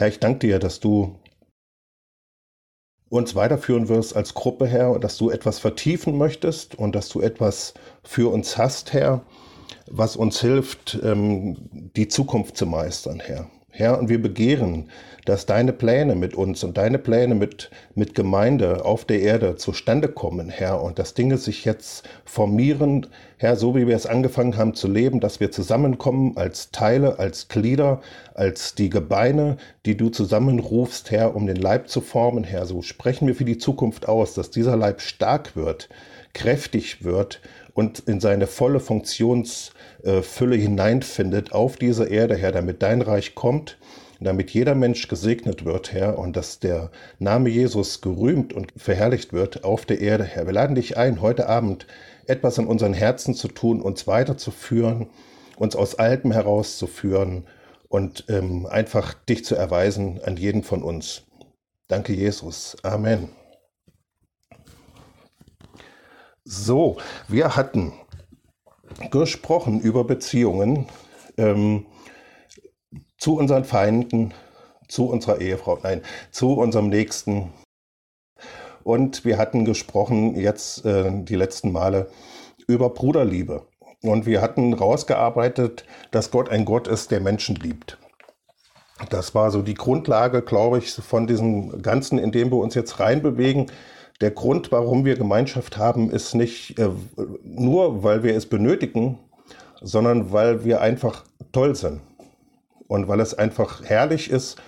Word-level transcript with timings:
Herr, 0.00 0.08
ich 0.08 0.18
danke 0.18 0.46
dir, 0.46 0.58
dass 0.58 0.80
du 0.80 1.20
uns 3.10 3.34
weiterführen 3.34 3.90
wirst 3.90 4.16
als 4.16 4.32
Gruppe, 4.32 4.66
Herr, 4.66 4.92
und 4.92 5.04
dass 5.04 5.18
du 5.18 5.28
etwas 5.28 5.58
vertiefen 5.58 6.16
möchtest 6.16 6.74
und 6.74 6.94
dass 6.94 7.10
du 7.10 7.20
etwas 7.20 7.74
für 8.02 8.32
uns 8.32 8.56
hast, 8.56 8.94
Herr, 8.94 9.20
was 9.90 10.16
uns 10.16 10.40
hilft, 10.40 10.98
ähm, 11.02 11.68
die 11.94 12.08
Zukunft 12.08 12.56
zu 12.56 12.64
meistern, 12.64 13.20
Herr. 13.20 13.50
Herr, 13.70 13.98
und 13.98 14.08
wir 14.08 14.20
begehren, 14.20 14.90
dass 15.24 15.46
deine 15.46 15.72
Pläne 15.72 16.14
mit 16.14 16.34
uns 16.34 16.64
und 16.64 16.76
deine 16.76 16.98
Pläne 16.98 17.34
mit, 17.34 17.70
mit 17.94 18.14
Gemeinde 18.14 18.84
auf 18.84 19.04
der 19.04 19.20
Erde 19.20 19.56
zustande 19.56 20.08
kommen, 20.08 20.48
Herr, 20.48 20.82
und 20.82 20.98
dass 20.98 21.14
Dinge 21.14 21.36
sich 21.36 21.64
jetzt 21.64 22.08
formieren, 22.24 23.06
Herr, 23.36 23.56
so 23.56 23.74
wie 23.76 23.86
wir 23.86 23.96
es 23.96 24.06
angefangen 24.06 24.56
haben 24.56 24.74
zu 24.74 24.88
leben, 24.88 25.20
dass 25.20 25.40
wir 25.40 25.50
zusammenkommen 25.50 26.36
als 26.36 26.70
Teile, 26.72 27.18
als 27.18 27.48
Glieder, 27.48 28.00
als 28.34 28.74
die 28.74 28.90
Gebeine, 28.90 29.56
die 29.86 29.96
du 29.96 30.08
zusammenrufst, 30.08 31.10
Herr, 31.10 31.34
um 31.36 31.46
den 31.46 31.56
Leib 31.56 31.88
zu 31.88 32.00
formen, 32.00 32.44
Herr. 32.44 32.66
So 32.66 32.82
sprechen 32.82 33.26
wir 33.26 33.34
für 33.34 33.44
die 33.44 33.58
Zukunft 33.58 34.08
aus, 34.08 34.34
dass 34.34 34.50
dieser 34.50 34.76
Leib 34.76 35.00
stark 35.00 35.54
wird, 35.56 35.88
kräftig 36.32 37.04
wird 37.04 37.40
und 37.74 38.00
in 38.00 38.20
seine 38.20 38.46
volle 38.46 38.80
Funktionsfülle 38.80 40.56
hineinfindet 40.56 41.52
auf 41.52 41.76
diese 41.76 42.06
Erde, 42.08 42.36
Herr, 42.36 42.52
damit 42.52 42.82
dein 42.82 43.02
Reich 43.02 43.34
kommt, 43.34 43.78
damit 44.20 44.50
jeder 44.50 44.74
Mensch 44.74 45.08
gesegnet 45.08 45.64
wird, 45.64 45.92
Herr, 45.92 46.18
und 46.18 46.36
dass 46.36 46.58
der 46.60 46.90
Name 47.18 47.48
Jesus 47.48 48.00
gerühmt 48.00 48.52
und 48.52 48.72
verherrlicht 48.76 49.32
wird 49.32 49.64
auf 49.64 49.86
der 49.86 50.00
Erde, 50.00 50.24
Herr. 50.24 50.46
Wir 50.46 50.52
laden 50.52 50.74
dich 50.74 50.96
ein, 50.96 51.20
heute 51.20 51.48
Abend 51.48 51.86
etwas 52.26 52.58
in 52.58 52.66
unseren 52.66 52.92
Herzen 52.92 53.34
zu 53.34 53.48
tun, 53.48 53.80
uns 53.80 54.06
weiterzuführen, 54.06 55.08
uns 55.56 55.74
aus 55.74 55.94
Alpen 55.94 56.32
herauszuführen 56.32 57.44
und 57.88 58.24
ähm, 58.28 58.66
einfach 58.66 59.14
dich 59.14 59.44
zu 59.44 59.54
erweisen 59.56 60.20
an 60.24 60.36
jeden 60.36 60.62
von 60.62 60.82
uns. 60.82 61.22
Danke, 61.88 62.12
Jesus. 62.12 62.76
Amen. 62.82 63.39
So, 66.44 66.96
wir 67.28 67.54
hatten 67.54 67.92
gesprochen 69.10 69.80
über 69.80 70.04
Beziehungen 70.04 70.86
ähm, 71.36 71.86
zu 73.18 73.36
unseren 73.36 73.64
Feinden, 73.64 74.32
zu 74.88 75.06
unserer 75.06 75.40
Ehefrau, 75.40 75.78
nein, 75.82 76.02
zu 76.30 76.54
unserem 76.54 76.88
Nächsten. 76.88 77.52
Und 78.82 79.26
wir 79.26 79.36
hatten 79.36 79.66
gesprochen 79.66 80.34
jetzt 80.34 80.84
äh, 80.86 81.10
die 81.12 81.36
letzten 81.36 81.72
Male 81.72 82.10
über 82.66 82.88
Bruderliebe. 82.88 83.66
Und 84.02 84.24
wir 84.24 84.40
hatten 84.40 84.72
rausgearbeitet, 84.72 85.84
dass 86.10 86.30
Gott 86.30 86.48
ein 86.48 86.64
Gott 86.64 86.88
ist, 86.88 87.10
der 87.10 87.20
Menschen 87.20 87.56
liebt. 87.56 87.98
Das 89.10 89.34
war 89.34 89.50
so 89.50 89.60
die 89.60 89.74
Grundlage, 89.74 90.40
glaube 90.40 90.78
ich, 90.78 90.90
von 90.90 91.26
diesem 91.26 91.82
Ganzen, 91.82 92.18
in 92.18 92.32
dem 92.32 92.50
wir 92.50 92.58
uns 92.58 92.74
jetzt 92.74 92.98
reinbewegen. 92.98 93.70
Der 94.20 94.30
Grund, 94.30 94.70
warum 94.70 95.04
wir 95.04 95.16
Gemeinschaft 95.16 95.78
haben, 95.78 96.10
ist 96.10 96.34
nicht 96.34 96.78
äh, 96.78 96.90
nur, 97.42 98.02
weil 98.02 98.22
wir 98.22 98.36
es 98.36 98.46
benötigen, 98.46 99.18
sondern 99.80 100.32
weil 100.32 100.64
wir 100.64 100.80
einfach 100.80 101.24
toll 101.52 101.74
sind. 101.74 102.00
Und 102.86 103.08
weil 103.08 103.20
es 103.20 103.34
einfach 103.34 103.82
herrlich 103.84 104.30
ist, 104.30 104.60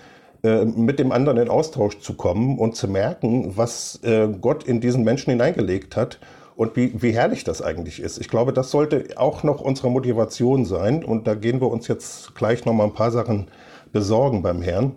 äh, 0.43 0.65
mit 0.65 0.97
dem 0.97 1.11
anderen 1.11 1.37
in 1.37 1.49
Austausch 1.49 1.99
zu 1.99 2.15
kommen 2.15 2.57
und 2.57 2.75
zu 2.75 2.87
merken, 2.87 3.55
was 3.55 3.99
äh, 4.03 4.27
Gott 4.27 4.63
in 4.63 4.81
diesen 4.81 5.03
Menschen 5.03 5.31
hineingelegt 5.31 5.95
hat 5.95 6.19
und 6.55 6.75
wie, 6.75 7.01
wie 7.01 7.11
herrlich 7.11 7.43
das 7.43 7.61
eigentlich 7.61 7.99
ist. 7.99 8.19
Ich 8.19 8.29
glaube, 8.29 8.53
das 8.53 8.71
sollte 8.71 9.05
auch 9.17 9.43
noch 9.43 9.61
unsere 9.61 9.89
Motivation 9.89 10.65
sein. 10.65 11.03
Und 11.03 11.27
da 11.27 11.35
gehen 11.35 11.61
wir 11.61 11.69
uns 11.69 11.87
jetzt 11.87 12.35
gleich 12.35 12.65
noch 12.65 12.73
mal 12.73 12.85
ein 12.85 12.93
paar 12.93 13.11
Sachen 13.11 13.47
besorgen 13.91 14.41
beim 14.41 14.61
Herrn. 14.61 14.95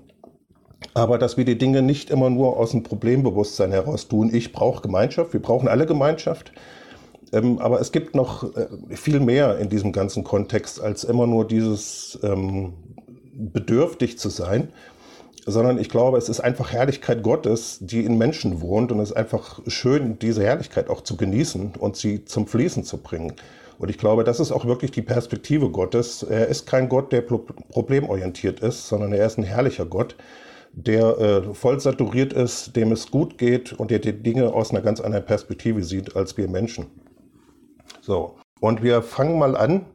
Aber 0.96 1.18
dass 1.18 1.36
wir 1.36 1.44
die 1.44 1.58
Dinge 1.58 1.82
nicht 1.82 2.08
immer 2.08 2.30
nur 2.30 2.56
aus 2.56 2.70
dem 2.70 2.82
Problembewusstsein 2.82 3.70
heraus 3.70 4.08
tun. 4.08 4.30
Ich 4.32 4.52
brauche 4.52 4.80
Gemeinschaft, 4.80 5.34
wir 5.34 5.42
brauchen 5.42 5.68
alle 5.68 5.84
Gemeinschaft. 5.84 6.52
Ähm, 7.34 7.58
aber 7.58 7.82
es 7.82 7.92
gibt 7.92 8.14
noch 8.14 8.56
äh, 8.56 8.66
viel 8.96 9.20
mehr 9.20 9.58
in 9.58 9.68
diesem 9.68 9.92
ganzen 9.92 10.24
Kontext 10.24 10.80
als 10.80 11.04
immer 11.04 11.26
nur 11.26 11.46
dieses 11.46 12.18
ähm, 12.22 12.72
bedürftig 13.34 14.18
zu 14.18 14.30
sein, 14.30 14.68
sondern 15.44 15.78
ich 15.78 15.90
glaube, 15.90 16.16
es 16.16 16.30
ist 16.30 16.40
einfach 16.40 16.72
Herrlichkeit 16.72 17.22
Gottes, 17.22 17.76
die 17.82 18.02
in 18.02 18.16
Menschen 18.16 18.62
wohnt 18.62 18.90
und 18.90 19.00
es 19.00 19.10
ist 19.10 19.16
einfach 19.18 19.60
schön, 19.66 20.18
diese 20.18 20.44
Herrlichkeit 20.44 20.88
auch 20.88 21.02
zu 21.02 21.18
genießen 21.18 21.74
und 21.78 21.96
sie 21.96 22.24
zum 22.24 22.46
Fließen 22.46 22.84
zu 22.84 22.96
bringen. 22.96 23.34
Und 23.78 23.90
ich 23.90 23.98
glaube, 23.98 24.24
das 24.24 24.40
ist 24.40 24.50
auch 24.50 24.64
wirklich 24.64 24.92
die 24.92 25.02
Perspektive 25.02 25.68
Gottes. 25.68 26.22
Er 26.22 26.46
ist 26.46 26.64
kein 26.64 26.88
Gott, 26.88 27.12
der 27.12 27.20
problemorientiert 27.20 28.60
ist, 28.60 28.88
sondern 28.88 29.12
er 29.12 29.26
ist 29.26 29.36
ein 29.36 29.44
herrlicher 29.44 29.84
Gott, 29.84 30.16
der 30.76 31.18
äh, 31.18 31.54
voll 31.54 31.80
saturiert 31.80 32.34
ist, 32.34 32.76
dem 32.76 32.92
es 32.92 33.10
gut 33.10 33.38
geht 33.38 33.72
und 33.72 33.90
der 33.90 33.98
die 33.98 34.12
Dinge 34.12 34.52
aus 34.52 34.70
einer 34.70 34.82
ganz 34.82 35.00
anderen 35.00 35.24
Perspektive 35.24 35.82
sieht 35.82 36.14
als 36.14 36.36
wir 36.36 36.48
Menschen. 36.48 36.86
So, 38.02 38.36
und 38.60 38.82
wir 38.82 39.02
fangen 39.02 39.38
mal 39.38 39.56
an 39.56 39.86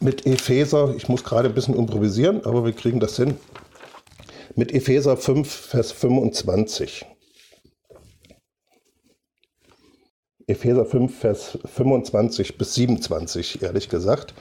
mit 0.00 0.26
Epheser. 0.26 0.94
Ich 0.96 1.08
muss 1.08 1.24
gerade 1.24 1.48
ein 1.48 1.54
bisschen 1.54 1.76
improvisieren, 1.76 2.44
aber 2.44 2.66
wir 2.66 2.72
kriegen 2.72 3.00
das 3.00 3.16
hin. 3.16 3.38
Mit 4.54 4.72
Epheser 4.72 5.16
5, 5.16 5.50
Vers 5.50 5.92
25. 5.92 7.06
Epheser 10.46 10.84
5, 10.84 11.18
Vers 11.18 11.58
25 11.64 12.58
bis 12.58 12.74
27, 12.74 13.62
ehrlich 13.62 13.88
gesagt. 13.88 14.34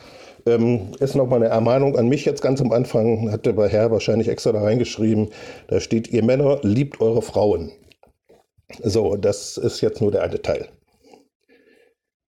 Ähm, 0.46 0.92
ist 1.00 1.16
nochmal 1.16 1.42
eine 1.42 1.50
Ermahnung 1.50 1.98
an 1.98 2.10
mich 2.10 2.26
jetzt 2.26 2.42
ganz 2.42 2.60
am 2.60 2.72
Anfang, 2.72 3.32
hat 3.32 3.46
der 3.46 3.56
Herr 3.70 3.92
wahrscheinlich 3.92 4.28
extra 4.28 4.52
da 4.52 4.62
reingeschrieben. 4.62 5.30
Da 5.68 5.80
steht, 5.80 6.10
ihr 6.10 6.24
Männer 6.24 6.60
liebt 6.64 7.00
eure 7.00 7.22
Frauen. 7.22 7.72
So, 8.82 9.16
das 9.16 9.58
ist 9.58 9.82
jetzt 9.82 10.02
nur 10.02 10.12
der 10.12 10.24
eine 10.24 10.42
Teil. 10.42 10.70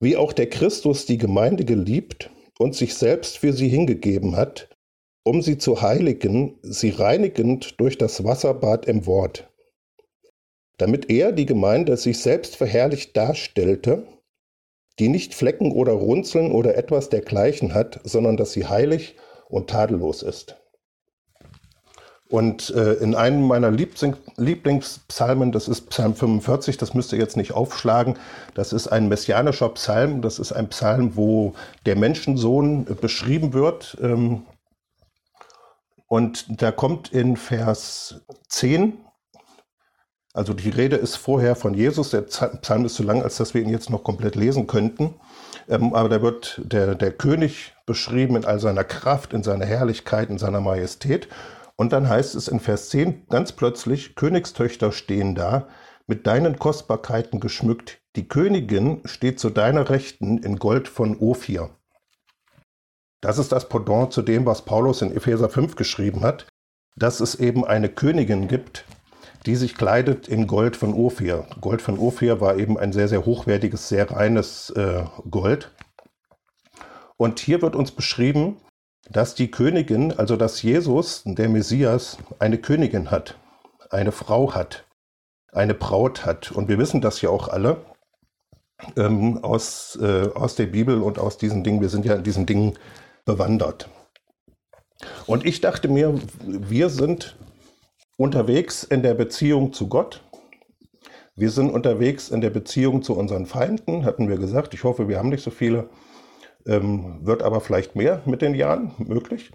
Wie 0.01 0.17
auch 0.17 0.33
der 0.33 0.49
Christus 0.49 1.07
die 1.07 1.19
Gemeinde 1.19 1.65
geliebt 1.65 2.31
und 2.59 2.75
sich 2.75 2.95
selbst 2.95 3.39
für 3.39 3.53
sie 3.53 3.69
hingegeben 3.69 4.37
hat, 4.37 4.69
um 5.25 5.43
sie 5.43 5.59
zu 5.59 5.81
heiligen, 5.81 6.59
sie 6.63 6.91
reinigend 6.91 7.81
durch 7.81 7.99
das 7.99 8.23
Wasserbad 8.23 8.87
im 8.87 9.07
Wort, 9.07 9.49
damit 10.77 11.11
er 11.11 11.33
die 11.33 11.47
Gemeinde 11.47 11.97
sich 11.97 12.19
selbst 12.19 12.57
verherrlicht 12.57 13.17
darstellte 13.17 14.07
die 14.99 15.09
nicht 15.09 15.35
Flecken 15.35 15.73
oder 15.73 15.93
Runzeln 15.93 16.53
oder 16.53 16.77
etwas 16.77 17.09
dergleichen 17.09 17.75
hat, 17.75 18.01
sondern 18.05 18.37
dass 18.37 18.53
sie 18.53 18.67
heilig 18.67 19.17
und 19.49 19.71
tadellos 19.71 20.23
ist. 20.23 20.57
Und 22.29 22.71
äh, 22.71 22.95
in 22.95 23.15
einem 23.15 23.47
meiner 23.47 23.71
Lieblingspsalmen, 23.71 25.53
das 25.53 25.69
ist 25.69 25.91
Psalm 25.91 26.15
45, 26.15 26.79
das 26.79 26.95
müsst 26.95 27.13
ihr 27.13 27.19
jetzt 27.19 27.37
nicht 27.37 27.53
aufschlagen, 27.53 28.17
das 28.55 28.73
ist 28.73 28.89
ein 28.89 29.09
messianischer 29.09 29.69
Psalm, 29.69 30.23
das 30.23 30.39
ist 30.39 30.51
ein 30.51 30.69
Psalm, 30.69 31.17
wo 31.17 31.55
der 31.87 31.97
Menschensohn 31.97 32.87
beschrieben 33.01 33.53
wird. 33.53 33.97
Ähm, 34.01 34.43
und 36.09 36.63
da 36.63 36.73
kommt 36.73 37.13
in 37.13 37.37
Vers 37.37 38.23
10 38.49 39.04
also 40.35 40.53
die 40.53 40.69
Rede 40.69 40.97
ist 40.97 41.15
vorher 41.15 41.55
von 41.55 41.75
Jesus. 41.75 42.11
Der 42.11 42.23
Psalm 42.23 42.85
ist 42.85 42.97
zu 42.97 43.05
lang, 43.05 43.23
als 43.23 43.37
dass 43.37 43.55
wir 43.55 43.63
ihn 43.63 43.69
jetzt 43.69 43.89
noch 43.89 44.03
komplett 44.03 44.35
lesen 44.35 44.67
könnten. 44.67 45.15
Ähm, 45.69 45.95
aber 45.95 46.09
da 46.09 46.23
wird 46.23 46.61
der, 46.65 46.97
der 46.97 47.13
König 47.13 47.73
beschrieben 47.87 48.35
in 48.37 48.45
all 48.45 48.59
seiner 48.59 48.83
Kraft, 48.83 49.33
in 49.33 49.45
seiner 49.45 49.65
Herrlichkeit, 49.65 50.31
in 50.31 50.39
seiner 50.39 50.61
Majestät. 50.61 51.29
Und 51.77 51.93
dann 51.93 52.09
heißt 52.09 52.35
es 52.35 52.49
in 52.49 52.59
Vers 52.59 52.89
10 52.91 53.29
ganz 53.29 53.53
plötzlich, 53.53 54.17
Königstöchter 54.17 54.91
stehen 54.91 55.37
da, 55.37 55.69
mit 56.07 56.27
deinen 56.27 56.59
Kostbarkeiten 56.59 57.39
geschmückt. 57.39 58.01
Die 58.17 58.27
Königin 58.29 59.03
steht 59.05 59.39
zu 59.39 59.51
deiner 59.51 59.89
Rechten 59.89 60.39
in 60.39 60.57
Gold 60.57 60.89
von 60.89 61.17
Ophir. 61.19 61.71
Das 63.21 63.39
ist 63.39 63.53
das 63.53 63.69
Pendant 63.69 64.13
zu 64.13 64.21
dem, 64.21 64.47
was 64.47 64.63
Paulus 64.63 65.01
in 65.01 65.15
Epheser 65.15 65.49
5 65.49 65.77
geschrieben 65.77 66.23
hat, 66.23 66.47
dass 66.97 67.21
es 67.21 67.37
eben 67.37 67.65
eine 67.65 67.89
Königin 67.89 68.49
gibt, 68.49 68.85
die 69.47 69.57
sich 69.57 69.75
kleidet 69.75 70.29
in 70.29 70.47
Gold 70.47 70.77
von 70.77 70.95
Ophir. 70.95 71.47
Gold 71.61 71.83
von 71.83 71.99
Ophir 71.99 72.41
war 72.41 72.57
eben 72.57 72.79
ein 72.79 72.93
sehr, 72.93 73.09
sehr 73.09 73.27
hochwertiges, 73.27 73.89
sehr 73.89 74.11
reines 74.11 74.71
äh, 74.71 75.05
Gold. 75.31 75.71
Und 77.17 77.41
hier 77.41 77.63
wird 77.63 77.77
uns 77.77 77.91
beschrieben, 77.91 78.57
dass 79.11 79.35
die 79.35 79.51
Königin, 79.51 80.13
also 80.13 80.37
dass 80.37 80.63
Jesus, 80.63 81.23
der 81.27 81.49
Messias, 81.49 82.17
eine 82.39 82.59
Königin 82.59 83.11
hat, 83.11 83.37
eine 83.91 84.13
Frau 84.13 84.55
hat, 84.55 84.85
eine 85.53 85.75
Braut 85.75 86.25
hat. 86.25 86.51
Und 86.53 86.69
wir 86.69 86.79
wissen 86.79 87.01
das 87.01 87.21
ja 87.21 87.29
auch 87.29 87.49
alle 87.49 87.85
ähm, 88.97 89.45
aus, 89.45 89.99
äh, 90.01 90.29
aus 90.35 90.57
der 90.57 90.67
Bibel 90.67 91.03
und 91.03 91.19
aus 91.19 91.37
diesen 91.37 91.65
Dingen. 91.65 91.83
Wir 91.83 91.91
sind 91.91 92.07
ja 92.07 92.15
in 92.15 92.23
diesen 92.23 92.47
Dingen 92.47 92.79
bewandert. 93.27 93.89
Und 95.27 95.45
ich 95.45 95.61
dachte 95.61 95.89
mir, 95.89 96.19
wir 96.41 96.89
sind 96.89 97.37
unterwegs 98.17 98.85
in 98.85 99.03
der 99.03 99.15
Beziehung 99.15 99.73
zu 99.73 99.89
Gott. 99.89 100.23
Wir 101.37 101.51
sind 101.51 101.71
unterwegs 101.71 102.29
in 102.29 102.41
der 102.41 102.51
Beziehung 102.51 103.03
zu 103.03 103.17
unseren 103.17 103.47
Feinden, 103.47 104.05
hatten 104.05 104.29
wir 104.29 104.37
gesagt. 104.37 104.73
Ich 104.75 104.85
hoffe, 104.85 105.09
wir 105.09 105.19
haben 105.19 105.31
nicht 105.31 105.43
so 105.43 105.51
viele. 105.51 105.89
Ähm, 106.67 107.21
wird 107.23 107.43
aber 107.43 107.61
vielleicht 107.61 107.97
mehr 107.97 108.23
mit 108.25 108.41
den 108.41 108.55
Jahren 108.55 108.93
möglich. 108.99 109.51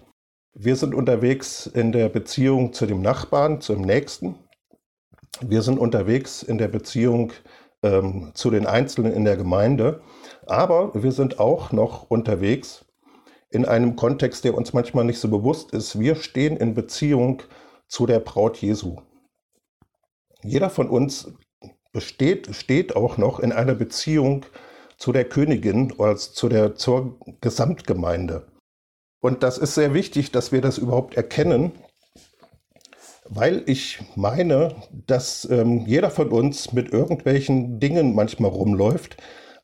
Wir 0.54 0.76
sind 0.76 0.94
unterwegs 0.94 1.66
in 1.66 1.90
der 1.90 2.08
Beziehung 2.08 2.72
zu 2.72 2.86
dem 2.86 3.00
Nachbarn, 3.00 3.60
zum 3.60 3.80
Nächsten. 3.80 4.36
Wir 5.40 5.62
sind 5.62 5.78
unterwegs 5.78 6.42
in 6.42 6.58
der 6.58 6.68
Beziehung 6.68 7.32
ähm, 7.82 8.32
zu 8.34 8.50
den 8.50 8.66
Einzelnen 8.66 9.12
in 9.12 9.24
der 9.24 9.36
Gemeinde. 9.36 10.02
Aber 10.46 10.92
wir 10.94 11.12
sind 11.12 11.40
auch 11.40 11.72
noch 11.72 12.10
unterwegs 12.10 12.84
in 13.50 13.64
einem 13.64 13.96
Kontext, 13.96 14.44
der 14.44 14.54
uns 14.54 14.72
manchmal 14.72 15.04
nicht 15.04 15.18
so 15.18 15.28
bewusst 15.28 15.72
ist. 15.72 15.98
Wir 15.98 16.14
stehen 16.14 16.56
in 16.56 16.74
Beziehung 16.74 17.42
zu 17.90 18.06
der 18.06 18.20
Braut 18.20 18.56
Jesu. 18.58 18.96
Jeder 20.42 20.70
von 20.70 20.88
uns 20.88 21.34
besteht, 21.92 22.54
steht 22.54 22.96
auch 22.96 23.18
noch 23.18 23.40
in 23.40 23.52
einer 23.52 23.74
Beziehung 23.74 24.46
zu 24.96 25.12
der 25.12 25.28
Königin 25.28 25.92
oder 25.92 26.16
zu 26.16 26.48
der, 26.48 26.76
zur 26.76 27.18
Gesamtgemeinde. 27.40 28.46
Und 29.20 29.42
das 29.42 29.58
ist 29.58 29.74
sehr 29.74 29.92
wichtig, 29.92 30.30
dass 30.30 30.52
wir 30.52 30.62
das 30.62 30.78
überhaupt 30.78 31.16
erkennen, 31.16 31.72
weil 33.28 33.62
ich 33.66 34.00
meine, 34.14 34.76
dass 35.06 35.44
ähm, 35.50 35.84
jeder 35.86 36.10
von 36.10 36.30
uns 36.30 36.72
mit 36.72 36.92
irgendwelchen 36.92 37.80
Dingen 37.80 38.14
manchmal 38.14 38.50
rumläuft, 38.50 39.16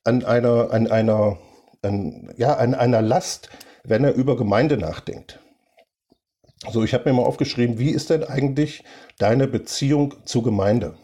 an 0.04 0.24
einer, 0.24 0.70
an 0.72 0.88
einer, 0.88 1.38
an, 1.82 2.32
ja, 2.36 2.54
an 2.54 2.74
einer 2.74 3.02
Last, 3.02 3.50
wenn 3.82 4.04
er 4.04 4.14
über 4.14 4.36
Gemeinde 4.36 4.76
nachdenkt. 4.76 5.40
So, 6.64 6.82
ich 6.82 6.94
habe 6.94 7.08
mir 7.08 7.16
mal 7.16 7.26
aufgeschrieben, 7.26 7.78
wie 7.78 7.90
ist 7.90 8.08
denn 8.08 8.24
eigentlich 8.24 8.82
deine 9.18 9.46
Beziehung 9.46 10.14
zur 10.24 10.42
Gemeinde? 10.42 10.96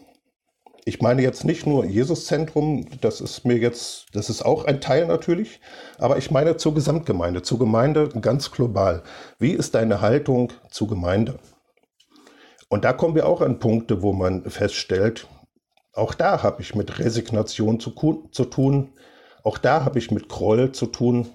Ich 0.83 0.99
meine 0.99 1.21
jetzt 1.21 1.45
nicht 1.45 1.67
nur 1.67 1.85
Jesuszentrum, 1.85 2.87
das 3.01 3.21
ist 3.21 3.45
mir 3.45 3.57
jetzt, 3.57 4.07
das 4.13 4.31
ist 4.31 4.41
auch 4.41 4.65
ein 4.65 4.81
Teil 4.81 5.05
natürlich, 5.05 5.61
aber 5.99 6.17
ich 6.17 6.31
meine 6.31 6.57
zur 6.57 6.73
Gesamtgemeinde, 6.73 7.43
zur 7.43 7.59
Gemeinde 7.59 8.09
ganz 8.19 8.51
global. 8.51 9.03
Wie 9.37 9.51
ist 9.51 9.75
deine 9.75 10.01
Haltung 10.01 10.51
zur 10.71 10.87
Gemeinde? 10.87 11.39
Und 12.67 12.83
da 12.83 12.91
kommen 12.91 13.13
wir 13.13 13.27
auch 13.27 13.41
an 13.41 13.59
Punkte, 13.59 14.01
wo 14.01 14.11
man 14.11 14.49
feststellt, 14.49 15.27
auch 15.93 16.15
da 16.15 16.41
habe 16.41 16.63
ich 16.63 16.73
mit 16.73 16.97
Resignation 16.97 17.79
zu, 17.79 18.27
zu 18.31 18.45
tun, 18.45 18.89
auch 19.43 19.59
da 19.59 19.85
habe 19.85 19.99
ich 19.99 20.09
mit 20.09 20.27
Groll 20.27 20.71
zu 20.71 20.87
tun, 20.87 21.29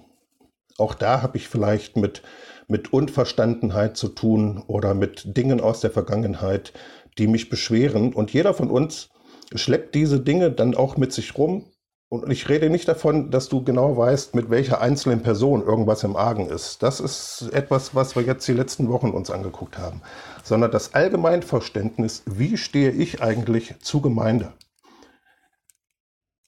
auch 0.77 0.93
da 0.93 1.21
habe 1.21 1.37
ich 1.37 1.47
vielleicht 1.47 1.95
mit, 1.95 2.21
mit 2.69 2.93
Unverstandenheit 2.93 3.97
zu 3.97 4.07
tun 4.07 4.63
oder 4.67 4.93
mit 4.93 5.35
Dingen 5.35 5.59
aus 5.59 5.81
der 5.81 5.91
Vergangenheit, 5.91 6.71
die 7.17 7.27
mich 7.27 7.49
beschweren. 7.49 8.13
Und 8.13 8.31
jeder 8.31 8.53
von 8.53 8.69
uns 8.69 9.09
schleppt 9.53 9.95
diese 9.95 10.19
Dinge 10.19 10.51
dann 10.51 10.75
auch 10.75 10.95
mit 10.95 11.11
sich 11.11 11.37
rum. 11.37 11.65
Und 12.11 12.31
ich 12.31 12.49
rede 12.49 12.69
nicht 12.69 12.87
davon, 12.87 13.29
dass 13.29 13.49
du 13.49 13.63
genau 13.63 13.97
weißt, 13.97 14.33
mit 14.33 14.49
welcher 14.49 14.81
einzelnen 14.81 15.21
Person 15.21 15.63
irgendwas 15.63 16.03
im 16.03 16.15
Argen 16.15 16.47
ist. 16.47 16.81
Das 16.81 16.99
ist 16.99 17.49
etwas, 17.53 17.93
was 17.93 18.15
wir 18.15 18.23
jetzt 18.23 18.47
die 18.47 18.53
letzten 18.53 18.89
Wochen 18.89 19.11
uns 19.11 19.29
angeguckt 19.29 19.77
haben. 19.77 20.01
Sondern 20.43 20.71
das 20.71 20.93
Allgemeinverständnis, 20.93 22.23
wie 22.25 22.57
stehe 22.57 22.91
ich 22.91 23.21
eigentlich 23.21 23.75
zu 23.79 24.01
Gemeinde? 24.01 24.53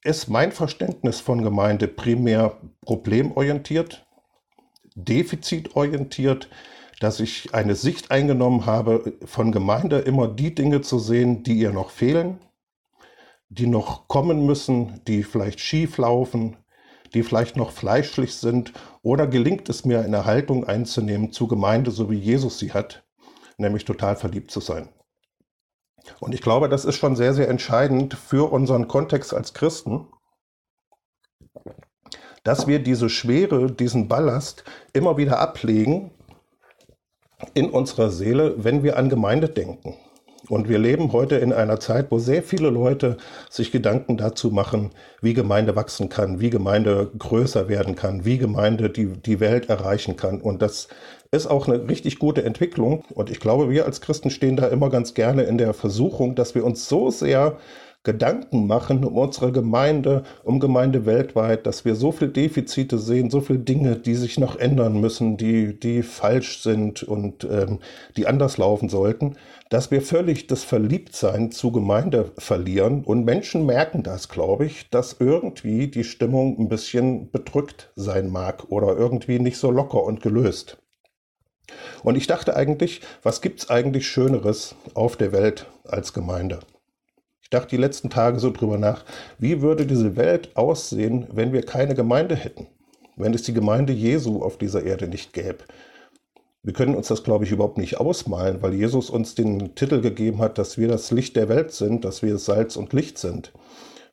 Ist 0.03 0.29
mein 0.29 0.51
Verständnis 0.51 1.19
von 1.19 1.43
Gemeinde 1.43 1.87
primär 1.87 2.57
problemorientiert? 2.83 4.07
Defizitorientiert, 4.95 6.49
dass 6.99 7.19
ich 7.19 7.53
eine 7.53 7.75
Sicht 7.75 8.11
eingenommen 8.11 8.65
habe, 8.65 9.13
von 9.25 9.51
Gemeinde 9.51 9.99
immer 9.99 10.27
die 10.27 10.53
Dinge 10.53 10.81
zu 10.81 10.99
sehen, 10.99 11.43
die 11.43 11.57
ihr 11.57 11.71
noch 11.71 11.89
fehlen, 11.89 12.39
die 13.49 13.67
noch 13.67 14.07
kommen 14.07 14.45
müssen, 14.45 15.03
die 15.07 15.23
vielleicht 15.23 15.59
schief 15.59 15.97
laufen, 15.97 16.57
die 17.13 17.23
vielleicht 17.23 17.57
noch 17.57 17.71
fleischlich 17.71 18.35
sind, 18.35 18.73
oder 19.01 19.27
gelingt 19.27 19.67
es 19.69 19.83
mir, 19.83 20.01
eine 20.01 20.25
Haltung 20.25 20.65
einzunehmen 20.65 21.31
zu 21.31 21.47
Gemeinde, 21.47 21.91
so 21.91 22.09
wie 22.09 22.17
Jesus 22.17 22.59
sie 22.59 22.71
hat, 22.71 23.03
nämlich 23.57 23.83
total 23.83 24.15
verliebt 24.15 24.51
zu 24.51 24.59
sein. 24.59 24.89
Und 26.19 26.33
ich 26.33 26.41
glaube, 26.41 26.69
das 26.69 26.85
ist 26.85 26.95
schon 26.95 27.15
sehr, 27.15 27.33
sehr 27.33 27.49
entscheidend 27.49 28.13
für 28.13 28.51
unseren 28.51 28.87
Kontext 28.87 29.33
als 29.33 29.53
Christen, 29.53 30.07
dass 32.43 32.67
wir 32.67 32.79
diese 32.79 33.09
Schwere, 33.09 33.71
diesen 33.71 34.07
Ballast 34.07 34.63
immer 34.93 35.17
wieder 35.17 35.39
ablegen 35.39 36.11
in 37.53 37.69
unserer 37.69 38.09
Seele, 38.09 38.55
wenn 38.57 38.83
wir 38.83 38.97
an 38.97 39.09
Gemeinde 39.09 39.49
denken. 39.49 39.95
Und 40.49 40.67
wir 40.67 40.79
leben 40.79 41.13
heute 41.13 41.35
in 41.35 41.53
einer 41.53 41.79
Zeit, 41.79 42.07
wo 42.09 42.19
sehr 42.19 42.43
viele 42.43 42.69
Leute 42.69 43.17
sich 43.49 43.71
Gedanken 43.71 44.17
dazu 44.17 44.49
machen, 44.49 44.89
wie 45.21 45.33
Gemeinde 45.33 45.75
wachsen 45.75 46.09
kann, 46.09 46.41
wie 46.41 46.49
Gemeinde 46.49 47.11
größer 47.17 47.69
werden 47.69 47.95
kann, 47.95 48.25
wie 48.25 48.37
Gemeinde 48.37 48.89
die, 48.89 49.05
die 49.05 49.39
Welt 49.39 49.69
erreichen 49.69 50.17
kann. 50.17 50.41
Und 50.41 50.61
das 50.61 50.87
ist 51.31 51.47
auch 51.47 51.67
eine 51.67 51.87
richtig 51.87 52.19
gute 52.19 52.43
Entwicklung. 52.43 53.05
Und 53.13 53.29
ich 53.29 53.39
glaube, 53.39 53.69
wir 53.69 53.85
als 53.85 54.01
Christen 54.01 54.29
stehen 54.29 54.57
da 54.57 54.67
immer 54.67 54.89
ganz 54.89 55.13
gerne 55.13 55.43
in 55.43 55.57
der 55.57 55.73
Versuchung, 55.73 56.35
dass 56.35 56.55
wir 56.55 56.65
uns 56.65 56.89
so 56.89 57.11
sehr 57.11 57.57
Gedanken 58.03 58.65
machen 58.65 59.05
um 59.05 59.15
unsere 59.15 59.51
Gemeinde, 59.51 60.23
um 60.43 60.59
Gemeinde 60.59 61.05
weltweit, 61.05 61.67
dass 61.67 61.85
wir 61.85 61.93
so 61.93 62.11
viele 62.11 62.31
Defizite 62.31 62.97
sehen, 62.97 63.29
so 63.29 63.41
viele 63.41 63.59
Dinge, 63.59 63.95
die 63.95 64.15
sich 64.15 64.39
noch 64.39 64.55
ändern 64.55 64.99
müssen, 64.99 65.37
die, 65.37 65.79
die 65.79 66.01
falsch 66.01 66.63
sind 66.63 67.03
und 67.03 67.43
ähm, 67.43 67.77
die 68.17 68.25
anders 68.25 68.57
laufen 68.57 68.89
sollten, 68.89 69.35
dass 69.69 69.91
wir 69.91 70.01
völlig 70.01 70.47
das 70.47 70.63
Verliebtsein 70.63 71.51
zu 71.51 71.71
Gemeinde 71.71 72.31
verlieren. 72.39 73.03
Und 73.03 73.23
Menschen 73.23 73.67
merken 73.67 74.01
das, 74.01 74.29
glaube 74.29 74.65
ich, 74.65 74.89
dass 74.89 75.17
irgendwie 75.19 75.87
die 75.87 76.03
Stimmung 76.03 76.57
ein 76.59 76.69
bisschen 76.69 77.29
bedrückt 77.29 77.91
sein 77.95 78.31
mag 78.31 78.65
oder 78.69 78.97
irgendwie 78.97 79.37
nicht 79.37 79.57
so 79.57 79.69
locker 79.69 80.03
und 80.03 80.21
gelöst. 80.21 80.79
Und 82.03 82.15
ich 82.15 82.25
dachte 82.25 82.55
eigentlich, 82.55 83.01
was 83.21 83.41
gibt 83.41 83.59
es 83.59 83.69
eigentlich 83.69 84.07
Schöneres 84.07 84.75
auf 84.95 85.17
der 85.17 85.31
Welt 85.31 85.67
als 85.85 86.13
Gemeinde? 86.13 86.61
Dachte 87.51 87.75
die 87.75 87.81
letzten 87.81 88.09
Tage 88.09 88.39
so 88.39 88.49
drüber 88.49 88.79
nach, 88.79 89.05
wie 89.37 89.61
würde 89.61 89.85
diese 89.85 90.15
Welt 90.15 90.55
aussehen, 90.55 91.27
wenn 91.31 91.53
wir 91.53 91.61
keine 91.61 91.93
Gemeinde 91.93 92.35
hätten? 92.35 92.67
Wenn 93.15 93.33
es 93.33 93.43
die 93.43 93.53
Gemeinde 93.53 93.93
Jesu 93.93 94.41
auf 94.41 94.57
dieser 94.57 94.83
Erde 94.83 95.07
nicht 95.07 95.33
gäbe? 95.33 95.59
Wir 96.63 96.73
können 96.73 96.95
uns 96.95 97.07
das, 97.07 97.23
glaube 97.23 97.45
ich, 97.45 97.51
überhaupt 97.51 97.77
nicht 97.77 97.99
ausmalen, 97.99 98.61
weil 98.61 98.73
Jesus 98.73 99.09
uns 99.09 99.35
den 99.35 99.73
Titel 99.75 99.99
gegeben 99.99 100.39
hat, 100.39 100.57
dass 100.57 100.77
wir 100.77 100.87
das 100.87 101.11
Licht 101.11 101.35
der 101.35 101.49
Welt 101.49 101.71
sind, 101.71 102.05
dass 102.05 102.21
wir 102.21 102.37
Salz 102.37 102.75
und 102.75 102.93
Licht 102.93 103.17
sind. 103.17 103.51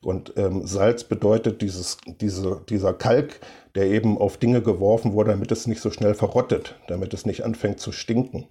Und 0.01 0.33
ähm, 0.37 0.65
Salz 0.65 1.03
bedeutet 1.03 1.61
dieses, 1.61 1.97
diese, 2.21 2.61
dieser 2.69 2.93
Kalk, 2.93 3.39
der 3.75 3.85
eben 3.87 4.17
auf 4.17 4.37
Dinge 4.37 4.61
geworfen 4.61 5.13
wurde, 5.13 5.31
damit 5.31 5.51
es 5.51 5.67
nicht 5.67 5.81
so 5.81 5.91
schnell 5.91 6.15
verrottet, 6.15 6.75
damit 6.87 7.13
es 7.13 7.25
nicht 7.25 7.43
anfängt 7.43 7.79
zu 7.79 7.91
stinken. 7.91 8.47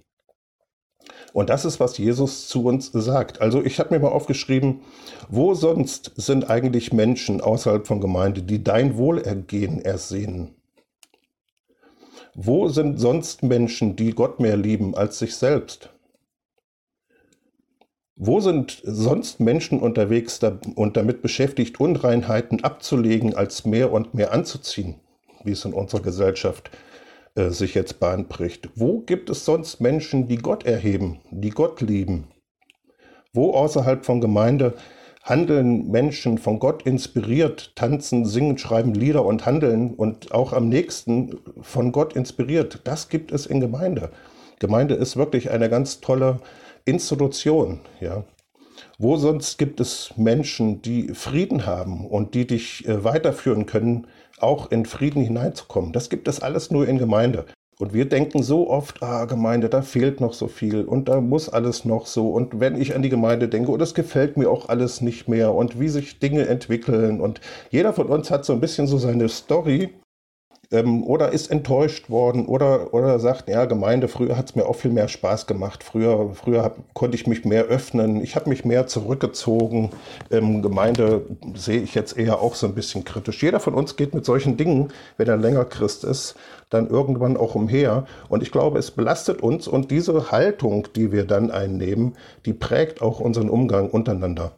Und 1.33 1.49
das 1.49 1.65
ist, 1.65 1.79
was 1.79 1.97
Jesus 1.97 2.47
zu 2.47 2.65
uns 2.65 2.91
sagt. 2.91 3.41
Also 3.41 3.63
ich 3.63 3.79
habe 3.79 3.93
mir 3.93 4.01
mal 4.01 4.11
aufgeschrieben, 4.11 4.81
wo 5.29 5.53
sonst 5.53 6.11
sind 6.15 6.49
eigentlich 6.49 6.91
Menschen 6.91 7.41
außerhalb 7.41 7.85
von 7.85 8.01
Gemeinde, 8.01 8.41
die 8.41 8.63
dein 8.63 8.97
Wohlergehen 8.97 9.81
ersehnen? 9.81 10.55
Wo 12.33 12.67
sind 12.69 12.99
sonst 12.99 13.43
Menschen, 13.43 13.95
die 13.95 14.11
Gott 14.11 14.39
mehr 14.39 14.57
lieben 14.57 14.95
als 14.95 15.19
sich 15.19 15.35
selbst? 15.35 15.89
Wo 18.15 18.39
sind 18.39 18.81
sonst 18.83 19.39
Menschen 19.39 19.79
unterwegs 19.79 20.39
und 20.75 20.97
damit 20.97 21.21
beschäftigt, 21.21 21.79
Unreinheiten 21.79 22.63
abzulegen, 22.63 23.33
als 23.33 23.65
mehr 23.65 23.93
und 23.93 24.13
mehr 24.13 24.33
anzuziehen, 24.33 24.95
wie 25.43 25.51
es 25.51 25.63
in 25.63 25.73
unserer 25.73 26.01
Gesellschaft 26.01 26.69
äh, 27.35 27.49
sich 27.49 27.73
jetzt 27.75 27.99
Bahn 27.99 28.27
bricht. 28.27 28.69
Wo 28.75 28.99
gibt 29.01 29.29
es 29.29 29.45
sonst 29.45 29.81
Menschen, 29.81 30.27
die 30.27 30.37
Gott 30.37 30.65
erheben, 30.65 31.19
die 31.31 31.51
Gott 31.51 31.81
lieben? 31.81 32.27
Wo 33.33 33.51
außerhalb 33.51 34.05
von 34.05 34.21
Gemeinde 34.21 34.73
handeln 35.21 35.91
Menschen 35.91 36.37
von 36.37 36.59
Gott 36.59 36.83
inspiriert, 36.83 37.73
tanzen, 37.75 38.25
singen, 38.25 38.57
schreiben 38.57 38.93
Lieder 38.93 39.25
und 39.25 39.45
handeln 39.45 39.93
und 39.93 40.31
auch 40.31 40.53
am 40.53 40.69
nächsten 40.69 41.39
von 41.61 41.91
Gott 41.91 42.15
inspiriert? 42.15 42.81
Das 42.85 43.09
gibt 43.09 43.31
es 43.31 43.45
in 43.45 43.59
Gemeinde. 43.59 44.11
Gemeinde 44.59 44.95
ist 44.95 45.15
wirklich 45.15 45.51
eine 45.51 45.69
ganz 45.69 46.01
tolle 46.01 46.39
Institution, 46.85 47.79
ja. 47.99 48.23
Wo 48.97 49.17
sonst 49.17 49.57
gibt 49.57 49.79
es 49.79 50.13
Menschen, 50.17 50.81
die 50.81 51.13
Frieden 51.13 51.65
haben 51.65 52.05
und 52.05 52.33
die 52.33 52.47
dich 52.47 52.87
äh, 52.87 53.03
weiterführen 53.03 53.65
können 53.65 54.07
auch 54.41 54.71
in 54.71 54.85
Frieden 54.85 55.21
hineinzukommen. 55.23 55.93
Das 55.93 56.09
gibt 56.09 56.27
es 56.27 56.41
alles 56.41 56.71
nur 56.71 56.87
in 56.87 56.97
Gemeinde. 56.97 57.45
Und 57.81 57.93
wir 57.93 58.03
denken 58.09 58.43
so 58.43 58.69
oft, 58.69 59.01
ah, 59.01 59.23
Gemeinde, 59.23 59.69
da 59.69 59.81
fehlt 59.81 60.19
noch 60.19 60.33
so 60.33 60.49
viel 60.49 60.83
und 60.83 61.07
da 61.07 61.21
muss 61.21 61.47
alles 61.47 61.85
noch 61.85 62.07
so. 62.07 62.29
Und 62.29 62.59
wenn 62.59 62.79
ich 62.79 62.93
an 62.93 63.01
die 63.01 63.09
Gemeinde 63.09 63.47
denke, 63.47 63.71
oh, 63.71 63.77
das 63.77 63.93
gefällt 63.93 64.35
mir 64.35 64.49
auch 64.49 64.67
alles 64.67 64.99
nicht 64.99 65.29
mehr 65.29 65.53
und 65.53 65.79
wie 65.79 65.87
sich 65.87 66.19
Dinge 66.19 66.45
entwickeln. 66.47 67.21
Und 67.21 67.39
jeder 67.69 67.93
von 67.93 68.07
uns 68.07 68.29
hat 68.31 68.43
so 68.43 68.51
ein 68.51 68.59
bisschen 68.59 68.85
so 68.85 68.97
seine 68.97 69.29
Story, 69.29 69.93
ähm, 70.71 71.03
oder 71.03 71.31
ist 71.31 71.49
enttäuscht 71.49 72.09
worden 72.09 72.45
oder, 72.45 72.93
oder 72.93 73.19
sagt, 73.19 73.49
ja, 73.49 73.65
Gemeinde, 73.65 74.07
früher 74.07 74.37
hat 74.37 74.49
es 74.49 74.55
mir 74.55 74.65
auch 74.67 74.75
viel 74.75 74.91
mehr 74.91 75.07
Spaß 75.07 75.47
gemacht. 75.47 75.83
Früher, 75.83 76.33
früher 76.33 76.63
hab, 76.63 76.93
konnte 76.93 77.15
ich 77.15 77.25
mich 77.25 77.43
mehr 77.43 77.65
öffnen. 77.65 78.21
Ich 78.21 78.35
habe 78.35 78.49
mich 78.49 78.65
mehr 78.65 78.87
zurückgezogen. 78.87 79.89
Ähm, 80.29 80.61
Gemeinde 80.61 81.25
sehe 81.55 81.81
ich 81.81 81.95
jetzt 81.95 82.17
eher 82.17 82.39
auch 82.41 82.55
so 82.55 82.67
ein 82.67 82.75
bisschen 82.75 83.03
kritisch. 83.03 83.41
Jeder 83.41 83.59
von 83.59 83.73
uns 83.73 83.95
geht 83.95 84.13
mit 84.13 84.25
solchen 84.25 84.57
Dingen, 84.57 84.89
wenn 85.17 85.27
er 85.27 85.37
länger 85.37 85.65
Christ 85.65 86.03
ist, 86.03 86.35
dann 86.69 86.87
irgendwann 86.87 87.35
auch 87.35 87.55
umher. 87.55 88.05
Und 88.29 88.43
ich 88.43 88.51
glaube, 88.51 88.77
es 88.77 88.91
belastet 88.91 89.41
uns 89.41 89.67
und 89.67 89.89
diese 89.89 90.31
Haltung, 90.31 90.87
die 90.95 91.11
wir 91.11 91.25
dann 91.25 91.49
einnehmen, 91.49 92.15
die 92.45 92.53
prägt 92.53 93.01
auch 93.01 93.19
unseren 93.19 93.49
Umgang 93.49 93.89
untereinander. 93.89 94.51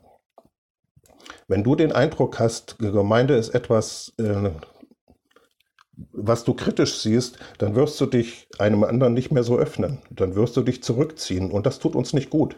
Wenn 1.48 1.64
du 1.64 1.76
den 1.76 1.92
Eindruck 1.92 2.40
hast, 2.40 2.80
Gemeinde 2.80 3.36
ist 3.36 3.50
etwas 3.50 4.14
äh, 4.18 4.52
was 6.12 6.44
du 6.44 6.54
kritisch 6.54 7.00
siehst, 7.00 7.38
dann 7.58 7.76
wirst 7.76 8.00
du 8.00 8.06
dich 8.06 8.48
einem 8.60 8.84
anderen 8.84 9.14
nicht 9.14 9.32
mehr 9.32 9.44
so 9.44 9.58
öffnen. 9.58 10.00
Dann 10.10 10.36
wirst 10.36 10.58
du 10.58 10.62
dich 10.62 10.84
zurückziehen. 10.84 11.52
Und 11.52 11.66
das 11.66 11.80
tut 11.80 11.96
uns 11.96 12.14
nicht 12.14 12.30
gut. 12.30 12.56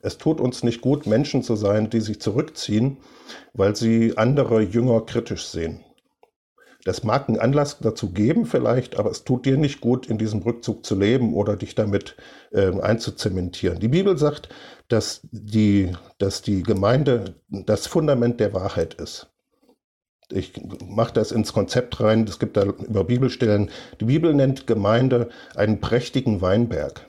Es 0.00 0.18
tut 0.18 0.40
uns 0.40 0.62
nicht 0.62 0.80
gut, 0.80 1.06
Menschen 1.06 1.42
zu 1.42 1.56
sein, 1.56 1.90
die 1.90 2.00
sich 2.00 2.20
zurückziehen, 2.20 2.98
weil 3.52 3.74
sie 3.74 4.16
andere 4.16 4.60
Jünger 4.60 5.00
kritisch 5.00 5.46
sehen. 5.46 5.84
Das 6.84 7.02
mag 7.02 7.28
einen 7.28 7.40
Anlass 7.40 7.78
dazu 7.80 8.12
geben 8.12 8.46
vielleicht, 8.46 8.98
aber 8.98 9.10
es 9.10 9.24
tut 9.24 9.44
dir 9.44 9.56
nicht 9.56 9.80
gut, 9.80 10.06
in 10.06 10.16
diesem 10.16 10.40
Rückzug 10.40 10.86
zu 10.86 10.94
leben 10.94 11.34
oder 11.34 11.56
dich 11.56 11.74
damit 11.74 12.16
äh, 12.52 12.70
einzuzementieren. 12.80 13.80
Die 13.80 13.88
Bibel 13.88 14.16
sagt, 14.16 14.48
dass 14.86 15.20
die, 15.32 15.92
dass 16.18 16.40
die 16.40 16.62
Gemeinde 16.62 17.34
das 17.48 17.88
Fundament 17.88 18.38
der 18.38 18.54
Wahrheit 18.54 18.94
ist 18.94 19.26
ich 20.30 20.52
mache 20.86 21.14
das 21.14 21.32
ins 21.32 21.52
Konzept 21.52 22.00
rein, 22.00 22.24
es 22.24 22.38
gibt 22.38 22.56
da 22.56 22.64
über 22.64 23.04
Bibelstellen. 23.04 23.70
Die 24.00 24.04
Bibel 24.04 24.34
nennt 24.34 24.66
Gemeinde 24.66 25.30
einen 25.54 25.80
prächtigen 25.80 26.40
Weinberg. 26.42 27.06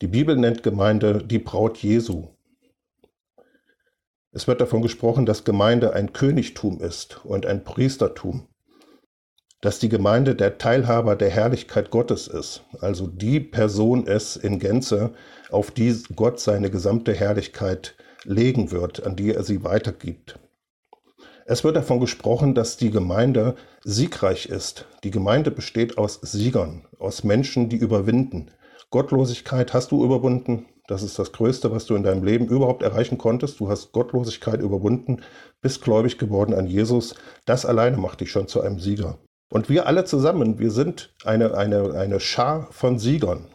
Die 0.00 0.06
Bibel 0.06 0.36
nennt 0.36 0.62
Gemeinde 0.62 1.22
die 1.24 1.38
Braut 1.38 1.78
Jesu. 1.78 2.28
Es 4.32 4.48
wird 4.48 4.60
davon 4.60 4.82
gesprochen, 4.82 5.26
dass 5.26 5.44
Gemeinde 5.44 5.92
ein 5.92 6.12
Königtum 6.12 6.80
ist 6.80 7.24
und 7.24 7.46
ein 7.46 7.62
Priestertum. 7.62 8.48
Dass 9.60 9.78
die 9.78 9.88
Gemeinde 9.88 10.34
der 10.34 10.58
Teilhaber 10.58 11.14
der 11.14 11.30
Herrlichkeit 11.30 11.90
Gottes 11.90 12.26
ist, 12.26 12.64
also 12.80 13.06
die 13.06 13.40
Person 13.40 14.06
ist 14.06 14.36
in 14.36 14.58
Gänze, 14.58 15.14
auf 15.50 15.70
die 15.70 16.02
Gott 16.16 16.40
seine 16.40 16.68
gesamte 16.68 17.14
Herrlichkeit 17.14 17.94
legen 18.24 18.72
wird, 18.72 19.06
an 19.06 19.16
die 19.16 19.32
er 19.32 19.44
sie 19.44 19.62
weitergibt. 19.62 20.38
Es 21.46 21.62
wird 21.62 21.76
davon 21.76 22.00
gesprochen, 22.00 22.54
dass 22.54 22.78
die 22.78 22.90
Gemeinde 22.90 23.54
siegreich 23.82 24.46
ist. 24.46 24.86
Die 25.04 25.10
Gemeinde 25.10 25.50
besteht 25.50 25.98
aus 25.98 26.18
Siegern, 26.22 26.86
aus 26.98 27.22
Menschen, 27.22 27.68
die 27.68 27.76
überwinden. 27.76 28.50
Gottlosigkeit 28.90 29.74
hast 29.74 29.90
du 29.92 30.02
überwunden. 30.02 30.64
Das 30.86 31.02
ist 31.02 31.18
das 31.18 31.32
Größte, 31.32 31.70
was 31.70 31.84
du 31.84 31.96
in 31.96 32.02
deinem 32.02 32.24
Leben 32.24 32.46
überhaupt 32.46 32.82
erreichen 32.82 33.18
konntest. 33.18 33.60
Du 33.60 33.68
hast 33.68 33.92
Gottlosigkeit 33.92 34.60
überwunden, 34.60 35.20
bist 35.60 35.82
gläubig 35.82 36.16
geworden 36.16 36.54
an 36.54 36.66
Jesus. 36.66 37.14
Das 37.44 37.66
alleine 37.66 37.98
macht 37.98 38.20
dich 38.20 38.30
schon 38.30 38.48
zu 38.48 38.62
einem 38.62 38.80
Sieger. 38.80 39.18
Und 39.50 39.68
wir 39.68 39.86
alle 39.86 40.06
zusammen, 40.06 40.58
wir 40.58 40.70
sind 40.70 41.14
eine, 41.26 41.54
eine, 41.54 41.92
eine 41.92 42.20
Schar 42.20 42.68
von 42.70 42.98
Siegern. 42.98 43.48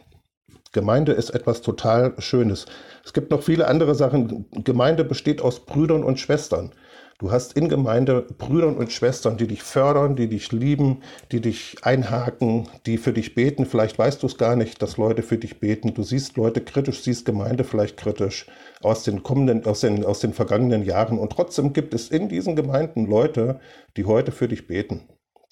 Gemeinde 0.72 1.12
ist 1.12 1.30
etwas 1.30 1.62
total 1.62 2.14
Schönes. 2.18 2.66
Es 3.04 3.12
gibt 3.12 3.32
noch 3.32 3.42
viele 3.42 3.66
andere 3.66 3.96
Sachen. 3.96 4.46
Gemeinde 4.62 5.02
besteht 5.02 5.42
aus 5.42 5.66
Brüdern 5.66 6.04
und 6.04 6.20
Schwestern. 6.20 6.72
Du 7.20 7.30
hast 7.30 7.52
in 7.52 7.68
Gemeinde 7.68 8.22
Brüder 8.22 8.68
und 8.68 8.90
Schwestern, 8.90 9.36
die 9.36 9.46
dich 9.46 9.62
fördern, 9.62 10.16
die 10.16 10.26
dich 10.26 10.52
lieben, 10.52 11.02
die 11.30 11.42
dich 11.42 11.76
einhaken, 11.82 12.66
die 12.86 12.96
für 12.96 13.12
dich 13.12 13.34
beten. 13.34 13.66
Vielleicht 13.66 13.98
weißt 13.98 14.22
du 14.22 14.26
es 14.26 14.38
gar 14.38 14.56
nicht, 14.56 14.80
dass 14.80 14.96
Leute 14.96 15.22
für 15.22 15.36
dich 15.36 15.60
beten. 15.60 15.92
Du 15.92 16.02
siehst 16.02 16.38
Leute 16.38 16.62
kritisch, 16.62 17.02
siehst 17.02 17.26
Gemeinde 17.26 17.64
vielleicht 17.64 17.98
kritisch 17.98 18.46
aus 18.80 19.02
den 19.02 19.22
kommenden, 19.22 19.66
aus 19.66 19.80
den, 19.80 20.02
aus 20.02 20.20
den 20.20 20.32
vergangenen 20.32 20.82
Jahren. 20.82 21.18
Und 21.18 21.30
trotzdem 21.30 21.74
gibt 21.74 21.92
es 21.92 22.08
in 22.08 22.30
diesen 22.30 22.56
Gemeinden 22.56 23.04
Leute, 23.04 23.60
die 23.98 24.06
heute 24.06 24.32
für 24.32 24.48
dich 24.48 24.66
beten. 24.66 25.02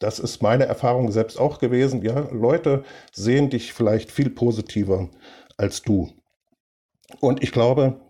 Das 0.00 0.18
ist 0.20 0.40
meine 0.42 0.64
Erfahrung 0.64 1.12
selbst 1.12 1.38
auch 1.38 1.58
gewesen. 1.58 2.00
Ja, 2.00 2.30
Leute 2.32 2.82
sehen 3.12 3.50
dich 3.50 3.74
vielleicht 3.74 4.10
viel 4.10 4.30
positiver 4.30 5.10
als 5.58 5.82
du. 5.82 6.08
Und 7.20 7.42
ich 7.42 7.52
glaube, 7.52 8.00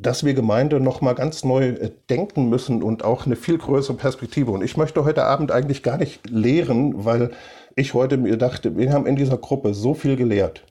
dass 0.00 0.24
wir 0.24 0.34
Gemeinde 0.34 0.80
noch 0.80 1.00
mal 1.00 1.14
ganz 1.14 1.44
neu 1.44 1.68
äh, 1.68 1.90
denken 2.08 2.48
müssen 2.48 2.82
und 2.82 3.04
auch 3.04 3.26
eine 3.26 3.36
viel 3.36 3.58
größere 3.58 3.96
Perspektive. 3.96 4.50
Und 4.50 4.64
ich 4.64 4.76
möchte 4.76 5.04
heute 5.04 5.24
Abend 5.24 5.52
eigentlich 5.52 5.82
gar 5.82 5.98
nicht 5.98 6.28
lehren, 6.28 7.04
weil 7.04 7.30
ich 7.76 7.94
heute 7.94 8.16
mir 8.16 8.36
dachte, 8.36 8.76
wir 8.76 8.92
haben 8.92 9.06
in 9.06 9.16
dieser 9.16 9.36
Gruppe 9.36 9.74
so 9.74 9.94
viel 9.94 10.16
gelehrt 10.16 10.64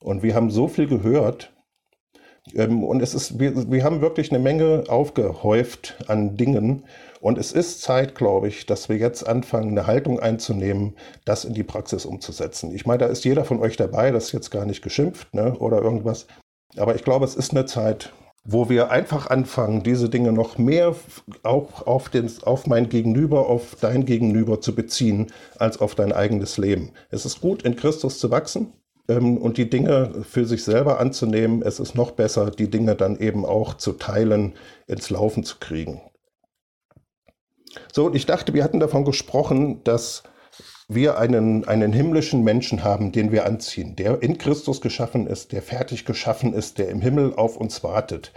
und 0.00 0.22
wir 0.22 0.34
haben 0.34 0.50
so 0.50 0.68
viel 0.68 0.86
gehört. 0.86 1.52
Ähm, 2.54 2.84
und 2.84 3.02
es 3.02 3.12
ist, 3.12 3.40
wir, 3.40 3.70
wir 3.70 3.84
haben 3.84 4.00
wirklich 4.00 4.30
eine 4.30 4.38
Menge 4.38 4.84
aufgehäuft 4.88 5.96
an 6.06 6.36
Dingen. 6.36 6.84
Und 7.20 7.38
es 7.38 7.52
ist 7.52 7.82
Zeit, 7.82 8.14
glaube 8.14 8.48
ich, 8.48 8.66
dass 8.66 8.88
wir 8.88 8.96
jetzt 8.96 9.28
anfangen, 9.28 9.70
eine 9.70 9.86
Haltung 9.86 10.20
einzunehmen, 10.20 10.96
das 11.24 11.44
in 11.44 11.54
die 11.54 11.64
Praxis 11.64 12.06
umzusetzen. 12.06 12.74
Ich 12.74 12.86
meine, 12.86 13.00
da 13.00 13.06
ist 13.06 13.24
jeder 13.24 13.44
von 13.44 13.60
euch 13.60 13.76
dabei, 13.76 14.10
das 14.10 14.26
ist 14.26 14.32
jetzt 14.32 14.50
gar 14.50 14.64
nicht 14.64 14.80
geschimpft 14.80 15.34
ne, 15.34 15.54
oder 15.58 15.82
irgendwas. 15.82 16.28
Aber 16.76 16.94
ich 16.94 17.04
glaube, 17.04 17.24
es 17.24 17.34
ist 17.34 17.50
eine 17.50 17.66
Zeit, 17.66 18.12
wo 18.44 18.68
wir 18.68 18.90
einfach 18.90 19.28
anfangen, 19.28 19.82
diese 19.82 20.08
Dinge 20.08 20.32
noch 20.32 20.56
mehr 20.56 20.94
auch 21.42 21.86
auf, 21.86 22.08
den, 22.08 22.30
auf 22.42 22.66
mein 22.66 22.88
Gegenüber, 22.88 23.48
auf 23.48 23.76
dein 23.80 24.06
Gegenüber 24.06 24.60
zu 24.60 24.74
beziehen, 24.74 25.30
als 25.58 25.80
auf 25.80 25.94
dein 25.94 26.12
eigenes 26.12 26.56
Leben. 26.56 26.92
Es 27.10 27.26
ist 27.26 27.40
gut, 27.40 27.62
in 27.62 27.76
Christus 27.76 28.18
zu 28.18 28.30
wachsen 28.30 28.72
ähm, 29.08 29.36
und 29.36 29.58
die 29.58 29.68
Dinge 29.68 30.24
für 30.28 30.46
sich 30.46 30.64
selber 30.64 31.00
anzunehmen. 31.00 31.62
Es 31.62 31.80
ist 31.80 31.94
noch 31.94 32.12
besser, 32.12 32.50
die 32.50 32.70
Dinge 32.70 32.96
dann 32.96 33.18
eben 33.18 33.44
auch 33.44 33.74
zu 33.74 33.92
teilen, 33.92 34.54
ins 34.86 35.10
Laufen 35.10 35.44
zu 35.44 35.56
kriegen. 35.60 36.00
So, 37.92 38.06
und 38.06 38.16
ich 38.16 38.26
dachte, 38.26 38.54
wir 38.54 38.64
hatten 38.64 38.80
davon 38.80 39.04
gesprochen, 39.04 39.84
dass 39.84 40.22
wir 40.94 41.18
einen, 41.18 41.66
einen 41.66 41.92
himmlischen 41.92 42.42
Menschen 42.42 42.84
haben, 42.84 43.12
den 43.12 43.32
wir 43.32 43.46
anziehen, 43.46 43.96
der 43.96 44.22
in 44.22 44.38
Christus 44.38 44.80
geschaffen 44.80 45.26
ist, 45.26 45.52
der 45.52 45.62
fertig 45.62 46.04
geschaffen 46.04 46.52
ist, 46.52 46.78
der 46.78 46.88
im 46.88 47.00
Himmel 47.00 47.34
auf 47.34 47.56
uns 47.56 47.82
wartet. 47.84 48.32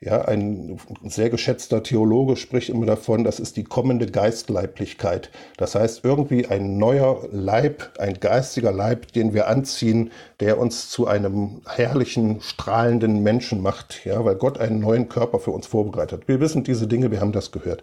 Ja, 0.00 0.22
ein 0.22 0.78
sehr 1.04 1.30
geschätzter 1.30 1.82
Theologe 1.82 2.36
spricht 2.36 2.68
immer 2.68 2.84
davon, 2.84 3.24
das 3.24 3.40
ist 3.40 3.56
die 3.56 3.64
kommende 3.64 4.04
Geistleiblichkeit. 4.04 5.30
Das 5.56 5.76
heißt, 5.76 6.04
irgendwie 6.04 6.46
ein 6.46 6.76
neuer 6.76 7.26
Leib, 7.32 7.92
ein 7.98 8.20
geistiger 8.20 8.70
Leib, 8.70 9.12
den 9.12 9.32
wir 9.32 9.48
anziehen, 9.48 10.10
der 10.40 10.58
uns 10.58 10.90
zu 10.90 11.06
einem 11.06 11.62
herrlichen, 11.66 12.42
strahlenden 12.42 13.22
Menschen 13.22 13.62
macht. 13.62 14.04
Ja, 14.04 14.22
weil 14.26 14.34
Gott 14.34 14.58
einen 14.58 14.80
neuen 14.80 15.08
Körper 15.08 15.38
für 15.38 15.52
uns 15.52 15.66
vorbereitet. 15.66 16.28
Wir 16.28 16.38
wissen 16.38 16.64
diese 16.64 16.86
Dinge, 16.86 17.10
wir 17.10 17.20
haben 17.20 17.32
das 17.32 17.50
gehört. 17.50 17.82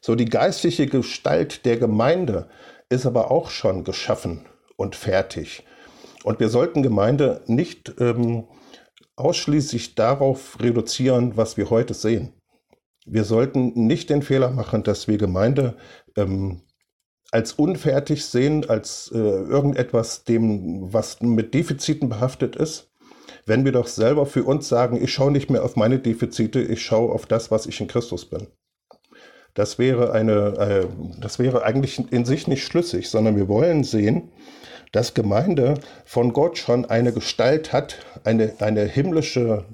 So, 0.00 0.16
die 0.16 0.24
geistliche 0.24 0.88
Gestalt 0.88 1.64
der 1.64 1.76
Gemeinde 1.76 2.46
ist 2.88 3.06
aber 3.06 3.30
auch 3.30 3.50
schon 3.50 3.84
geschaffen 3.84 4.46
und 4.76 4.96
fertig. 4.96 5.64
Und 6.24 6.40
wir 6.40 6.48
sollten 6.48 6.82
Gemeinde 6.82 7.42
nicht 7.46 7.94
ähm, 8.00 8.48
ausschließlich 9.16 9.94
darauf 9.94 10.60
reduzieren, 10.60 11.36
was 11.36 11.56
wir 11.56 11.70
heute 11.70 11.94
sehen. 11.94 12.32
Wir 13.06 13.24
sollten 13.24 13.86
nicht 13.86 14.10
den 14.10 14.22
Fehler 14.22 14.50
machen, 14.50 14.82
dass 14.82 15.08
wir 15.08 15.18
Gemeinde 15.18 15.76
ähm, 16.16 16.62
als 17.30 17.52
unfertig 17.52 18.24
sehen, 18.24 18.68
als 18.68 19.10
äh, 19.14 19.18
irgendetwas, 19.18 20.24
dem, 20.24 20.92
was 20.92 21.20
mit 21.20 21.54
Defiziten 21.54 22.08
behaftet 22.08 22.56
ist. 22.56 22.90
Wenn 23.44 23.64
wir 23.64 23.72
doch 23.72 23.86
selber 23.86 24.26
für 24.26 24.44
uns 24.44 24.68
sagen, 24.68 25.00
ich 25.02 25.12
schaue 25.12 25.30
nicht 25.30 25.50
mehr 25.50 25.64
auf 25.64 25.76
meine 25.76 25.98
Defizite, 25.98 26.60
ich 26.60 26.82
schaue 26.82 27.12
auf 27.12 27.26
das, 27.26 27.50
was 27.50 27.66
ich 27.66 27.80
in 27.80 27.86
Christus 27.86 28.26
bin. 28.26 28.48
Das 29.56 29.78
wäre 29.78 30.12
eine, 30.12 30.32
äh, 30.58 30.86
das 31.18 31.38
wäre 31.38 31.64
eigentlich 31.64 32.12
in 32.12 32.26
sich 32.26 32.46
nicht 32.46 32.62
schlüssig, 32.62 33.08
sondern 33.08 33.36
wir 33.36 33.48
wollen 33.48 33.84
sehen, 33.84 34.30
dass 34.92 35.14
Gemeinde 35.14 35.74
von 36.04 36.34
Gott 36.34 36.58
schon 36.58 36.84
eine 36.84 37.10
Gestalt 37.10 37.72
hat, 37.72 37.96
eine, 38.22 38.52
eine 38.60 38.84
himmlische 38.84 39.64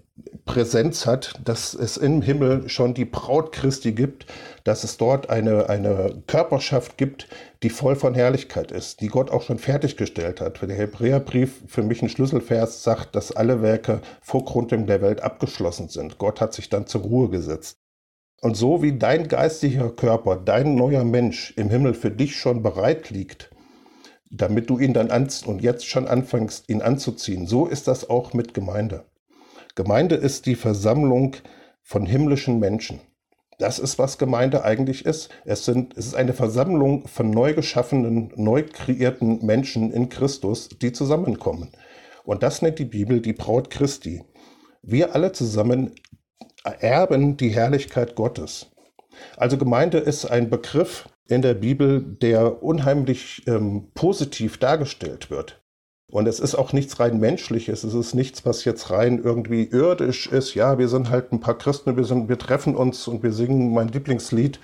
Präsenz 0.45 1.05
hat, 1.05 1.35
dass 1.45 1.75
es 1.75 1.97
im 1.97 2.23
Himmel 2.23 2.69
schon 2.69 2.95
die 2.95 3.05
Braut 3.05 3.51
Christi 3.51 3.91
gibt, 3.91 4.27
dass 4.63 4.85
es 4.85 4.99
dort 4.99 5.31
eine, 5.31 5.69
eine 5.69 6.23
Körperschaft 6.29 6.97
gibt, 6.97 7.27
die 7.65 7.71
voll 7.71 7.97
von 7.97 8.15
Herrlichkeit 8.15 8.71
ist, 8.71 9.01
die 9.01 9.09
Gott 9.09 9.33
auch 9.33 9.43
schon 9.43 9.59
fertiggestellt 9.59 10.41
hat. 10.41 10.63
Der 10.63 10.77
Hebräerbrief, 10.77 11.65
für 11.67 11.83
mich 11.83 12.03
ein 12.03 12.09
Schlüsselvers, 12.09 12.85
sagt, 12.85 13.17
dass 13.17 13.33
alle 13.33 13.63
Werke 13.63 14.01
vor 14.21 14.45
Gründung 14.45 14.87
der 14.87 15.03
Welt 15.03 15.23
abgeschlossen 15.23 15.89
sind. 15.89 16.19
Gott 16.19 16.41
hat 16.41 16.55
sich 16.55 16.69
dann 16.69 16.87
zur 16.87 17.01
Ruhe 17.01 17.31
gesetzt. 17.31 17.82
Und 18.43 18.57
so 18.57 18.83
wie 18.83 18.99
dein 18.99 19.29
geistiger 19.29 19.89
Körper, 19.91 20.35
dein 20.35 20.75
neuer 20.75 21.05
Mensch 21.05 21.55
im 21.57 21.71
Himmel 21.71 21.95
für 21.95 22.11
dich 22.11 22.35
schon 22.35 22.61
bereit 22.61 23.11
liegt, 23.11 23.51
damit 24.33 24.69
du 24.69 24.81
ihn 24.81 24.93
dann 24.93 25.13
an 25.13 25.29
und 25.47 25.63
jetzt 25.63 25.87
schon 25.87 26.09
anfängst, 26.09 26.69
ihn 26.69 26.83
anzuziehen, 26.83 27.47
so 27.47 27.67
ist 27.67 27.87
das 27.87 28.11
auch 28.11 28.35
mit 28.35 28.53
Gemeinde. 28.53 29.05
Gemeinde 29.77 30.17
ist 30.17 30.47
die 30.47 30.57
Versammlung 30.57 31.37
von 31.83 32.05
himmlischen 32.05 32.59
Menschen. 32.59 33.01
Das 33.59 33.79
ist, 33.79 34.01
was 34.01 34.19
Gemeinde 34.19 34.65
eigentlich 34.65 35.07
ist. 35.07 35.29
Es, 35.45 35.65
sind, 35.65 35.97
es 35.97 36.07
ist 36.07 36.17
eine 36.17 36.33
Versammlung 36.33 37.07
von 37.07 37.31
neu 37.31 37.55
geschaffenen, 37.55 38.33
neu 38.35 38.65
kreierten 38.65 39.47
Menschen 39.47 39.93
in 39.93 40.09
Christus, 40.09 40.69
die 40.69 40.91
zusammenkommen. 40.91 41.71
Und 42.25 42.43
das 42.43 42.61
nennt 42.61 42.81
die 42.81 42.87
Bibel 42.87 43.21
die 43.21 43.35
Braut 43.35 43.71
Christi. 43.71 44.25
Wir 44.83 45.15
alle 45.15 45.31
zusammen 45.31 45.93
erben 46.65 47.37
die 47.37 47.51
Herrlichkeit 47.51 48.15
Gottes. 48.15 48.71
Also 49.37 49.59
Gemeinde 49.59 49.99
ist 49.99 50.25
ein 50.27 50.51
Begriff 50.51 51.09
in 51.29 51.43
der 51.43 51.55
Bibel, 51.55 52.03
der 52.03 52.63
unheimlich 52.63 53.43
ähm, 53.47 53.91
positiv 53.95 54.59
dargestellt 54.59 55.31
wird. 55.31 55.63
Und 56.11 56.27
es 56.29 56.41
ist 56.41 56.55
auch 56.55 56.75
nichts 56.75 57.01
rein 57.01 57.19
menschliches, 57.21 57.85
es 57.85 57.95
ist 57.95 58.15
nichts, 58.15 58.45
was 58.45 58.67
jetzt 58.67 58.91
rein 58.91 59.19
irgendwie 59.23 59.65
irdisch 59.65 60.27
ist. 60.27 60.55
Ja, 60.55 60.79
wir 60.79 60.89
sind 60.89 61.09
halt 61.09 61.33
ein 61.33 61.41
paar 61.41 61.57
Christen, 61.57 61.97
wir, 61.97 62.05
sind, 62.05 62.29
wir 62.29 62.39
treffen 62.39 62.77
uns 62.77 63.09
und 63.09 63.23
wir 63.23 63.33
singen 63.33 63.73
mein 63.73 63.89
Lieblingslied, 63.89 64.61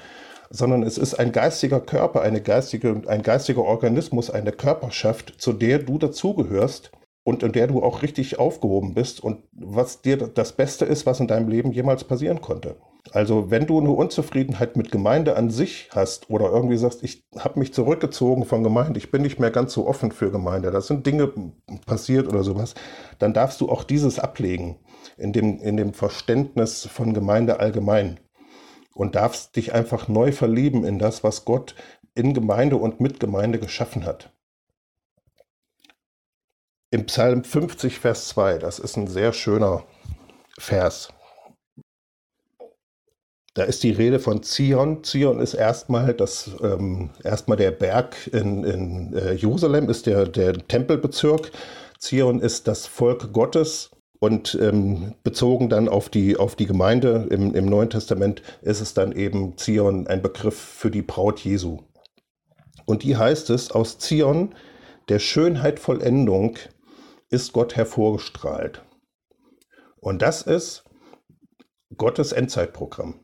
sondern 0.51 0.83
es 0.83 0.99
ist 0.99 1.15
ein 1.15 1.33
geistiger 1.33 1.81
Körper, 1.81 2.21
eine 2.21 2.43
geistige, 2.43 3.01
ein 3.07 3.23
geistiger 3.23 3.63
Organismus, 3.63 4.31
eine 4.31 4.53
Körperschaft, 4.53 5.35
zu 5.39 5.55
der 5.55 5.79
du 5.79 5.97
dazugehörst 5.97 6.91
und 7.29 7.43
in 7.43 7.53
der 7.53 7.67
du 7.67 7.83
auch 7.83 8.01
richtig 8.01 8.39
aufgehoben 8.39 8.95
bist 8.95 9.23
und 9.23 9.43
was 9.53 10.01
dir 10.01 10.17
das 10.17 10.53
Beste 10.53 10.87
ist, 10.87 11.05
was 11.05 11.21
in 11.21 11.27
deinem 11.27 11.49
Leben 11.49 11.73
jemals 11.73 12.05
passieren 12.05 12.41
konnte. 12.41 12.77
Also 13.13 13.51
wenn 13.51 13.67
du 13.67 13.79
eine 13.79 13.91
Unzufriedenheit 13.91 14.79
mit 14.79 14.91
Gemeinde 14.91 15.37
an 15.37 15.51
sich 15.51 15.91
hast 15.95 16.31
oder 16.31 16.51
irgendwie 16.51 16.79
sagst, 16.79 17.05
ich 17.05 17.27
habe 17.39 17.59
mich 17.59 17.75
zurückgezogen 17.75 18.47
von 18.47 18.63
Gemeinde, 18.63 18.99
ich 18.99 19.11
bin 19.11 19.21
nicht 19.21 19.39
mehr 19.39 19.51
ganz 19.51 19.75
so 19.75 19.87
offen 19.87 20.11
für 20.11 20.31
Gemeinde, 20.31 20.71
da 20.71 20.81
sind 20.81 21.05
Dinge 21.05 21.31
passiert 21.85 22.29
oder 22.29 22.43
sowas, 22.43 22.75
dann 23.19 23.35
darfst 23.35 23.61
du 23.61 23.69
auch 23.69 23.85
dieses 23.85 24.19
ablegen 24.19 24.77
in 25.19 25.35
dem, 25.35 25.59
in 25.61 25.77
dem 25.77 25.93
Verständnis 25.93 26.87
von 26.87 27.13
Gemeinde 27.13 27.61
allgemein 27.61 28.21
und 28.95 29.17
darfst 29.17 29.55
dich 29.57 29.75
einfach 29.75 30.09
neu 30.09 30.33
verlieben 30.33 30.83
in 30.83 30.99
das, 30.99 31.23
was 31.23 31.45
Gott 31.45 31.75
in 32.15 32.33
Gemeinde 32.33 32.77
und 32.77 33.01
mit 33.01 33.21
Gemeinde 33.21 33.59
geschaffen 33.59 34.07
hat. 34.07 34.33
Im 36.91 37.05
Psalm 37.05 37.45
50, 37.45 37.99
Vers 37.99 38.29
2, 38.29 38.59
das 38.59 38.79
ist 38.79 38.97
ein 38.97 39.09
sehr 39.09 39.35
schöner 39.35 39.85
Vers. 40.59 41.11
Da 43.53 43.65
ist 43.65 43.83
die 43.83 43.91
Rede 43.91 44.21
von 44.21 44.43
Zion. 44.43 45.05
Zion 45.05 45.41
ist 45.41 45.53
erstmal 45.53 46.15
das 46.15 46.51
ähm, 46.63 47.11
erstmal 47.23 47.59
der 47.59 47.73
Berg 47.73 48.17
in, 48.33 48.65
in 48.65 49.13
äh, 49.15 49.35
Jerusalem, 49.35 49.91
ist 49.91 50.07
der, 50.07 50.27
der 50.27 50.55
Tempelbezirk. 50.55 51.51
Zion 51.99 52.41
ist 52.41 52.67
das 52.69 52.87
Volk 52.87 53.33
Gottes. 53.35 53.91
Und 54.21 54.59
ähm, 54.61 55.15
bezogen 55.23 55.69
dann 55.69 55.89
auf 55.89 56.09
die, 56.09 56.37
auf 56.37 56.57
die 56.57 56.67
Gemeinde 56.67 57.29
im, 57.31 57.55
im 57.55 57.67
Neuen 57.67 57.91
Testament 57.91 58.43
ist 58.63 58.81
es 58.81 58.93
dann 58.93 59.13
eben 59.13 59.57
Zion 59.59 60.09
ein 60.09 60.23
Begriff 60.23 60.59
für 60.59 60.91
die 60.91 61.03
Braut 61.03 61.39
Jesu. 61.41 61.83
Und 62.85 63.05
die 63.05 63.17
heißt 63.17 63.51
es, 63.51 63.71
aus 63.71 63.99
Zion, 63.99 64.55
der 65.09 65.21
Schönheit 65.21 65.79
Vollendung, 65.79 66.59
ist 67.31 67.53
Gott 67.53 67.77
hervorgestrahlt. 67.77 68.85
Und 70.01 70.23
das 70.23 70.43
ist 70.43 70.85
Gottes 71.97 72.33
Endzeitprogramm. 72.33 73.21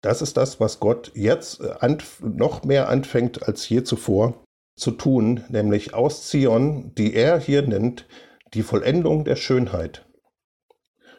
Das 0.00 0.20
ist 0.20 0.36
das, 0.36 0.58
was 0.58 0.80
Gott 0.80 1.12
jetzt 1.14 1.60
äh, 1.60 1.96
noch 2.20 2.64
mehr 2.64 2.88
anfängt 2.88 3.46
als 3.46 3.68
je 3.68 3.84
zuvor 3.84 4.44
zu 4.76 4.90
tun, 4.90 5.44
nämlich 5.48 5.94
aus 5.94 6.28
Zion, 6.28 6.92
die 6.96 7.14
er 7.14 7.38
hier 7.38 7.62
nennt, 7.62 8.06
die 8.54 8.62
Vollendung 8.62 9.24
der 9.24 9.36
Schönheit 9.36 10.06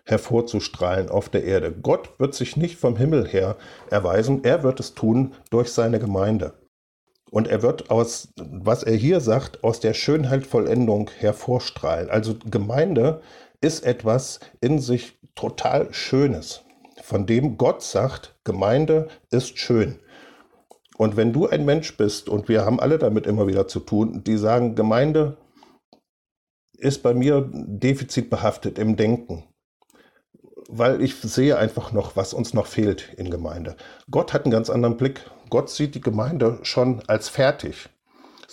hervorzustrahlen 0.06 1.10
auf 1.10 1.30
der 1.30 1.46
Erde. 1.46 1.72
Gott 1.72 2.20
wird 2.20 2.34
sich 2.34 2.58
nicht 2.58 2.78
vom 2.78 2.98
Himmel 2.98 3.26
her 3.28 3.58
erweisen, 3.90 4.44
er 4.44 4.64
wird 4.64 4.82
es 4.82 4.94
tun 4.94 5.34
durch 5.50 5.72
seine 5.72 6.00
Gemeinde. 6.00 6.63
Und 7.34 7.48
er 7.48 7.64
wird 7.64 7.90
aus, 7.90 8.30
was 8.38 8.84
er 8.84 8.96
hier 8.96 9.20
sagt, 9.20 9.64
aus 9.64 9.80
der 9.80 9.94
Schönheit 9.94 10.46
Vollendung 10.46 11.10
hervorstrahlen. 11.18 12.10
Also 12.10 12.36
Gemeinde 12.50 13.22
ist 13.60 13.86
etwas 13.86 14.40
in 14.62 14.80
sich 14.80 15.20
total 15.36 15.92
Schönes 15.94 16.64
von 17.04 17.26
dem 17.26 17.58
Gott 17.58 17.84
sagt, 17.84 18.34
Gemeinde 18.46 19.10
ist 19.30 19.60
schön. 19.60 20.00
Und 20.98 21.18
wenn 21.18 21.34
du 21.34 21.48
ein 21.48 21.66
Mensch 21.66 21.98
bist, 21.98 22.30
und 22.30 22.48
wir 22.48 22.66
haben 22.66 22.80
alle 22.80 22.98
damit 22.98 23.28
immer 23.28 23.46
wieder 23.46 23.68
zu 23.68 23.82
tun, 23.82 24.24
die 24.24 24.38
sagen, 24.38 24.76
Gemeinde 24.76 25.38
ist 26.78 27.04
bei 27.04 27.14
mir 27.14 27.50
defizitbehaftet 27.52 28.80
im 28.80 28.96
Denken, 28.96 29.44
weil 30.70 31.02
ich 31.02 31.16
sehe 31.16 31.58
einfach 31.58 31.92
noch, 31.92 32.16
was 32.16 32.34
uns 32.34 32.54
noch 32.54 32.68
fehlt 32.68 33.14
in 33.18 33.30
Gemeinde. 33.30 33.76
Gott 34.10 34.34
hat 34.34 34.46
einen 34.46 34.52
ganz 34.52 34.70
anderen 34.70 34.98
Blick. 34.98 35.22
Gott 35.50 35.70
sieht 35.70 35.96
die 35.96 36.02
Gemeinde 36.02 36.60
schon 36.64 37.02
als 37.08 37.30
fertig 37.30 37.90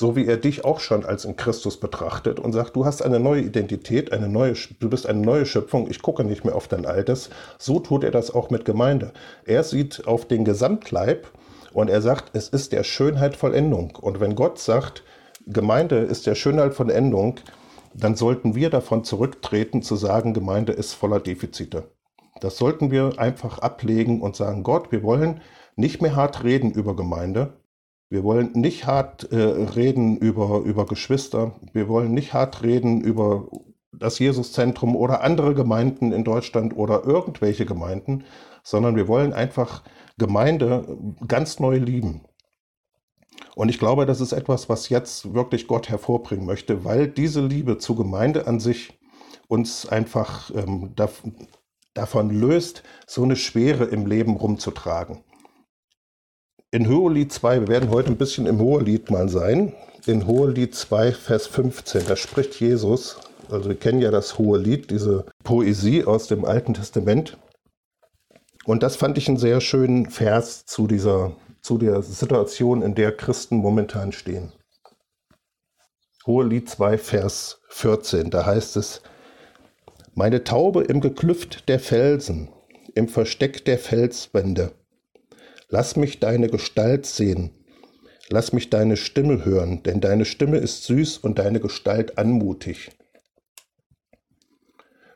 so 0.00 0.16
wie 0.16 0.26
er 0.26 0.38
dich 0.38 0.64
auch 0.64 0.80
schon 0.80 1.04
als 1.04 1.26
in 1.26 1.36
Christus 1.36 1.78
betrachtet 1.78 2.40
und 2.40 2.54
sagt, 2.54 2.74
du 2.74 2.86
hast 2.86 3.02
eine 3.02 3.20
neue 3.20 3.42
Identität, 3.42 4.12
eine 4.12 4.30
neue, 4.30 4.54
du 4.78 4.88
bist 4.88 5.06
eine 5.06 5.20
neue 5.20 5.44
Schöpfung, 5.44 5.90
ich 5.90 6.00
gucke 6.00 6.24
nicht 6.24 6.42
mehr 6.42 6.56
auf 6.56 6.68
dein 6.68 6.86
Altes. 6.86 7.28
So 7.58 7.80
tut 7.80 8.02
er 8.02 8.10
das 8.10 8.34
auch 8.34 8.48
mit 8.48 8.64
Gemeinde. 8.64 9.12
Er 9.44 9.62
sieht 9.62 10.06
auf 10.06 10.24
den 10.24 10.46
Gesamtleib 10.46 11.28
und 11.74 11.90
er 11.90 12.00
sagt, 12.00 12.34
es 12.34 12.48
ist 12.48 12.72
der 12.72 12.82
Schönheit 12.82 13.36
Vollendung. 13.36 13.94
Und 14.00 14.20
wenn 14.20 14.36
Gott 14.36 14.58
sagt, 14.58 15.02
Gemeinde 15.46 15.96
ist 15.96 16.26
der 16.26 16.34
Schönheit 16.34 16.72
Vollendung, 16.72 17.36
dann 17.92 18.16
sollten 18.16 18.54
wir 18.54 18.70
davon 18.70 19.04
zurücktreten 19.04 19.82
zu 19.82 19.96
sagen, 19.96 20.32
Gemeinde 20.32 20.72
ist 20.72 20.94
voller 20.94 21.20
Defizite. 21.20 21.90
Das 22.40 22.56
sollten 22.56 22.90
wir 22.90 23.18
einfach 23.18 23.58
ablegen 23.58 24.20
und 24.20 24.36
sagen, 24.36 24.62
Gott, 24.62 24.92
wir 24.92 25.02
wollen 25.02 25.40
nicht 25.76 26.02
mehr 26.02 26.16
hart 26.16 26.44
reden 26.44 26.72
über 26.72 26.96
Gemeinde, 26.96 27.60
wir 28.10 28.24
wollen 28.24 28.50
nicht 28.54 28.86
hart 28.86 29.30
äh, 29.30 29.36
reden 29.36 30.16
über, 30.16 30.62
über 30.64 30.84
Geschwister. 30.84 31.54
Wir 31.72 31.88
wollen 31.88 32.12
nicht 32.12 32.34
hart 32.34 32.64
reden 32.64 33.00
über 33.00 33.48
das 33.92 34.18
Jesuszentrum 34.18 34.96
oder 34.96 35.22
andere 35.22 35.54
Gemeinden 35.54 36.10
in 36.10 36.24
Deutschland 36.24 36.76
oder 36.76 37.04
irgendwelche 37.04 37.66
Gemeinden, 37.66 38.24
sondern 38.64 38.96
wir 38.96 39.06
wollen 39.06 39.32
einfach 39.32 39.84
Gemeinde 40.18 40.98
ganz 41.28 41.60
neu 41.60 41.76
lieben. 41.76 42.22
Und 43.54 43.68
ich 43.68 43.78
glaube, 43.78 44.06
das 44.06 44.20
ist 44.20 44.32
etwas, 44.32 44.68
was 44.68 44.88
jetzt 44.88 45.32
wirklich 45.32 45.68
Gott 45.68 45.88
hervorbringen 45.88 46.46
möchte, 46.46 46.84
weil 46.84 47.06
diese 47.06 47.46
Liebe 47.46 47.78
zur 47.78 47.96
Gemeinde 47.96 48.48
an 48.48 48.58
sich 48.58 48.98
uns 49.46 49.88
einfach 49.88 50.50
ähm, 50.54 50.94
davon 52.00 52.30
löst, 52.30 52.82
so 53.06 53.22
eine 53.22 53.36
Schwere 53.36 53.84
im 53.84 54.06
Leben 54.06 54.36
rumzutragen. 54.36 55.22
In 56.70 56.88
Hohelied 56.88 57.32
2, 57.32 57.60
wir 57.60 57.68
werden 57.68 57.90
heute 57.90 58.08
ein 58.08 58.16
bisschen 58.16 58.46
im 58.46 58.58
Hohelied 58.58 59.10
mal 59.10 59.28
sein. 59.28 59.74
In 60.06 60.26
Hohelied 60.26 60.74
2, 60.74 61.12
Vers 61.12 61.46
15, 61.48 62.06
da 62.06 62.16
spricht 62.16 62.58
Jesus, 62.58 63.18
also 63.50 63.68
wir 63.68 63.76
kennen 63.76 64.00
ja 64.00 64.10
das 64.10 64.38
Hohelied, 64.38 64.90
diese 64.90 65.26
Poesie 65.44 66.04
aus 66.04 66.26
dem 66.26 66.44
Alten 66.44 66.72
Testament. 66.72 67.36
Und 68.64 68.82
das 68.82 68.96
fand 68.96 69.18
ich 69.18 69.28
einen 69.28 69.36
sehr 69.36 69.60
schönen 69.60 70.08
Vers 70.08 70.64
zu 70.64 70.86
dieser, 70.86 71.36
zu 71.60 71.76
der 71.76 72.02
Situation, 72.02 72.82
in 72.82 72.94
der 72.94 73.14
Christen 73.14 73.56
momentan 73.56 74.12
stehen. 74.12 74.52
Hohelied 76.24 76.68
2, 76.70 76.96
Vers 76.96 77.60
14, 77.68 78.30
da 78.30 78.46
heißt 78.46 78.76
es, 78.76 79.02
meine 80.14 80.44
Taube 80.44 80.82
im 80.84 81.00
Geklüft 81.00 81.68
der 81.68 81.80
Felsen, 81.80 82.48
im 82.94 83.08
Versteck 83.08 83.64
der 83.64 83.78
Felswände, 83.78 84.72
Lass 85.72 85.94
mich 85.94 86.18
deine 86.18 86.48
Gestalt 86.48 87.06
sehen. 87.06 87.52
Lass 88.28 88.52
mich 88.52 88.70
deine 88.70 88.96
Stimme 88.96 89.44
hören, 89.44 89.84
denn 89.84 90.00
deine 90.00 90.24
Stimme 90.24 90.58
ist 90.58 90.84
süß 90.84 91.18
und 91.18 91.38
deine 91.38 91.60
Gestalt 91.60 92.18
anmutig. 92.18 92.90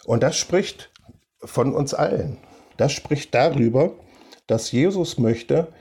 Und 0.05 0.23
das 0.23 0.37
spricht 0.37 0.93
von 1.41 1.75
uns 1.75 1.93
allen. 1.93 2.39
Das 2.77 2.93
spricht 2.93 3.35
darüber, 3.35 3.99
dass 4.47 4.71
Jesus 4.71 5.19
möchte, 5.19 5.73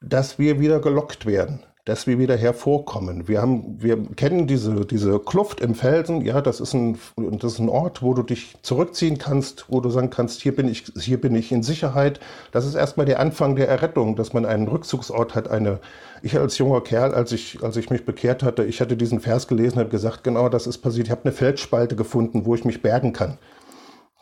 dass 0.00 0.38
wir 0.38 0.60
wieder 0.60 0.80
gelockt 0.80 1.26
werden, 1.26 1.64
dass 1.86 2.08
wir 2.08 2.18
wieder 2.18 2.36
hervorkommen. 2.36 3.28
Wir, 3.28 3.40
haben, 3.40 3.76
wir 3.78 3.96
kennen 4.16 4.48
diese, 4.48 4.84
diese 4.84 5.20
Kluft 5.20 5.60
im 5.60 5.76
Felsen, 5.76 6.20
ja, 6.20 6.40
das 6.42 6.60
ist, 6.60 6.74
ein, 6.74 6.98
das 7.16 7.54
ist 7.54 7.58
ein 7.60 7.68
Ort, 7.68 8.02
wo 8.02 8.12
du 8.12 8.24
dich 8.24 8.56
zurückziehen 8.62 9.18
kannst, 9.18 9.66
wo 9.68 9.80
du 9.80 9.88
sagen 9.88 10.10
kannst, 10.10 10.42
hier 10.42 10.54
bin 10.54 10.68
ich, 10.68 10.84
hier 10.98 11.20
bin 11.20 11.36
ich 11.36 11.52
in 11.52 11.62
Sicherheit. 11.62 12.18
Das 12.50 12.66
ist 12.66 12.74
erstmal 12.74 13.06
der 13.06 13.20
Anfang 13.20 13.54
der 13.54 13.68
Errettung, 13.68 14.16
dass 14.16 14.32
man 14.32 14.44
einen 14.44 14.66
Rückzugsort 14.66 15.36
hat. 15.36 15.48
Eine, 15.48 15.78
ich 16.22 16.36
als 16.36 16.58
junger 16.58 16.80
Kerl, 16.80 17.14
als 17.14 17.30
ich, 17.30 17.62
als 17.62 17.76
ich 17.76 17.88
mich 17.88 18.04
bekehrt 18.04 18.42
hatte, 18.42 18.64
ich 18.64 18.80
hatte 18.80 18.96
diesen 18.96 19.20
Vers 19.20 19.46
gelesen, 19.46 19.78
habe 19.78 19.88
gesagt, 19.88 20.24
genau 20.24 20.48
das 20.48 20.66
ist 20.66 20.78
passiert. 20.78 21.06
Ich 21.06 21.12
habe 21.12 21.22
eine 21.22 21.32
Feldspalte 21.32 21.94
gefunden, 21.94 22.46
wo 22.46 22.56
ich 22.56 22.64
mich 22.64 22.82
bergen 22.82 23.12
kann 23.12 23.38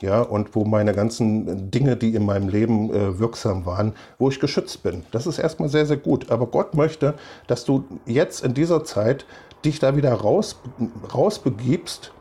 ja, 0.01 0.21
und 0.23 0.55
wo 0.55 0.65
meine 0.65 0.93
ganzen 0.93 1.71
Dinge, 1.71 1.97
die 1.97 2.15
in 2.15 2.27
meinem 2.27 2.49
Leben 2.49 2.93
äh, 2.93 3.19
wirksam 3.19 3.65
waren, 3.65 3.95
wo 4.19 4.29
ich 4.29 4.41
geschützt 4.41 4.83
bin. 4.83 5.05
Das 5.13 5.27
ist 5.27 5.39
erstmal 5.39 5.69
sehr, 5.69 5.87
sehr 5.87 5.97
gut. 5.97 6.31
Aber 6.31 6.47
Gott 6.47 6.75
möchte, 6.75 7.15
dass 7.47 7.65
du 7.65 7.85
jetzt 8.05 8.45
in 8.45 8.55
dieser 8.55 8.85
Zeit 8.85 9.25
dich 9.65 9.79
da 9.79 9.97
wieder 9.97 10.13
raus, 10.13 10.61
rausbegibst, 11.15 12.13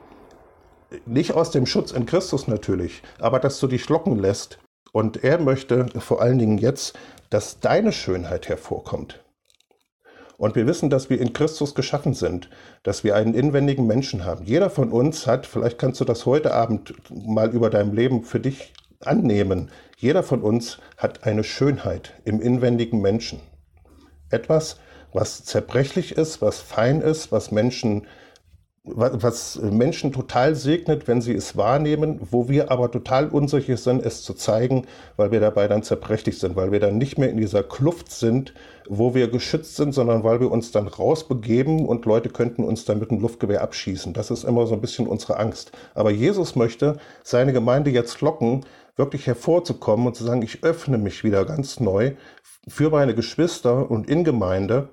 nicht 1.05 1.33
aus 1.33 1.51
dem 1.51 1.65
Schutz 1.65 1.91
in 1.91 2.05
Christus 2.05 2.47
natürlich, 2.47 3.01
aber 3.19 3.39
dass 3.39 3.59
du 3.59 3.67
dich 3.67 3.89
locken 3.89 4.19
lässt 4.19 4.59
Und 4.91 5.23
er 5.23 5.39
möchte 5.39 5.88
vor 5.99 6.21
allen 6.21 6.38
Dingen 6.38 6.59
jetzt, 6.59 6.95
dass 7.31 7.59
deine 7.59 7.91
Schönheit 7.91 8.47
hervorkommt. 8.47 9.22
Und 10.38 10.56
wir 10.56 10.67
wissen, 10.67 10.89
dass 10.89 11.10
wir 11.10 11.19
in 11.19 11.34
Christus 11.34 11.76
geschaffen 11.76 12.13
sind, 12.13 12.50
dass 12.84 13.04
wir 13.04 13.15
einen 13.15 13.34
inwendigen 13.34 13.88
Menschen 13.88 14.26
haben. 14.26 14.46
Jeder 14.46 14.69
von 14.69 14.91
uns 14.91 15.28
hat, 15.28 15.46
vielleicht 15.46 15.78
kannst 15.78 16.02
du 16.02 16.06
das 16.06 16.26
heute 16.26 16.54
Abend 16.54 16.93
mal 17.10 17.52
über 17.52 17.69
dein 17.69 17.93
Leben 17.93 18.24
für 18.24 18.39
dich 18.39 18.74
annehmen, 19.00 19.69
jeder 19.98 20.24
von 20.24 20.41
uns 20.41 20.80
hat 20.98 21.24
eine 21.24 21.43
Schönheit 21.43 22.13
im 22.26 22.41
inwendigen 22.41 23.02
Menschen. 23.02 23.39
Etwas, 24.30 24.78
was 25.13 25.43
zerbrechlich 25.43 26.17
ist, 26.17 26.41
was 26.41 26.60
fein 26.60 27.02
ist, 27.02 27.32
was 27.32 27.52
Menschen 27.52 28.08
was 28.86 29.62
Menschen 29.62 30.12
total 30.12 30.56
segnet, 30.56 31.08
wenn 31.08 31.22
sie 31.22 31.34
es 31.34 31.56
wahrnehmen, 31.56 32.19
wo 32.32 32.50
wir 32.50 32.69
aber 32.69 32.91
total 32.91 33.30
unsicher 33.30 33.78
sind, 33.78 34.06
es 34.06 34.24
zu 34.24 34.34
zeigen, 34.34 34.88
weil 35.15 35.32
wir 35.32 35.39
dabei 35.39 35.69
dann 35.69 35.84
zerbrechlich 35.84 36.38
sind, 36.38 36.58
weil 36.58 36.74
wir 36.74 36.82
dann 36.82 36.98
nicht 36.98 37.17
mehr 37.17 37.30
in 37.30 37.38
dieser 37.38 37.63
Kluft 37.63 38.12
sind, 38.12 38.54
wo 38.89 39.15
wir 39.15 39.30
geschützt 39.30 39.78
sind, 39.78 39.93
sondern 39.93 40.26
weil 40.26 40.41
wir 40.41 40.52
uns 40.52 40.72
dann 40.72 40.89
rausbegeben 40.89 41.86
und 41.86 42.06
Leute 42.06 42.28
könnten 42.28 42.65
uns 42.65 42.84
dann 42.84 43.00
mit 43.00 43.10
dem 43.10 43.22
Luftgewehr 43.22 43.62
abschießen. 43.62 44.12
Das 44.12 44.30
ist 44.30 44.43
immer 44.43 44.67
so 44.67 44.74
ein 44.74 44.82
bisschen 44.82 45.08
unsere 45.08 45.39
Angst. 45.39 45.72
Aber 45.93 46.12
Jesus 46.12 46.58
möchte 46.58 46.98
seine 47.24 47.54
Gemeinde 47.54 47.89
jetzt 47.89 48.19
locken, 48.19 48.65
wirklich 48.98 49.28
hervorzukommen 49.28 50.08
und 50.08 50.17
zu 50.17 50.26
sagen, 50.26 50.41
ich 50.41 50.62
öffne 50.65 50.98
mich 50.98 51.24
wieder 51.24 51.46
ganz 51.46 51.80
neu 51.80 52.15
für 52.67 52.89
meine 52.89 53.15
Geschwister 53.15 53.89
und 53.89 54.10
in 54.10 54.26
Gemeinde 54.26 54.89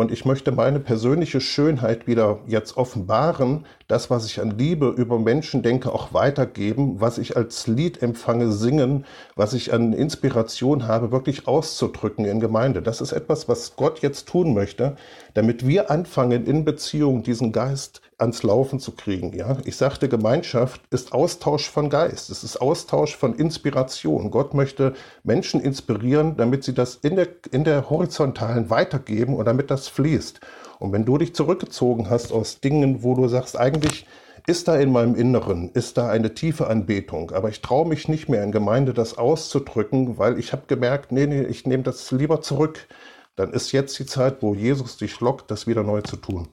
und 0.00 0.10
ich 0.10 0.24
möchte 0.24 0.50
meine 0.50 0.80
persönliche 0.80 1.42
Schönheit 1.42 2.06
wieder 2.06 2.38
jetzt 2.46 2.78
offenbaren, 2.78 3.66
das, 3.86 4.08
was 4.08 4.24
ich 4.24 4.40
an 4.40 4.56
Liebe 4.56 4.88
über 4.88 5.18
Menschen 5.18 5.62
denke, 5.62 5.92
auch 5.92 6.14
weitergeben, 6.14 7.02
was 7.02 7.18
ich 7.18 7.36
als 7.36 7.66
Lied 7.66 8.02
empfange, 8.02 8.50
singen, 8.50 9.04
was 9.36 9.52
ich 9.52 9.74
an 9.74 9.92
Inspiration 9.92 10.88
habe, 10.88 11.12
wirklich 11.12 11.46
auszudrücken 11.46 12.24
in 12.24 12.40
Gemeinde. 12.40 12.80
Das 12.80 13.02
ist 13.02 13.12
etwas, 13.12 13.46
was 13.46 13.76
Gott 13.76 13.98
jetzt 14.00 14.26
tun 14.26 14.54
möchte, 14.54 14.96
damit 15.34 15.66
wir 15.66 15.90
anfangen, 15.90 16.46
in 16.46 16.64
Beziehung 16.64 17.22
diesen 17.22 17.52
Geist 17.52 18.00
ans 18.20 18.42
Laufen 18.42 18.80
zu 18.80 18.92
kriegen. 18.92 19.32
Ja? 19.32 19.56
Ich 19.64 19.76
sagte, 19.76 20.08
Gemeinschaft 20.08 20.80
ist 20.90 21.12
Austausch 21.12 21.68
von 21.68 21.90
Geist, 21.90 22.30
es 22.30 22.44
ist 22.44 22.60
Austausch 22.60 23.16
von 23.16 23.34
Inspiration. 23.34 24.30
Gott 24.30 24.54
möchte 24.54 24.94
Menschen 25.24 25.60
inspirieren, 25.60 26.36
damit 26.36 26.64
sie 26.64 26.74
das 26.74 26.96
in 26.96 27.16
der, 27.16 27.28
in 27.50 27.64
der 27.64 27.90
horizontalen 27.90 28.70
weitergeben 28.70 29.34
und 29.34 29.46
damit 29.46 29.70
das 29.70 29.88
fließt. 29.88 30.40
Und 30.78 30.92
wenn 30.92 31.04
du 31.04 31.18
dich 31.18 31.34
zurückgezogen 31.34 32.08
hast 32.08 32.32
aus 32.32 32.60
Dingen, 32.60 33.02
wo 33.02 33.14
du 33.14 33.28
sagst, 33.28 33.58
eigentlich 33.58 34.06
ist 34.46 34.68
da 34.68 34.76
in 34.76 34.92
meinem 34.92 35.14
Inneren, 35.14 35.70
ist 35.74 35.98
da 35.98 36.08
eine 36.08 36.34
tiefe 36.34 36.66
Anbetung, 36.66 37.30
aber 37.30 37.50
ich 37.50 37.60
traue 37.60 37.86
mich 37.86 38.08
nicht 38.08 38.28
mehr 38.28 38.42
in 38.42 38.52
Gemeinde 38.52 38.94
das 38.94 39.18
auszudrücken, 39.18 40.18
weil 40.18 40.38
ich 40.38 40.52
habe 40.52 40.62
gemerkt, 40.66 41.12
nee, 41.12 41.26
nee, 41.26 41.42
ich 41.42 41.66
nehme 41.66 41.82
das 41.82 42.10
lieber 42.10 42.40
zurück. 42.40 42.88
Dann 43.36 43.52
ist 43.52 43.72
jetzt 43.72 43.98
die 43.98 44.06
Zeit, 44.06 44.42
wo 44.42 44.54
Jesus 44.54 44.96
dich 44.96 45.20
lockt, 45.20 45.50
das 45.50 45.66
wieder 45.66 45.82
neu 45.82 46.00
zu 46.00 46.16
tun 46.16 46.48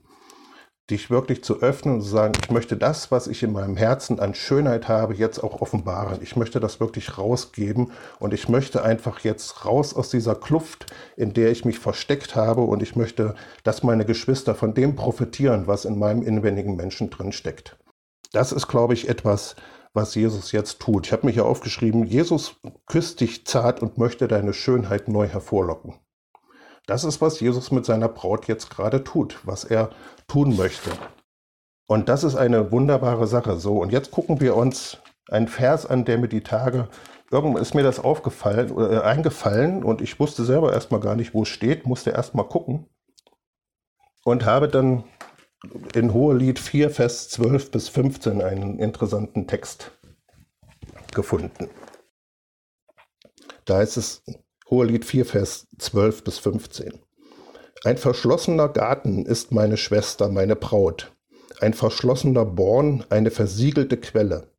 dich 0.90 1.10
wirklich 1.10 1.44
zu 1.44 1.62
öffnen 1.62 1.96
und 1.96 2.02
zu 2.02 2.08
sagen, 2.08 2.34
ich 2.42 2.50
möchte 2.50 2.78
das, 2.78 3.12
was 3.12 3.28
ich 3.28 3.44
in 3.44 3.52
meinem 3.52 3.76
Herzen 3.76 4.20
an 4.20 4.34
Schönheit 4.34 4.88
habe, 4.88 5.14
jetzt 5.14 5.44
auch 5.44 5.62
offenbaren. 5.62 6.20
Ich 6.22 6.36
möchte 6.36 6.60
das 6.60 6.80
wirklich 6.80 7.18
rausgeben 7.18 7.92
und 8.20 8.34
ich 8.34 8.48
möchte 8.48 8.84
einfach 8.84 9.20
jetzt 9.20 9.66
raus 9.66 9.94
aus 9.94 10.10
dieser 10.10 10.36
Kluft, 10.36 10.86
in 11.18 11.34
der 11.34 11.52
ich 11.52 11.66
mich 11.66 11.80
versteckt 11.80 12.36
habe 12.36 12.62
und 12.62 12.82
ich 12.82 12.96
möchte, 12.96 13.36
dass 13.64 13.84
meine 13.84 14.06
Geschwister 14.06 14.56
von 14.56 14.74
dem 14.74 14.96
profitieren, 14.96 15.68
was 15.68 15.84
in 15.84 16.00
meinem 16.00 16.22
inwendigen 16.22 16.78
Menschen 16.78 17.10
drin 17.10 17.34
steckt. 17.34 17.78
Das 18.32 18.52
ist, 18.52 18.68
glaube 18.68 18.94
ich, 18.94 19.10
etwas, 19.10 19.56
was 19.94 20.16
Jesus 20.16 20.52
jetzt 20.52 20.80
tut. 20.80 21.08
Ich 21.08 21.12
habe 21.12 21.26
mich 21.26 21.36
ja 21.36 21.44
aufgeschrieben, 21.44 22.06
Jesus 22.06 22.56
küsst 22.86 23.20
dich 23.20 23.46
zart 23.46 23.82
und 23.82 23.98
möchte 23.98 24.28
deine 24.28 24.54
Schönheit 24.54 25.08
neu 25.08 25.28
hervorlocken. 25.28 25.96
Das 26.88 27.04
ist, 27.04 27.22
was 27.22 27.40
Jesus 27.40 27.70
mit 27.70 27.86
seiner 27.86 28.08
Braut 28.08 28.48
jetzt 28.48 28.70
gerade 28.70 29.04
tut, 29.04 29.40
was 29.44 29.66
er 29.66 29.92
tun 30.28 30.56
möchte. 30.56 30.90
Und 31.86 32.10
das 32.10 32.24
ist 32.24 32.36
eine 32.36 32.72
wunderbare 32.72 33.28
Sache. 33.28 33.58
So, 33.58 33.78
und 33.78 33.92
jetzt 33.92 34.10
gucken 34.10 34.40
wir 34.40 34.56
uns 34.56 34.98
einen 35.30 35.50
Vers 35.50 35.86
an, 35.86 36.06
der 36.06 36.18
mir 36.18 36.30
die 36.30 36.44
Tage, 36.44 36.88
irgendwann 37.30 37.62
ist 37.62 37.76
mir 37.76 37.84
das 37.84 38.00
aufgefallen, 38.00 38.78
äh, 38.78 39.00
eingefallen 39.02 39.84
und 39.84 40.02
ich 40.02 40.20
wusste 40.20 40.46
selber 40.46 40.74
erstmal 40.74 41.02
gar 41.02 41.16
nicht, 41.16 41.34
wo 41.34 41.44
es 41.44 41.50
steht, 41.50 41.86
musste 41.86 42.12
erstmal 42.12 42.48
gucken 42.48 42.88
und 44.24 44.46
habe 44.46 44.70
dann 44.70 45.04
in 45.94 46.14
Hohelied 46.14 46.60
4, 46.60 46.90
Vers 46.90 47.30
12 47.30 47.72
bis 47.72 47.90
15 47.90 48.42
einen 48.42 48.80
interessanten 48.80 49.48
Text 49.48 49.92
gefunden. 51.14 51.70
Da 53.66 53.82
ist 53.82 53.98
es 53.98 54.24
Hohelied 54.70 55.06
4, 55.06 55.26
Vers 55.26 55.68
12 55.80 56.24
bis 56.26 56.40
15. 56.40 57.00
Ein 57.86 57.98
verschlossener 57.98 58.68
Garten 58.68 59.26
ist 59.26 59.54
meine 59.54 59.78
Schwester, 59.78 60.28
meine 60.28 60.58
Braut. 60.58 61.14
Ein 61.62 61.74
verschlossener 61.74 62.44
Born, 62.44 63.06
eine 63.10 63.32
versiegelte 63.32 63.96
Quelle. 63.96 64.52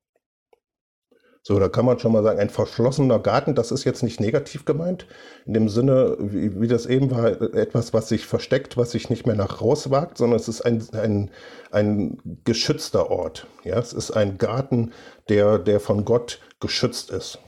So, 1.43 1.59
da 1.59 1.69
kann 1.69 1.85
man 1.85 1.99
schon 1.99 2.13
mal 2.13 2.23
sagen, 2.23 2.41
ein 2.41 2.49
verschlossener 2.49 3.19
Garten, 3.19 3.55
das 3.55 3.71
ist 3.71 3.85
jetzt 3.85 4.03
nicht 4.03 4.19
negativ 4.19 4.65
gemeint, 4.65 5.07
in 5.45 5.53
dem 5.53 5.69
Sinne, 5.69 6.17
wie, 6.19 6.59
wie 6.59 6.69
das 6.69 6.87
eben 6.87 7.11
war, 7.11 7.27
etwas, 7.55 7.93
was 7.93 8.09
sich 8.09 8.27
versteckt, 8.27 8.79
was 8.79 8.93
sich 8.93 9.11
nicht 9.11 9.27
mehr 9.27 9.37
nach 9.37 9.61
raus 9.61 9.91
wagt, 9.91 10.17
sondern 10.17 10.41
es 10.41 10.49
ist 10.49 10.63
ein, 10.63 10.83
ein, 10.93 11.31
ein 11.71 12.19
geschützter 12.45 13.11
Ort. 13.11 13.47
Ja, 13.63 13.79
es 13.79 13.93
ist 13.93 14.11
ein 14.11 14.39
Garten, 14.39 14.93
der, 15.29 15.59
der 15.59 15.81
von 15.81 16.07
Gott 16.07 16.41
geschützt 16.61 17.11
ist. 17.11 17.39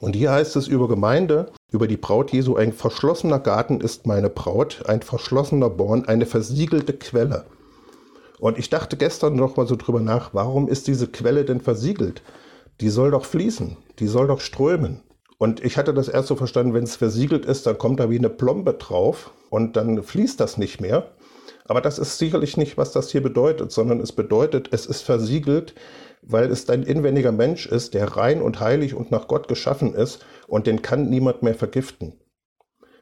Und 0.00 0.14
hier 0.14 0.30
heißt 0.32 0.56
es 0.56 0.68
über 0.68 0.88
Gemeinde, 0.88 1.52
über 1.70 1.86
die 1.86 1.96
Braut 1.96 2.32
Jesu, 2.32 2.56
ein 2.56 2.72
verschlossener 2.72 3.38
Garten 3.38 3.80
ist 3.80 4.06
meine 4.06 4.30
Braut, 4.30 4.84
ein 4.86 5.02
verschlossener 5.02 5.70
Born, 5.70 6.06
eine 6.06 6.26
versiegelte 6.26 6.92
Quelle. 6.92 7.44
Und 8.38 8.58
ich 8.58 8.68
dachte 8.68 8.96
gestern 8.96 9.34
noch 9.34 9.56
mal 9.56 9.66
so 9.66 9.76
drüber 9.76 10.00
nach, 10.00 10.34
warum 10.34 10.68
ist 10.68 10.86
diese 10.86 11.08
Quelle 11.08 11.44
denn 11.44 11.60
versiegelt? 11.60 12.22
Die 12.80 12.90
soll 12.90 13.10
doch 13.10 13.24
fließen, 13.24 13.78
die 13.98 14.06
soll 14.06 14.26
doch 14.26 14.40
strömen. 14.40 15.00
Und 15.38 15.64
ich 15.64 15.76
hatte 15.76 15.94
das 15.94 16.08
erst 16.08 16.28
so 16.28 16.36
verstanden, 16.36 16.74
wenn 16.74 16.84
es 16.84 16.96
versiegelt 16.96 17.44
ist, 17.46 17.66
dann 17.66 17.78
kommt 17.78 18.00
da 18.00 18.10
wie 18.10 18.18
eine 18.18 18.30
Plombe 18.30 18.74
drauf 18.74 19.30
und 19.50 19.76
dann 19.76 20.02
fließt 20.02 20.38
das 20.40 20.56
nicht 20.56 20.80
mehr. 20.80 21.10
Aber 21.68 21.80
das 21.80 21.98
ist 21.98 22.18
sicherlich 22.18 22.56
nicht, 22.56 22.78
was 22.78 22.92
das 22.92 23.10
hier 23.10 23.22
bedeutet, 23.22 23.72
sondern 23.72 24.00
es 24.00 24.12
bedeutet, 24.12 24.68
es 24.72 24.86
ist 24.86 25.02
versiegelt, 25.02 25.74
weil 26.22 26.50
es 26.50 26.64
dein 26.64 26.82
inwendiger 26.82 27.32
Mensch 27.32 27.66
ist, 27.66 27.94
der 27.94 28.16
rein 28.16 28.42
und 28.42 28.60
heilig 28.60 28.94
und 28.94 29.10
nach 29.10 29.28
Gott 29.28 29.48
geschaffen 29.48 29.94
ist 29.94 30.24
und 30.46 30.66
den 30.66 30.82
kann 30.82 31.08
niemand 31.08 31.42
mehr 31.42 31.54
vergiften. 31.54 32.14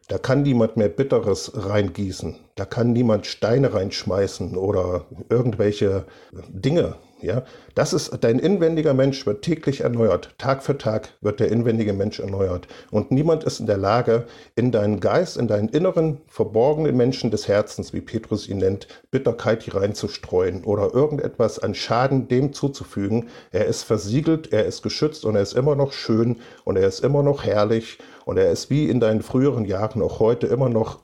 Da 0.08 0.18
kann 0.18 0.42
niemand 0.42 0.76
mehr 0.76 0.90
Bitteres 0.90 1.52
reingießen. 1.54 2.36
Da 2.56 2.66
kann 2.66 2.92
niemand 2.92 3.26
Steine 3.26 3.72
reinschmeißen 3.72 4.56
oder 4.56 5.06
irgendwelche 5.30 6.04
Dinge 6.48 6.96
ja, 7.24 7.42
das 7.74 7.92
ist 7.92 8.16
dein 8.20 8.38
inwendiger 8.38 8.94
Mensch 8.94 9.26
wird 9.26 9.42
täglich 9.42 9.80
erneuert. 9.80 10.34
Tag 10.38 10.62
für 10.62 10.78
Tag 10.78 11.08
wird 11.20 11.40
der 11.40 11.50
inwendige 11.50 11.92
Mensch 11.92 12.20
erneuert. 12.20 12.68
Und 12.90 13.10
niemand 13.10 13.44
ist 13.44 13.60
in 13.60 13.66
der 13.66 13.78
Lage, 13.78 14.26
in 14.54 14.70
deinen 14.70 15.00
Geist, 15.00 15.36
in 15.36 15.48
deinen 15.48 15.68
inneren, 15.68 16.20
verborgenen 16.28 16.96
Menschen 16.96 17.30
des 17.30 17.48
Herzens, 17.48 17.92
wie 17.92 18.00
Petrus 18.00 18.48
ihn 18.48 18.58
nennt, 18.58 18.86
Bitterkeit 19.10 19.62
hier 19.62 19.76
reinzustreuen 19.76 20.64
oder 20.64 20.92
irgendetwas 20.94 21.58
an 21.58 21.74
Schaden 21.74 22.28
dem 22.28 22.52
zuzufügen. 22.52 23.28
Er 23.50 23.66
ist 23.66 23.82
versiegelt, 23.82 24.52
er 24.52 24.66
ist 24.66 24.82
geschützt 24.82 25.24
und 25.24 25.36
er 25.36 25.42
ist 25.42 25.54
immer 25.54 25.74
noch 25.74 25.92
schön 25.92 26.36
und 26.64 26.76
er 26.76 26.86
ist 26.86 27.00
immer 27.00 27.22
noch 27.22 27.44
herrlich 27.44 27.98
und 28.24 28.36
er 28.36 28.50
ist 28.50 28.70
wie 28.70 28.88
in 28.88 29.00
deinen 29.00 29.22
früheren 29.22 29.64
Jahren 29.64 30.02
auch 30.02 30.20
heute 30.20 30.46
immer 30.46 30.68
noch 30.68 31.00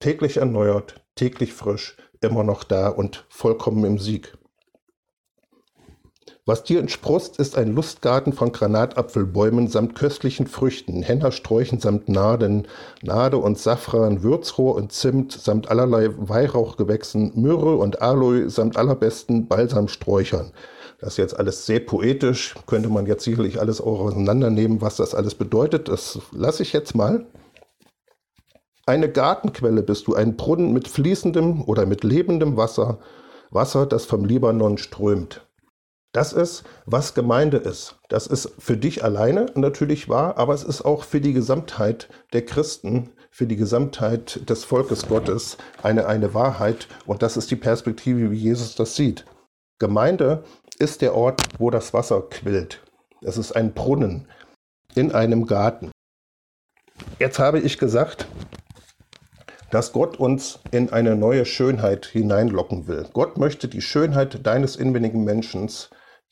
täglich 0.00 0.38
erneuert, 0.38 1.04
täglich 1.14 1.52
frisch, 1.52 1.96
immer 2.20 2.44
noch 2.44 2.64
da 2.64 2.88
und 2.88 3.24
vollkommen 3.28 3.84
im 3.84 3.98
Sieg. 3.98 4.36
Was 6.44 6.64
dir 6.64 6.80
entsproßt, 6.80 7.38
ist 7.38 7.56
ein 7.56 7.72
Lustgarten 7.72 8.32
von 8.32 8.50
Granatapfelbäumen 8.50 9.68
samt 9.68 9.94
köstlichen 9.94 10.48
Früchten, 10.48 11.00
Hennersträuchen 11.00 11.78
samt 11.78 12.08
Naden, 12.08 12.66
Nade 13.00 13.36
und 13.36 13.60
Safran, 13.60 14.24
Würzrohr 14.24 14.74
und 14.74 14.90
Zimt 14.90 15.30
samt 15.30 15.70
allerlei 15.70 16.08
Weihrauchgewächsen, 16.16 17.30
Myrrhe 17.40 17.76
und 17.76 18.02
Aloe 18.02 18.50
samt 18.50 18.76
allerbesten 18.76 19.46
Balsamsträuchern. 19.46 20.50
Das 20.98 21.10
ist 21.10 21.18
jetzt 21.18 21.38
alles 21.38 21.64
sehr 21.64 21.78
poetisch, 21.78 22.56
könnte 22.66 22.88
man 22.88 23.06
jetzt 23.06 23.22
sicherlich 23.22 23.60
alles 23.60 23.80
auch 23.80 24.00
auseinandernehmen, 24.00 24.80
was 24.80 24.96
das 24.96 25.14
alles 25.14 25.36
bedeutet. 25.36 25.86
Das 25.86 26.18
lasse 26.32 26.64
ich 26.64 26.72
jetzt 26.72 26.96
mal. 26.96 27.24
Eine 28.84 29.08
Gartenquelle 29.08 29.84
bist 29.84 30.08
du, 30.08 30.16
ein 30.16 30.36
Brunnen 30.36 30.72
mit 30.72 30.88
fließendem 30.88 31.62
oder 31.62 31.86
mit 31.86 32.02
lebendem 32.02 32.56
Wasser, 32.56 32.98
Wasser, 33.50 33.86
das 33.86 34.06
vom 34.06 34.24
Libanon 34.24 34.76
strömt. 34.76 35.46
Das 36.12 36.34
ist, 36.34 36.64
was 36.84 37.14
Gemeinde 37.14 37.56
ist. 37.56 37.96
Das 38.08 38.26
ist 38.26 38.52
für 38.58 38.76
dich 38.76 39.02
alleine 39.02 39.46
natürlich 39.54 40.10
wahr, 40.10 40.36
aber 40.36 40.52
es 40.52 40.62
ist 40.62 40.82
auch 40.82 41.04
für 41.04 41.22
die 41.22 41.32
Gesamtheit 41.32 42.08
der 42.34 42.44
Christen, 42.44 43.10
für 43.30 43.46
die 43.46 43.56
Gesamtheit 43.56 44.48
des 44.48 44.64
Volkes 44.64 45.08
Gottes 45.08 45.56
eine, 45.82 46.06
eine 46.06 46.34
Wahrheit. 46.34 46.86
Und 47.06 47.22
das 47.22 47.38
ist 47.38 47.50
die 47.50 47.56
Perspektive, 47.56 48.30
wie 48.30 48.36
Jesus 48.36 48.74
das 48.74 48.94
sieht. 48.94 49.24
Gemeinde 49.78 50.44
ist 50.78 51.00
der 51.00 51.14
Ort, 51.14 51.42
wo 51.58 51.70
das 51.70 51.94
Wasser 51.94 52.20
quillt. 52.28 52.82
Es 53.22 53.38
ist 53.38 53.52
ein 53.52 53.72
Brunnen. 53.72 54.28
in 54.94 55.12
einem 55.12 55.46
Garten. 55.46 55.90
Jetzt 57.18 57.38
habe 57.38 57.60
ich 57.60 57.78
gesagt, 57.78 58.26
dass 59.70 59.92
Gott 59.92 60.18
uns 60.18 60.58
in 60.70 60.92
eine 60.92 61.16
neue 61.16 61.46
Schönheit 61.46 62.04
hineinlocken 62.04 62.86
will. 62.86 63.08
Gott 63.14 63.38
möchte 63.38 63.68
die 63.68 63.80
Schönheit 63.80 64.46
deines 64.46 64.76
inwendigen 64.76 65.24
Menschen 65.24 65.70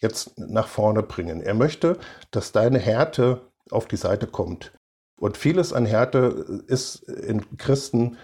jetzt 0.01 0.39
nach 0.39 0.69
vorne 0.69 1.03
bringen. 1.03 1.41
Er 1.41 1.55
möchte, 1.55 1.99
dass 2.31 2.53
deine 2.53 2.79
Härte 2.79 3.43
auf 3.71 3.87
die 3.87 3.97
Seite 3.97 4.27
kommt. 4.27 4.73
Und 5.19 5.37
vieles 5.37 5.73
an 5.73 5.85
Härte 5.85 6.63
ist 6.67 7.03
in 7.03 7.59
Christen 7.59 8.17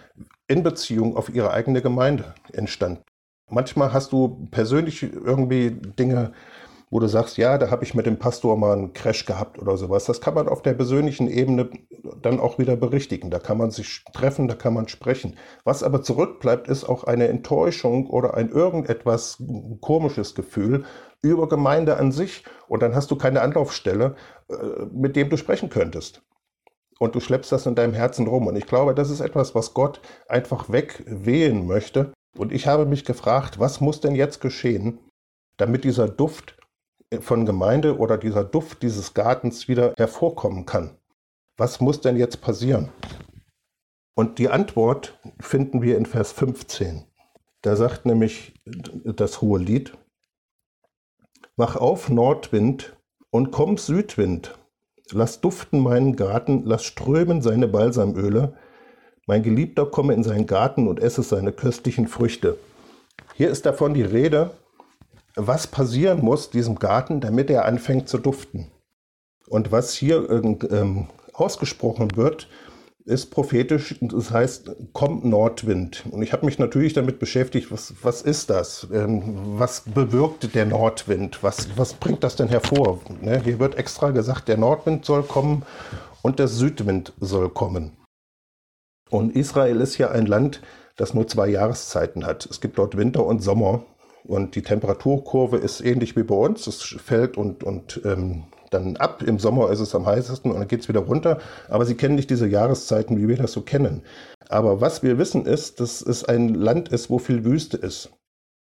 in 0.49 0.63
Beziehung 0.63 1.17
auf 1.17 1.29
ihre 1.29 1.51
eigene 1.51 1.83
Gemeinde 1.83 2.35
entstanden. 2.53 3.03
Manchmal 3.51 3.93
hast 3.93 4.13
du 4.13 4.49
persönlich 4.51 5.03
irgendwie 5.03 5.71
Dinge, 5.71 6.33
wo 6.91 7.01
du 7.01 7.09
sagst, 7.09 7.37
ja, 7.37 7.59
da 7.59 7.71
habe 7.71 7.83
ich 7.85 7.95
mit 7.95 8.07
dem 8.07 8.19
Pastor 8.19 8.57
mal 8.57 8.73
einen 8.73 8.93
Crash 8.93 9.27
gehabt 9.27 9.59
oder 9.59 9.77
sowas. 9.77 10.05
Das 10.05 10.21
kann 10.21 10.35
man 10.35 10.49
auf 10.49 10.63
der 10.63 10.75
persönlichen 10.75 11.29
Ebene 11.29 11.69
dann 12.23 12.39
auch 12.39 12.59
wieder 12.59 12.77
berichtigen. 12.77 13.31
Da 13.31 13.41
kann 13.41 13.59
man 13.59 13.73
sich 13.73 14.05
treffen, 14.13 14.47
da 14.47 14.55
kann 14.55 14.75
man 14.75 14.87
sprechen. 14.87 15.37
Was 15.65 15.83
aber 15.83 16.03
zurückbleibt, 16.03 16.69
ist 16.69 16.85
auch 16.85 17.05
eine 17.05 17.27
Enttäuschung 17.27 18.09
oder 18.09 18.35
ein 18.35 18.51
irgendetwas 18.51 19.43
komisches 19.81 20.37
Gefühl 20.37 20.85
über 21.23 21.49
Gemeinde 21.49 21.97
an 21.97 22.13
sich. 22.13 22.45
Und 22.69 22.83
dann 22.83 22.95
hast 22.95 23.11
du 23.11 23.17
keine 23.17 23.41
Anlaufstelle, 23.41 24.15
äh, 24.49 24.55
mit 24.93 25.17
dem 25.17 25.29
du 25.29 25.37
sprechen 25.37 25.71
könntest. 25.71 26.23
Und 27.01 27.17
du 27.17 27.21
schleppst 27.21 27.51
das 27.51 27.67
in 27.67 27.75
deinem 27.75 27.95
Herzen 27.95 28.29
rum. 28.29 28.47
Und 28.47 28.55
ich 28.55 28.67
glaube, 28.67 28.95
das 28.95 29.11
ist 29.11 29.21
etwas, 29.21 29.57
was 29.57 29.75
Gott 29.75 30.01
einfach 30.29 30.71
wegwehen 30.71 31.67
möchte. 31.67 32.13
Und 32.39 32.53
ich 32.53 32.69
habe 32.69 32.87
mich 32.87 33.05
gefragt, 33.05 33.59
was 33.59 33.81
muss 33.81 34.01
denn 34.01 34.15
jetzt 34.15 34.41
geschehen, 34.41 35.01
damit 35.57 35.85
dieser 35.85 36.09
Duft 36.09 36.57
von 37.21 37.47
Gemeinde 37.47 37.99
oder 37.99 38.19
dieser 38.19 38.45
Duft 38.45 38.83
dieses 38.83 39.15
Gartens 39.15 39.69
wieder 39.69 39.95
hervorkommen 39.97 40.67
kann. 40.67 40.99
Was 41.57 41.81
muss 41.81 42.01
denn 42.01 42.17
jetzt 42.17 42.41
passieren? 42.41 42.91
Und 44.15 44.39
die 44.39 44.49
Antwort 44.49 45.19
finden 45.41 45.83
wir 45.83 45.97
in 45.97 46.07
Vers 46.07 46.33
15. 46.33 47.05
Da 47.63 47.77
sagt 47.77 48.07
nämlich 48.07 48.55
das 48.65 49.41
hohe 49.41 49.59
Lied, 49.59 49.97
Wach 51.57 51.77
auf, 51.77 52.11
Nordwind, 52.11 52.97
und 53.31 53.51
komm, 53.51 53.79
Südwind. 53.79 54.59
Lass 55.11 55.41
duften 55.41 55.81
meinen 55.81 56.17
Garten, 56.17 56.65
lass 56.65 56.85
strömen 56.85 57.41
seine 57.41 57.69
Balsamöle. 57.69 58.55
Mein 59.27 59.43
Geliebter 59.43 59.87
komme 59.87 60.15
in 60.15 60.23
seinen 60.23 60.47
Garten 60.47 60.87
und 60.87 61.01
esse 61.01 61.23
seine 61.23 61.53
köstlichen 61.53 62.09
Früchte. 62.09 62.59
Hier 63.35 63.51
ist 63.51 63.65
davon 63.65 63.95
die 63.95 64.03
Rede, 64.03 64.51
was 65.37 65.67
passieren 65.67 66.21
muss, 66.25 66.51
diesem 66.51 66.77
Garten, 66.79 67.21
damit 67.21 67.51
er 67.51 67.67
anfängt 67.67 68.09
zu 68.09 68.19
duften. 68.19 68.71
Und 69.47 69.71
was 69.71 69.95
hier 69.95 70.29
ähm, 70.31 71.09
ausgesprochen 71.33 72.17
wird, 72.17 72.49
ist 73.05 73.31
prophetisch, 73.31 73.95
das 74.01 74.33
heißt, 74.33 74.69
kommt 74.93 75.25
Nordwind. 75.25 76.05
Und 76.11 76.23
ich 76.23 76.33
habe 76.33 76.45
mich 76.45 76.59
natürlich 76.59 76.93
damit 76.93 77.21
beschäftigt, 77.21 77.71
was, 77.71 77.95
was 78.03 78.21
ist 78.21 78.51
das? 78.51 78.89
Ähm, 78.93 79.59
was 79.59 79.83
bewirkt 79.83 80.53
der 80.57 80.67
Nordwind? 80.67 81.43
Was, 81.43 81.69
was 81.79 81.95
bringt 81.95 82.25
das 82.25 82.35
denn 82.35 82.49
hervor? 82.49 83.01
Ne? 83.21 83.41
Hier 83.45 83.61
wird 83.61 83.77
extra 83.77 84.11
gesagt, 84.11 84.49
der 84.49 84.57
Nordwind 84.57 85.05
soll 85.05 85.23
kommen 85.23 85.63
und 86.23 86.41
der 86.41 86.49
Südwind 86.49 87.13
soll 87.21 87.49
kommen. 87.49 87.93
Und 89.09 89.37
Israel 89.37 89.81
ist 89.81 89.99
ja 89.99 90.11
ein 90.11 90.27
Land, 90.27 90.61
das 90.97 91.15
nur 91.15 91.29
zwei 91.29 91.47
Jahreszeiten 91.47 92.27
hat. 92.27 92.47
Es 92.47 92.61
gibt 92.61 92.77
dort 92.77 92.97
Winter 92.97 93.25
und 93.25 93.41
Sommer. 93.41 93.85
Und 94.27 94.57
die 94.57 94.63
Temperaturkurve 94.63 95.57
ist 95.57 95.81
ähnlich 95.81 96.17
wie 96.17 96.25
bei 96.25 96.35
uns. 96.35 96.67
Es 96.67 96.83
fällt 96.83 97.37
und, 97.37 97.63
und 97.63 98.01
ähm, 98.05 98.45
dann 98.71 98.97
ab. 98.97 99.23
Im 99.23 99.39
Sommer 99.39 99.71
ist 99.71 99.81
es 99.81 99.95
am 99.95 100.07
heißesten 100.07 100.51
und 100.51 100.59
dann 100.59 100.69
geht 100.69 100.81
es 100.81 100.89
wieder 100.89 101.01
runter. 101.01 101.39
Aber 101.69 101.85
sie 101.85 101.95
kennen 101.95 102.17
nicht 102.17 102.31
diese 102.31 102.49
Jahreszeiten, 102.49 103.19
wie 103.19 103.29
wir 103.29 103.37
das 103.37 103.53
so 103.53 103.63
kennen. 103.63 104.03
Aber 104.49 104.81
was 104.81 105.03
wir 105.03 105.19
wissen 105.19 105.47
ist, 105.47 105.81
dass 105.81 106.03
es 106.03 106.25
ein 106.25 106.55
Land 106.55 106.89
ist, 106.89 107.11
wo 107.11 107.19
viel 107.19 107.45
Wüste 107.45 107.77
ist, 107.77 108.11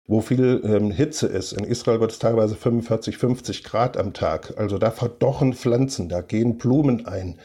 wo 0.06 0.20
viel 0.20 0.60
ähm, 0.64 0.90
Hitze 0.90 1.26
ist. 1.26 1.52
In 1.52 1.64
Israel 1.64 2.00
wird 2.00 2.12
es 2.12 2.18
teilweise 2.18 2.56
45, 2.56 3.18
50 3.18 3.64
Grad 3.64 3.96
am 3.96 4.12
Tag. 4.12 4.54
Also 4.56 4.78
da 4.78 4.90
verdochen 4.90 5.54
Pflanzen, 5.54 6.08
da 6.08 6.20
gehen 6.20 6.58
Blumen 6.58 7.06
ein. 7.06 7.38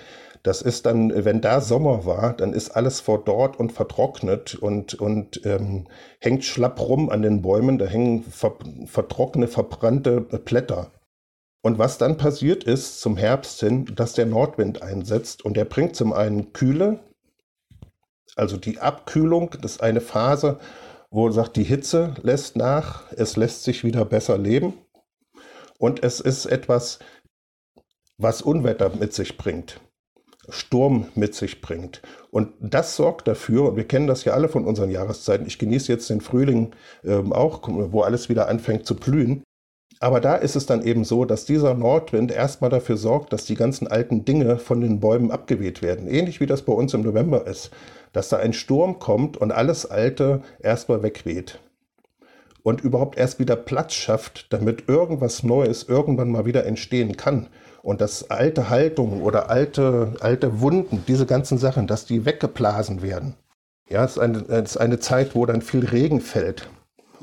Das 0.43 0.61
ist 0.61 0.85
dann, 0.85 1.25
wenn 1.25 1.41
da 1.41 1.59
Sommer 1.59 2.05
war, 2.05 2.33
dann 2.33 2.53
ist 2.53 2.71
alles 2.71 3.01
verdorrt 3.01 3.59
und 3.59 3.71
vertrocknet 3.73 4.55
und, 4.55 4.93
und 4.95 5.45
ähm, 5.45 5.87
hängt 6.19 6.45
schlapp 6.45 6.79
rum 6.79 7.09
an 7.09 7.21
den 7.21 7.41
Bäumen. 7.41 7.77
Da 7.77 7.85
hängen 7.85 8.23
ver, 8.23 8.57
vertrocknete, 8.85 9.51
verbrannte 9.51 10.21
Blätter. 10.21 10.91
Und 11.61 11.77
was 11.77 11.97
dann 11.97 12.17
passiert 12.17 12.63
ist 12.63 13.01
zum 13.01 13.17
Herbst 13.17 13.59
hin, 13.59 13.85
dass 13.95 14.13
der 14.13 14.25
Nordwind 14.25 14.81
einsetzt 14.81 15.43
und 15.43 15.57
der 15.57 15.65
bringt 15.65 15.95
zum 15.95 16.13
einen 16.13 16.53
Kühle, 16.53 16.99
also 18.35 18.55
die 18.55 18.79
Abkühlung, 18.79 19.51
das 19.61 19.73
ist 19.73 19.83
eine 19.83 19.99
Phase, 19.99 20.59
wo 21.11 21.29
sagt, 21.31 21.57
die 21.57 21.63
Hitze 21.63 22.13
lässt 22.21 22.55
nach, 22.55 23.11
es 23.11 23.35
lässt 23.35 23.63
sich 23.63 23.83
wieder 23.83 24.05
besser 24.05 24.37
leben 24.37 24.73
und 25.77 26.03
es 26.03 26.21
ist 26.21 26.45
etwas, 26.45 26.99
was 28.17 28.41
Unwetter 28.41 28.91
mit 28.95 29.13
sich 29.13 29.37
bringt. 29.37 29.81
Sturm 30.51 31.07
mit 31.15 31.35
sich 31.35 31.61
bringt. 31.61 32.01
Und 32.31 32.53
das 32.59 32.95
sorgt 32.95 33.27
dafür, 33.27 33.69
und 33.69 33.75
wir 33.75 33.85
kennen 33.85 34.07
das 34.07 34.23
ja 34.23 34.33
alle 34.33 34.49
von 34.49 34.65
unseren 34.65 34.89
Jahreszeiten, 34.89 35.47
ich 35.47 35.59
genieße 35.59 35.91
jetzt 35.91 36.09
den 36.09 36.21
Frühling 36.21 36.71
ähm, 37.03 37.33
auch, 37.33 37.61
wo 37.67 38.01
alles 38.01 38.29
wieder 38.29 38.47
anfängt 38.47 38.85
zu 38.85 38.95
blühen. 38.95 39.43
Aber 39.99 40.21
da 40.21 40.35
ist 40.35 40.55
es 40.55 40.65
dann 40.65 40.83
eben 40.83 41.03
so, 41.03 41.25
dass 41.25 41.45
dieser 41.45 41.73
Nordwind 41.73 42.31
erstmal 42.31 42.69
dafür 42.69 42.95
sorgt, 42.95 43.33
dass 43.33 43.45
die 43.45 43.55
ganzen 43.55 43.87
alten 43.87 44.23
Dinge 44.23 44.57
von 44.57 44.79
den 44.79 45.01
Bäumen 45.01 45.29
abgeweht 45.29 45.81
werden. 45.81 46.07
Ähnlich 46.07 46.39
wie 46.39 46.45
das 46.45 46.61
bei 46.61 46.71
uns 46.71 46.93
im 46.93 47.01
November 47.01 47.45
ist. 47.45 47.71
Dass 48.13 48.29
da 48.29 48.37
ein 48.37 48.53
Sturm 48.53 48.99
kommt 48.99 49.35
und 49.35 49.51
alles 49.51 49.85
Alte 49.85 50.41
erstmal 50.61 51.03
wegweht. 51.03 51.59
Und 52.63 52.81
überhaupt 52.81 53.17
erst 53.17 53.39
wieder 53.39 53.55
Platz 53.55 53.93
schafft, 53.93 54.53
damit 54.53 54.87
irgendwas 54.87 55.43
Neues 55.43 55.83
irgendwann 55.83 56.31
mal 56.31 56.45
wieder 56.45 56.65
entstehen 56.65 57.17
kann 57.17 57.47
und 57.81 58.01
dass 58.01 58.29
alte 58.29 58.69
Haltungen 58.69 59.21
oder 59.21 59.49
alte, 59.49 60.13
alte 60.19 60.61
Wunden, 60.61 61.03
diese 61.07 61.25
ganzen 61.25 61.57
Sachen, 61.57 61.87
dass 61.87 62.05
die 62.05 62.25
weggeblasen 62.25 63.01
werden. 63.01 63.35
Ja, 63.89 64.05
es 64.05 64.11
ist 64.11 64.19
eine, 64.19 64.45
es 64.47 64.71
ist 64.71 64.77
eine 64.77 64.99
Zeit, 64.99 65.35
wo 65.35 65.45
dann 65.45 65.61
viel 65.61 65.85
Regen 65.85 66.21
fällt 66.21 66.69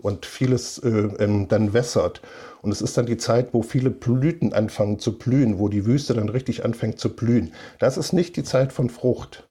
und 0.02 0.26
vieles 0.26 0.78
äh, 0.78 0.88
ähm, 1.18 1.48
dann 1.48 1.72
wässert. 1.72 2.22
Und 2.62 2.72
es 2.72 2.82
ist 2.82 2.96
dann 2.96 3.06
die 3.06 3.16
Zeit, 3.16 3.54
wo 3.54 3.62
viele 3.62 3.90
Blüten 3.90 4.52
anfangen 4.52 4.98
zu 4.98 5.18
blühen, 5.18 5.58
wo 5.58 5.68
die 5.68 5.86
Wüste 5.86 6.14
dann 6.14 6.28
richtig 6.28 6.64
anfängt 6.64 6.98
zu 6.98 7.14
blühen. 7.14 7.52
Das 7.78 7.96
ist 7.96 8.12
nicht 8.12 8.36
die 8.36 8.42
Zeit 8.42 8.72
von 8.72 8.90
Frucht. 8.90 9.48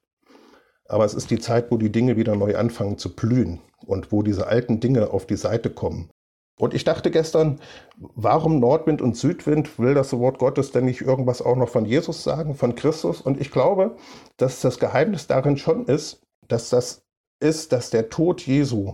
Aber 0.87 1.05
es 1.05 1.13
ist 1.13 1.31
die 1.31 1.39
Zeit, 1.39 1.71
wo 1.71 1.77
die 1.77 1.91
Dinge 1.91 2.17
wieder 2.17 2.35
neu 2.35 2.57
anfangen 2.57 2.97
zu 2.97 3.15
blühen 3.15 3.61
und 3.85 4.11
wo 4.11 4.21
diese 4.21 4.47
alten 4.47 4.79
Dinge 4.79 5.11
auf 5.11 5.25
die 5.25 5.37
Seite 5.37 5.69
kommen. 5.69 6.09
Und 6.57 6.73
ich 6.73 6.85
dachte 6.85 7.11
gestern, 7.11 7.59
warum 7.97 8.59
Nordwind 8.59 9.01
und 9.01 9.17
Südwind? 9.17 9.77
Will 9.77 9.93
das 9.93 10.17
Wort 10.17 10.39
Gottes 10.39 10.71
denn 10.71 10.85
nicht 10.85 11.01
irgendwas 11.01 11.41
auch 11.41 11.57
noch 11.57 11.69
von 11.69 11.85
Jesus 11.85 12.23
sagen, 12.23 12.55
von 12.55 12.75
Christus? 12.75 13.19
Und 13.19 13.41
ich 13.41 13.51
glaube, 13.51 13.97
dass 14.37 14.61
das 14.61 14.79
Geheimnis 14.79 15.27
darin 15.27 15.57
schon 15.57 15.85
ist, 15.85 16.21
dass 16.47 16.69
das 16.69 17.03
ist, 17.41 17.73
dass 17.73 17.89
der 17.89 18.09
Tod 18.09 18.41
Jesu, 18.41 18.93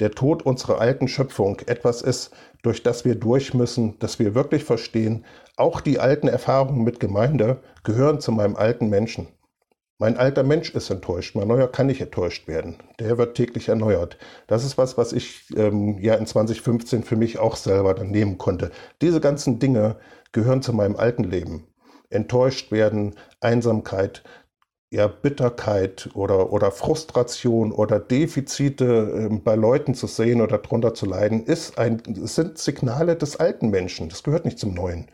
der 0.00 0.12
Tod 0.12 0.42
unserer 0.44 0.80
alten 0.80 1.06
Schöpfung 1.06 1.60
etwas 1.66 2.00
ist, 2.00 2.30
durch 2.62 2.82
das 2.82 3.04
wir 3.04 3.14
durch 3.14 3.52
müssen, 3.52 3.98
dass 3.98 4.18
wir 4.18 4.34
wirklich 4.34 4.64
verstehen, 4.64 5.26
auch 5.56 5.82
die 5.82 5.98
alten 5.98 6.28
Erfahrungen 6.28 6.82
mit 6.82 6.98
Gemeinde 6.98 7.60
gehören 7.84 8.20
zu 8.20 8.32
meinem 8.32 8.56
alten 8.56 8.88
Menschen. 8.88 9.28
Mein 10.02 10.16
alter 10.16 10.42
Mensch 10.42 10.74
ist 10.74 10.90
enttäuscht, 10.90 11.36
mein 11.36 11.46
neuer 11.46 11.70
kann 11.70 11.86
nicht 11.86 12.00
enttäuscht 12.00 12.48
werden. 12.48 12.74
Der 12.98 13.18
wird 13.18 13.36
täglich 13.36 13.68
erneuert. 13.68 14.18
Das 14.48 14.64
ist 14.64 14.76
was, 14.76 14.98
was 14.98 15.12
ich 15.12 15.44
ähm, 15.54 15.96
ja 16.00 16.14
in 16.16 16.26
2015 16.26 17.04
für 17.04 17.14
mich 17.14 17.38
auch 17.38 17.54
selber 17.54 17.94
dann 17.94 18.10
nehmen 18.10 18.36
konnte. 18.36 18.72
Diese 19.00 19.20
ganzen 19.20 19.60
Dinge 19.60 19.94
gehören 20.32 20.60
zu 20.60 20.72
meinem 20.72 20.96
alten 20.96 21.22
Leben. 21.22 21.68
Enttäuscht 22.10 22.72
werden, 22.72 23.14
Einsamkeit, 23.38 24.24
ja, 24.90 25.06
Bitterkeit 25.06 26.10
oder, 26.14 26.52
oder 26.52 26.72
Frustration 26.72 27.70
oder 27.70 28.00
Defizite 28.00 29.28
äh, 29.30 29.36
bei 29.36 29.54
Leuten 29.54 29.94
zu 29.94 30.08
sehen 30.08 30.40
oder 30.40 30.58
darunter 30.58 30.94
zu 30.94 31.06
leiden, 31.06 31.44
ist 31.44 31.78
ein, 31.78 32.02
sind 32.24 32.58
Signale 32.58 33.14
des 33.14 33.36
alten 33.36 33.70
Menschen. 33.70 34.08
Das 34.08 34.24
gehört 34.24 34.46
nicht 34.46 34.58
zum 34.58 34.74
Neuen. 34.74 35.06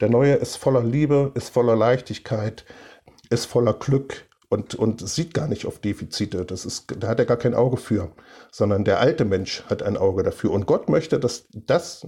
Der 0.00 0.08
Neue 0.08 0.34
ist 0.34 0.54
voller 0.54 0.84
Liebe, 0.84 1.32
ist 1.34 1.48
voller 1.48 1.74
Leichtigkeit, 1.74 2.64
ist 3.28 3.46
voller 3.46 3.72
Glück, 3.72 4.25
und, 4.48 4.74
und 4.74 5.06
sieht 5.06 5.34
gar 5.34 5.48
nicht 5.48 5.66
auf 5.66 5.78
Defizite. 5.78 6.44
Das 6.44 6.64
ist, 6.64 6.86
da 7.00 7.08
hat 7.08 7.18
er 7.18 7.24
gar 7.24 7.36
kein 7.36 7.54
Auge 7.54 7.76
für, 7.76 8.12
sondern 8.50 8.84
der 8.84 9.00
alte 9.00 9.24
Mensch 9.24 9.64
hat 9.68 9.82
ein 9.82 9.96
Auge 9.96 10.22
dafür. 10.22 10.52
Und 10.52 10.66
Gott 10.66 10.88
möchte, 10.88 11.18
dass 11.18 11.46
das 11.52 12.06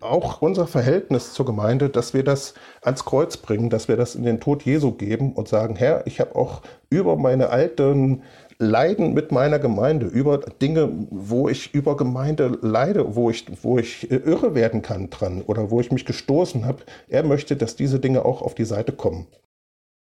auch 0.00 0.42
unser 0.42 0.66
Verhältnis 0.66 1.32
zur 1.32 1.46
Gemeinde, 1.46 1.88
dass 1.88 2.14
wir 2.14 2.24
das 2.24 2.54
ans 2.82 3.04
Kreuz 3.04 3.36
bringen, 3.36 3.70
dass 3.70 3.88
wir 3.88 3.96
das 3.96 4.14
in 4.14 4.24
den 4.24 4.40
Tod 4.40 4.64
Jesu 4.64 4.92
geben 4.92 5.32
und 5.32 5.48
sagen, 5.48 5.76
Herr, 5.76 6.06
ich 6.06 6.20
habe 6.20 6.36
auch 6.36 6.62
über 6.90 7.16
meine 7.16 7.50
alten 7.50 8.22
Leiden 8.58 9.14
mit 9.14 9.30
meiner 9.30 9.60
Gemeinde, 9.60 10.06
über 10.06 10.38
Dinge, 10.38 10.90
wo 11.10 11.48
ich 11.48 11.74
über 11.74 11.96
Gemeinde 11.96 12.58
leide, 12.60 13.14
wo 13.14 13.30
ich, 13.30 13.46
wo 13.62 13.78
ich 13.78 14.10
irre 14.10 14.54
werden 14.54 14.82
kann 14.82 15.10
dran 15.10 15.42
oder 15.42 15.70
wo 15.70 15.80
ich 15.80 15.92
mich 15.92 16.04
gestoßen 16.04 16.66
habe. 16.66 16.82
Er 17.08 17.22
möchte, 17.22 17.56
dass 17.56 17.76
diese 17.76 18.00
Dinge 18.00 18.24
auch 18.24 18.42
auf 18.42 18.56
die 18.56 18.64
Seite 18.64 18.92
kommen. 18.92 19.28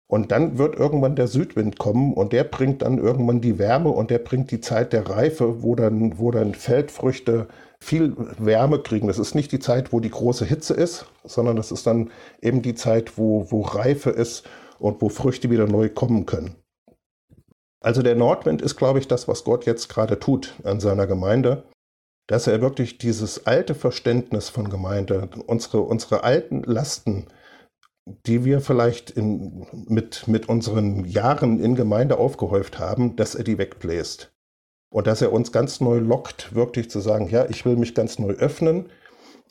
Und 0.07 0.33
dann 0.33 0.59
wird 0.59 0.77
irgendwann 0.77 1.17
der 1.17 1.29
Südwind 1.29 1.79
kommen 1.79 2.13
und 2.13 2.33
der 2.33 2.45
bringt 2.45 2.83
dann 2.83 2.99
irgendwann 2.99 3.41
die 3.41 3.59
Wärme 3.59 3.89
und 3.89 4.11
der 4.11 4.19
bringt 4.19 4.51
die 4.51 4.61
Zeit 4.61 4.93
der 4.93 5.09
Reife, 5.09 5.63
wo 5.63 5.75
dann, 5.75 6.19
wo 6.19 6.31
dann 6.31 6.55
Feldfrüchte 6.55 7.49
viel 7.81 8.15
Wärme 8.39 8.81
kriegen. 8.81 9.09
Das 9.09 9.19
ist 9.19 9.35
nicht 9.35 9.53
die 9.53 9.59
Zeit, 9.61 9.93
wo 9.93 10.01
die 10.01 10.11
große 10.11 10.45
Hitze 10.45 10.75
ist, 10.75 11.07
sondern 11.25 11.57
das 11.57 11.73
ist 11.73 11.87
dann 11.87 12.11
eben 12.43 12.63
die 12.63 12.75
Zeit, 12.75 13.17
wo, 13.17 13.51
wo 13.51 13.63
Reife 13.63 14.11
ist 14.11 14.45
und 14.79 15.01
wo 15.01 15.09
Früchte 15.09 15.51
wieder 15.51 15.67
neu 15.67 15.89
kommen 15.89 16.27
können. 16.27 16.57
Also 17.81 18.03
der 18.03 18.15
Nordwind 18.15 18.63
ist, 18.63 18.77
glaube 18.77 18.99
ich, 18.99 19.09
das, 19.09 19.29
was 19.29 19.45
Gott 19.45 19.67
jetzt 19.67 19.89
gerade 19.89 20.19
tut 20.19 20.55
an 20.65 20.81
seiner 20.81 21.07
Gemeinde, 21.07 21.65
dass 22.27 22.47
er 22.47 22.63
wirklich 22.63 22.97
dieses 22.97 23.47
alte 23.47 23.75
Verständnis 23.75 24.49
von 24.49 24.71
Gemeinde, 24.71 25.29
unsere, 25.47 25.83
unsere 25.83 26.25
alten 26.25 26.63
Lasten, 26.63 27.27
die 28.07 28.45
wir 28.45 28.61
vielleicht 28.61 29.11
in, 29.11 29.67
mit, 29.89 30.29
mit 30.29 30.49
unseren 30.49 31.05
Jahren 31.05 31.59
in 31.59 31.75
Gemeinde 31.75 32.19
aufgehäuft 32.19 32.79
haben, 32.79 33.17
dass 33.17 33.35
er 33.35 33.45
die 33.45 33.59
wegbläst. 33.59 34.31
Und 34.91 35.07
dass 35.07 35.23
er 35.23 35.33
uns 35.33 35.53
ganz 35.53 35.81
neu 35.81 35.99
lockt, 35.99 36.55
wirklich 36.55 36.91
zu 36.91 37.01
sagen, 37.01 37.29
ja, 37.29 37.47
ich 37.49 37.65
will 37.65 37.77
mich 37.77 37.95
ganz 37.95 38.19
neu 38.19 38.33
öffnen 38.33 38.91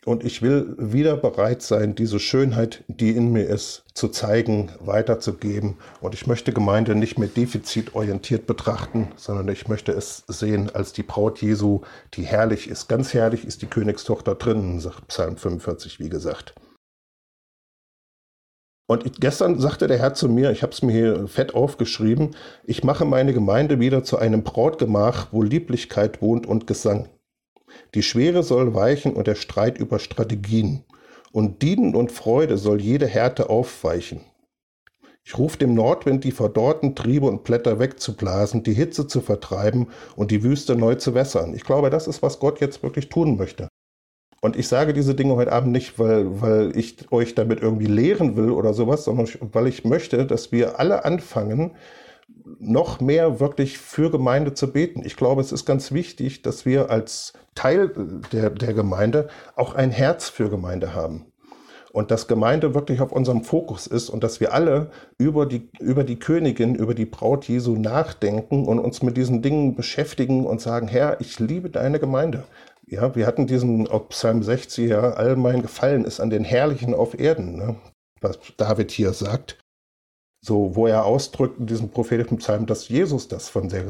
und 0.05 0.23
ich 0.23 0.41
will 0.41 0.75
wieder 0.77 1.17
bereit 1.17 1.61
sein, 1.61 1.95
diese 1.95 2.19
Schönheit, 2.19 2.83
die 2.87 3.11
in 3.11 3.31
mir 3.31 3.45
ist, 3.45 3.83
zu 3.93 4.07
zeigen, 4.09 4.71
weiterzugeben. 4.79 5.77
Und 5.99 6.13
ich 6.13 6.27
möchte 6.27 6.53
Gemeinde 6.53 6.95
nicht 6.95 7.17
mehr 7.17 7.27
defizitorientiert 7.27 8.45
betrachten, 8.45 9.11
sondern 9.15 9.47
ich 9.49 9.67
möchte 9.67 9.91
es 9.91 10.23
sehen 10.27 10.69
als 10.73 10.93
die 10.93 11.03
Braut 11.03 11.41
Jesu, 11.41 11.81
die 12.13 12.23
herrlich 12.23 12.69
ist. 12.69 12.87
Ganz 12.87 13.13
herrlich 13.13 13.45
ist 13.45 13.61
die 13.61 13.67
Königstochter 13.67 14.35
drinnen, 14.35 14.79
sagt 14.79 15.07
Psalm 15.07 15.37
45, 15.37 15.99
wie 15.99 16.09
gesagt. 16.09 16.53
Und 18.93 19.19
gestern 19.19 19.59
sagte 19.59 19.87
der 19.87 19.97
Herr 19.97 20.13
zu 20.13 20.29
mir, 20.29 20.51
ich 20.51 20.61
habe 20.61 20.71
es 20.71 20.83
mir 20.83 20.91
hier 20.91 21.27
fett 21.27 21.55
aufgeschrieben, 21.55 22.35
ich 22.63 22.83
mache 22.83 23.05
meine 23.05 23.33
Gemeinde 23.33 23.79
wieder 23.79 24.03
zu 24.03 24.19
einem 24.19 24.43
Brautgemach, 24.43 25.29
wo 25.31 25.41
Lieblichkeit 25.41 26.21
wohnt 26.21 26.45
und 26.45 26.67
Gesang. 26.67 27.09
Die 27.95 28.03
Schwere 28.03 28.43
soll 28.43 28.75
weichen 28.75 29.13
und 29.13 29.25
der 29.25 29.33
Streit 29.33 29.79
über 29.79 29.97
Strategien. 29.97 30.83
Und 31.31 31.63
Dienen 31.63 31.95
und 31.95 32.11
Freude 32.11 32.59
soll 32.59 32.81
jede 32.81 33.07
Härte 33.07 33.49
aufweichen. 33.49 34.21
Ich 35.23 35.39
rufe 35.39 35.57
dem 35.57 35.73
Nordwind 35.73 36.23
die 36.23 36.31
verdorrten 36.31 36.93
Triebe 36.93 37.25
und 37.25 37.43
Blätter 37.43 37.79
wegzublasen, 37.79 38.61
die 38.61 38.75
Hitze 38.75 39.07
zu 39.07 39.21
vertreiben 39.21 39.87
und 40.15 40.29
die 40.29 40.43
Wüste 40.43 40.75
neu 40.75 40.93
zu 40.93 41.15
wässern. 41.15 41.55
Ich 41.55 41.63
glaube, 41.63 41.89
das 41.89 42.05
ist, 42.05 42.21
was 42.21 42.37
Gott 42.37 42.61
jetzt 42.61 42.83
wirklich 42.83 43.09
tun 43.09 43.37
möchte. 43.37 43.69
Und 44.43 44.57
ich 44.57 44.67
sage 44.67 44.91
diese 44.91 45.15
Dinge 45.15 45.37
heute 45.37 45.53
Abend 45.53 45.71
nicht, 45.71 45.97
weil, 45.97 46.41
weil 46.41 46.77
ich 46.77 47.09
euch 47.13 47.33
damit 47.33 47.61
irgendwie 47.61 47.85
lehren 47.85 48.35
will 48.35 48.49
oder 48.49 48.73
sowas, 48.73 49.05
sondern 49.05 49.25
weil 49.39 49.67
ich 49.67 49.85
möchte, 49.85 50.25
dass 50.25 50.51
wir 50.51 50.81
alle 50.81 51.05
anfangen, 51.05 51.71
noch 52.59 52.99
mehr 52.99 53.39
wirklich 53.39 53.77
für 53.77 54.11
Gemeinde 54.11 54.53
zu 54.53 54.73
beten. 54.73 55.01
Ich 55.05 55.15
glaube, 55.15 55.39
es 55.39 55.53
ist 55.53 55.63
ganz 55.63 55.93
wichtig, 55.93 56.41
dass 56.41 56.65
wir 56.65 56.91
als 56.91 57.31
Teil 57.55 57.93
der, 58.33 58.49
der 58.49 58.73
Gemeinde 58.73 59.29
auch 59.55 59.75
ein 59.75 59.91
Herz 59.91 60.27
für 60.27 60.49
Gemeinde 60.49 60.93
haben. 60.93 61.25
Und 61.93 62.11
dass 62.11 62.27
Gemeinde 62.27 62.75
wirklich 62.75 62.99
auf 62.99 63.13
unserem 63.13 63.45
Fokus 63.45 63.87
ist 63.87 64.09
und 64.09 64.25
dass 64.25 64.41
wir 64.41 64.53
alle 64.53 64.89
über 65.17 65.45
die, 65.45 65.69
über 65.79 66.03
die 66.03 66.19
Königin, 66.19 66.75
über 66.75 66.95
die 66.95 67.05
Braut 67.05 67.47
Jesu 67.47 67.77
nachdenken 67.77 68.65
und 68.65 68.79
uns 68.79 69.03
mit 69.03 69.15
diesen 69.15 69.41
Dingen 69.41 69.75
beschäftigen 69.75 70.45
und 70.45 70.59
sagen, 70.59 70.89
Herr, 70.89 71.21
ich 71.21 71.39
liebe 71.39 71.69
deine 71.69 71.99
Gemeinde. 71.99 72.43
Ja, 72.85 73.15
wir 73.15 73.25
hatten 73.25 73.47
diesen 73.47 73.87
Psalm 74.09 74.43
60, 74.43 74.89
ja, 74.89 75.13
all 75.13 75.35
mein 75.35 75.61
Gefallen 75.61 76.05
ist 76.05 76.19
an 76.19 76.29
den 76.29 76.43
Herrlichen 76.43 76.93
auf 76.93 77.17
Erden, 77.17 77.55
ne? 77.55 77.75
was 78.21 78.39
David 78.57 78.91
hier 78.91 79.13
sagt. 79.13 79.59
So, 80.45 80.75
wo 80.75 80.87
er 80.87 81.05
ausdrückt 81.05 81.59
in 81.59 81.67
diesem 81.67 81.89
prophetischen 81.89 82.37
Psalm, 82.37 82.65
dass 82.65 82.89
Jesus 82.89 83.29
das 83.29 83.47
von, 83.47 83.69
der, 83.69 83.89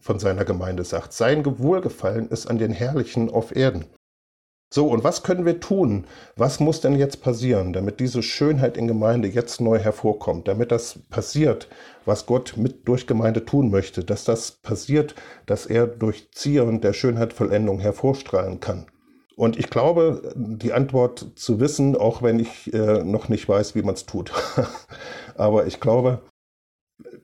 von 0.00 0.18
seiner 0.18 0.44
Gemeinde 0.44 0.82
sagt. 0.82 1.12
Sein 1.12 1.44
Wohlgefallen 1.60 2.28
ist 2.28 2.46
an 2.46 2.58
den 2.58 2.72
Herrlichen 2.72 3.30
auf 3.30 3.54
Erden. 3.54 3.86
So, 4.74 4.88
und 4.88 5.04
was 5.04 5.22
können 5.22 5.46
wir 5.46 5.60
tun? 5.60 6.04
Was 6.34 6.58
muss 6.58 6.80
denn 6.80 6.98
jetzt 6.98 7.22
passieren, 7.22 7.72
damit 7.72 8.00
diese 8.00 8.24
Schönheit 8.24 8.76
in 8.76 8.88
Gemeinde 8.88 9.28
jetzt 9.28 9.60
neu 9.60 9.78
hervorkommt, 9.78 10.48
damit 10.48 10.72
das 10.72 10.98
passiert, 11.10 11.68
was 12.06 12.26
Gott 12.26 12.54
mit 12.56 12.88
durch 12.88 13.06
Gemeinde 13.06 13.44
tun 13.44 13.70
möchte, 13.70 14.02
dass 14.02 14.24
das 14.24 14.50
passiert, 14.50 15.14
dass 15.46 15.66
er 15.66 15.86
durch 15.86 16.32
Zieren 16.32 16.80
der 16.80 16.92
Schönheitvollendung 16.92 17.78
hervorstrahlen 17.78 18.58
kann? 18.58 18.86
Und 19.36 19.56
ich 19.60 19.70
glaube, 19.70 20.32
die 20.34 20.72
Antwort 20.72 21.24
zu 21.36 21.60
wissen, 21.60 21.94
auch 21.94 22.22
wenn 22.22 22.40
ich 22.40 22.74
äh, 22.74 23.04
noch 23.04 23.28
nicht 23.28 23.48
weiß, 23.48 23.76
wie 23.76 23.82
man 23.82 23.94
es 23.94 24.06
tut. 24.06 24.32
Aber 25.36 25.68
ich 25.68 25.78
glaube, 25.78 26.18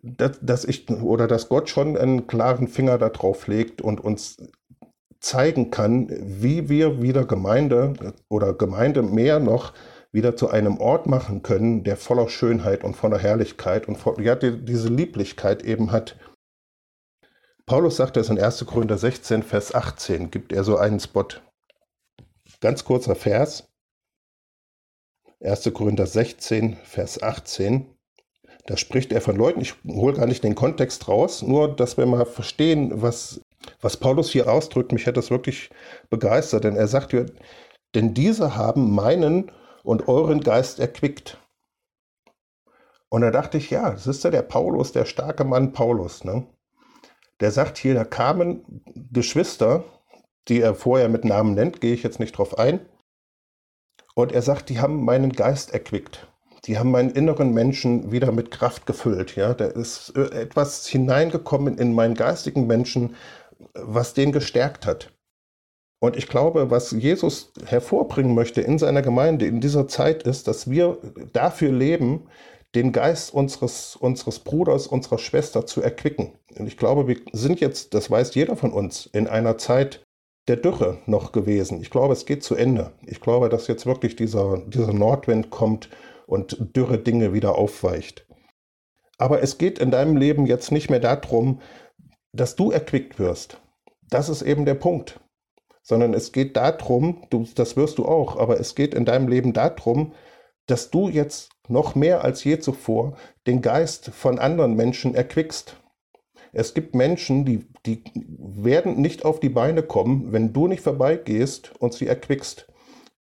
dass, 0.05 0.39
dass, 0.41 0.65
ich 0.65 0.89
oder 0.89 1.27
dass 1.27 1.49
Gott 1.49 1.69
schon 1.69 1.97
einen 1.97 2.29
klaren 2.29 2.69
Finger 2.69 2.97
darauf 2.97 3.49
legt 3.49 3.83
und 3.83 4.01
uns 4.01 4.37
zeigen 5.21 5.71
kann, 5.71 6.09
wie 6.11 6.69
wir 6.69 7.03
wieder 7.03 7.25
Gemeinde 7.25 8.15
oder 8.29 8.55
Gemeinde 8.55 9.03
mehr 9.03 9.39
noch 9.39 9.73
wieder 10.13 10.35
zu 10.35 10.49
einem 10.51 10.79
Ort 10.79 11.07
machen 11.07 11.43
können, 11.43 11.85
der 11.85 11.97
voller 11.97 12.29
Schönheit 12.29 12.83
und 12.83 12.95
voller 12.95 13.19
Herrlichkeit 13.19 13.87
und 13.87 13.97
voll, 13.97 14.21
ja, 14.25 14.35
die, 14.35 14.65
diese 14.65 14.89
Lieblichkeit 14.89 15.63
eben 15.63 15.93
hat. 15.93 16.17
Paulus 17.67 17.97
sagt 17.97 18.17
das 18.17 18.29
in 18.31 18.41
1. 18.41 18.67
Korinther 18.67 18.99
16, 18.99 19.45
Vers 19.45 19.75
18, 19.75 20.31
gibt 20.31 20.53
er 20.53 20.65
so 20.65 20.77
einen 20.77 20.99
Spot. 20.99 21.27
Ganz 22.61 22.85
kurzer 22.85 23.15
Vers. 23.15 23.69
1. 25.41 25.71
Korinther 25.73 26.07
16, 26.07 26.77
Vers 26.83 27.23
18. 27.23 27.87
Da 28.67 28.77
spricht 28.77 29.13
er 29.13 29.21
von 29.21 29.37
Leuten, 29.37 29.61
ich 29.61 29.75
hole 29.87 30.15
gar 30.15 30.27
nicht 30.27 30.45
den 30.45 30.55
Kontext 30.55 31.09
raus, 31.09 31.43
nur 31.43 31.75
dass 31.75 31.97
wir 31.97 32.07
mal 32.07 32.27
verstehen, 32.27 33.03
was 33.03 33.41
was 33.81 33.97
Paulus 33.97 34.31
hier 34.31 34.51
ausdrückt, 34.51 34.93
mich 34.93 35.07
hat 35.07 35.17
das 35.17 35.31
wirklich 35.31 35.71
begeistert, 36.09 36.65
denn 36.65 36.77
er 36.77 36.89
sagt, 36.89 37.15
denn 37.95 38.15
diese 38.15 38.57
haben 38.57 38.95
meinen 38.95 39.53
und 39.83 40.09
euren 40.09 40.41
Geist 40.41 40.79
erquickt. 40.79 41.39
Und 43.09 43.23
da 43.23 43.31
dachte 43.31 43.59
ich, 43.59 43.71
ja, 43.71 43.91
das 43.91 44.07
ist 44.07 44.25
ja 44.25 44.31
der 44.31 44.43
Paulus, 44.43 44.93
der 44.93 45.05
starke 45.05 45.45
Mann 45.45 45.73
Paulus. 45.73 46.25
Ne? 46.25 46.47
Der 47.41 47.51
sagt 47.51 47.77
hier, 47.77 47.95
da 47.95 48.05
kamen 48.05 48.83
Geschwister, 49.13 49.85
die 50.49 50.61
er 50.61 50.75
vorher 50.75 51.09
mit 51.09 51.25
Namen 51.25 51.55
nennt, 51.55 51.81
gehe 51.81 51.95
ich 51.95 52.03
jetzt 52.03 52.21
nicht 52.21 52.39
drauf 52.39 52.59
ein. 52.59 52.81
Und 54.15 54.33
er 54.33 54.43
sagt, 54.43 54.69
die 54.69 54.81
haben 54.81 55.05
meinen 55.05 55.33
Geist 55.33 55.73
erquickt. 55.73 56.29
Die 56.67 56.79
haben 56.79 56.91
meinen 56.91 57.11
inneren 57.11 57.53
Menschen 57.53 58.13
wieder 58.13 58.33
mit 58.33 58.51
Kraft 58.51 58.87
gefüllt. 58.87 59.35
Ja, 59.35 59.55
da 59.55 59.65
ist 59.65 60.11
etwas 60.17 60.87
hineingekommen 60.87 61.79
in 61.79 61.95
meinen 61.95 62.15
geistigen 62.15 62.67
Menschen, 62.67 63.17
was 63.75 64.15
den 64.15 64.33
gestärkt 64.33 64.87
hat. 64.87 65.13
Und 66.03 66.17
ich 66.17 66.29
glaube, 66.29 66.71
was 66.71 66.93
Jesus 66.93 67.53
hervorbringen 67.67 68.35
möchte 68.35 68.63
in 68.63 68.79
seiner 68.79 69.03
Gemeinde 69.03 69.47
in 69.47 69.61
dieser 69.61 69.87
Zeit 69.87 70.23
ist, 70.23 70.49
dass 70.49 70.71
wir 70.71 70.97
dafür 71.33 71.73
leben, 71.73 72.27
den 72.75 72.93
Geist 72.93 73.35
unseres, 73.35 73.97
unseres 73.97 74.39
Bruders, 74.39 74.87
unserer 74.87 75.19
Schwester 75.19 75.67
zu 75.67 75.83
erquicken. 75.83 76.33
Und 76.57 76.67
ich 76.67 76.77
glaube, 76.77 77.07
wir 77.09 77.17
sind 77.33 77.61
jetzt, 77.61 77.95
das 77.95 78.11
weiß 78.11 78.35
jeder 78.35 78.57
von 78.57 78.73
uns, 78.73 79.07
in 79.07 79.27
einer 79.27 79.59
Zeit 79.59 80.05
der 80.49 80.57
Dürre 80.57 80.99
noch 81.07 81.33
gewesen. 81.33 81.83
Ich 81.83 81.91
glaube, 81.91 82.13
es 82.13 82.27
geht 82.27 82.43
zu 82.43 82.55
Ende. 82.55 82.93
Ich 83.07 83.21
glaube, 83.21 83.49
dass 83.49 83.67
jetzt 83.67 83.87
wirklich 83.87 84.17
dieser, 84.17 84.59
dieser 84.67 84.93
Nordwind 84.93 85.51
kommt 85.51 85.91
und 86.27 86.77
dürre 86.77 86.99
Dinge 86.99 87.33
wieder 87.33 87.57
aufweicht. 87.57 88.27
Aber 89.19 89.43
es 89.43 89.59
geht 89.59 89.79
in 89.79 89.91
deinem 89.91 90.17
Leben 90.17 90.47
jetzt 90.47 90.73
nicht 90.73 90.89
mehr 90.89 91.01
darum, 91.01 91.61
dass 92.33 92.57
du 92.57 92.71
erquickt 92.71 93.19
wirst. 93.19 93.61
Das 94.09 94.29
ist 94.29 94.43
eben 94.43 94.65
der 94.65 94.75
Punkt. 94.75 95.21
Sondern 95.83 96.15
es 96.15 96.33
geht 96.33 96.57
darum, 96.57 97.23
du, 97.31 97.47
das 97.55 97.77
wirst 97.77 97.99
du 97.99 98.05
auch, 98.05 98.37
aber 98.37 98.61
es 98.61 98.75
geht 98.75 98.95
in 98.95 99.05
deinem 99.05 99.29
Leben 99.29 99.53
darum, 99.53 100.13
dass 100.67 100.91
du 100.91 101.09
jetzt 101.09 101.51
noch 101.69 101.95
mehr 101.95 102.23
als 102.23 102.45
je 102.45 102.59
zuvor 102.59 103.17
den 103.47 103.63
Geist 103.63 104.11
von 104.11 104.39
anderen 104.39 104.75
Menschen 104.75 105.15
erquickst. 105.15 105.77
Es 106.53 106.75
gibt 106.75 106.95
Menschen, 106.95 107.45
die, 107.45 107.67
die 107.87 108.03
werden 108.15 109.01
nicht 109.01 109.25
auf 109.25 109.41
die 109.41 109.49
Beine 109.49 109.83
kommen, 109.83 110.33
wenn 110.33 110.53
du 110.53 110.67
nicht 110.67 110.83
vorbeigehst 110.83 111.73
und 111.79 111.95
sie 111.95 112.07
erquickst, 112.07 112.67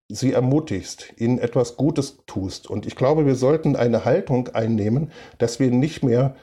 sie 0.10 0.34
ermutigst, 0.34 1.14
ihnen 1.18 1.38
etwas 1.38 1.78
Gutes 1.78 2.18
tust. 2.26 2.70
Und 2.70 2.88
ich 2.88 2.96
glaube, 2.96 3.26
wir 3.26 3.36
sollten 3.36 3.76
eine 3.76 4.04
Haltung 4.04 4.50
einnehmen, 4.50 5.12
dass 5.38 5.60
wir 5.60 5.70
nicht 5.70 6.04
mehr 6.04 6.36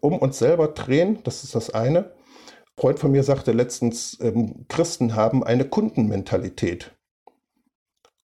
um 0.00 0.18
uns 0.18 0.38
selber 0.38 0.68
drehen, 0.68 1.18
das 1.24 1.44
ist 1.44 1.54
das 1.54 1.70
eine. 1.70 1.98
Ein 1.98 2.80
Freund 2.80 2.98
von 2.98 3.12
mir 3.12 3.22
sagte 3.22 3.52
letztens, 3.52 4.18
ähm, 4.20 4.66
Christen 4.68 5.14
haben 5.14 5.44
eine 5.44 5.64
Kundenmentalität. 5.64 6.93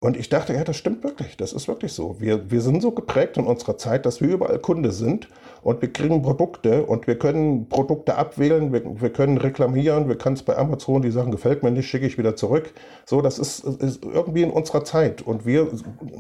Und 0.00 0.16
ich 0.16 0.28
dachte, 0.28 0.54
ja, 0.54 0.62
das 0.62 0.76
stimmt 0.76 1.02
wirklich, 1.02 1.36
das 1.36 1.52
ist 1.52 1.66
wirklich 1.66 1.92
so. 1.92 2.20
Wir, 2.20 2.52
wir 2.52 2.60
sind 2.60 2.82
so 2.82 2.92
geprägt 2.92 3.36
in 3.36 3.46
unserer 3.46 3.78
Zeit, 3.78 4.06
dass 4.06 4.20
wir 4.20 4.28
überall 4.28 4.60
Kunde 4.60 4.92
sind 4.92 5.28
und 5.62 5.82
wir 5.82 5.92
kriegen 5.92 6.22
Produkte 6.22 6.84
und 6.86 7.08
wir 7.08 7.18
können 7.18 7.68
Produkte 7.68 8.14
abwählen, 8.14 8.72
wir, 8.72 9.00
wir 9.00 9.10
können 9.10 9.38
reklamieren, 9.38 10.08
wir 10.08 10.16
können 10.16 10.36
es 10.36 10.44
bei 10.44 10.56
Amazon, 10.56 11.02
die 11.02 11.10
Sachen 11.10 11.32
gefällt 11.32 11.64
mir 11.64 11.72
nicht, 11.72 11.88
schicke 11.88 12.06
ich 12.06 12.16
wieder 12.16 12.36
zurück. 12.36 12.72
So, 13.06 13.22
das 13.22 13.40
ist, 13.40 13.64
ist 13.64 14.04
irgendwie 14.04 14.42
in 14.42 14.50
unserer 14.50 14.84
Zeit 14.84 15.22
und 15.22 15.44
wir 15.44 15.68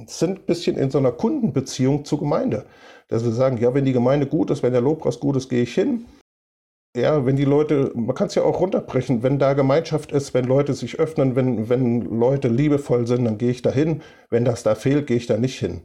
sind 0.06 0.40
ein 0.40 0.44
bisschen 0.44 0.76
in 0.76 0.90
so 0.90 0.98
einer 0.98 1.12
Kundenbeziehung 1.12 2.04
zur 2.04 2.18
Gemeinde. 2.18 2.66
Dass 3.06 3.24
wir 3.24 3.32
sagen, 3.32 3.58
ja, 3.58 3.72
wenn 3.74 3.84
die 3.84 3.92
Gemeinde 3.92 4.26
gut 4.26 4.50
ist, 4.50 4.64
wenn 4.64 4.72
der 4.72 4.82
Lobpreis 4.82 5.20
gut 5.20 5.36
ist, 5.36 5.48
gehe 5.48 5.62
ich 5.62 5.72
hin 5.72 6.04
ja, 6.96 7.24
wenn 7.26 7.36
die 7.36 7.44
Leute, 7.44 7.92
man 7.94 8.14
kann 8.14 8.28
es 8.28 8.34
ja 8.34 8.42
auch 8.42 8.60
runterbrechen, 8.60 9.22
wenn 9.22 9.38
da 9.38 9.52
Gemeinschaft 9.52 10.12
ist, 10.12 10.34
wenn 10.34 10.44
Leute 10.44 10.74
sich 10.74 10.98
öffnen, 10.98 11.36
wenn, 11.36 11.68
wenn 11.68 12.00
Leute 12.00 12.48
liebevoll 12.48 13.06
sind, 13.06 13.24
dann 13.24 13.38
gehe 13.38 13.50
ich 13.50 13.62
da 13.62 13.70
hin. 13.70 14.02
Wenn 14.30 14.44
das 14.44 14.62
da 14.62 14.74
fehlt, 14.74 15.06
gehe 15.06 15.16
ich 15.16 15.26
da 15.26 15.36
nicht 15.36 15.58
hin. 15.58 15.82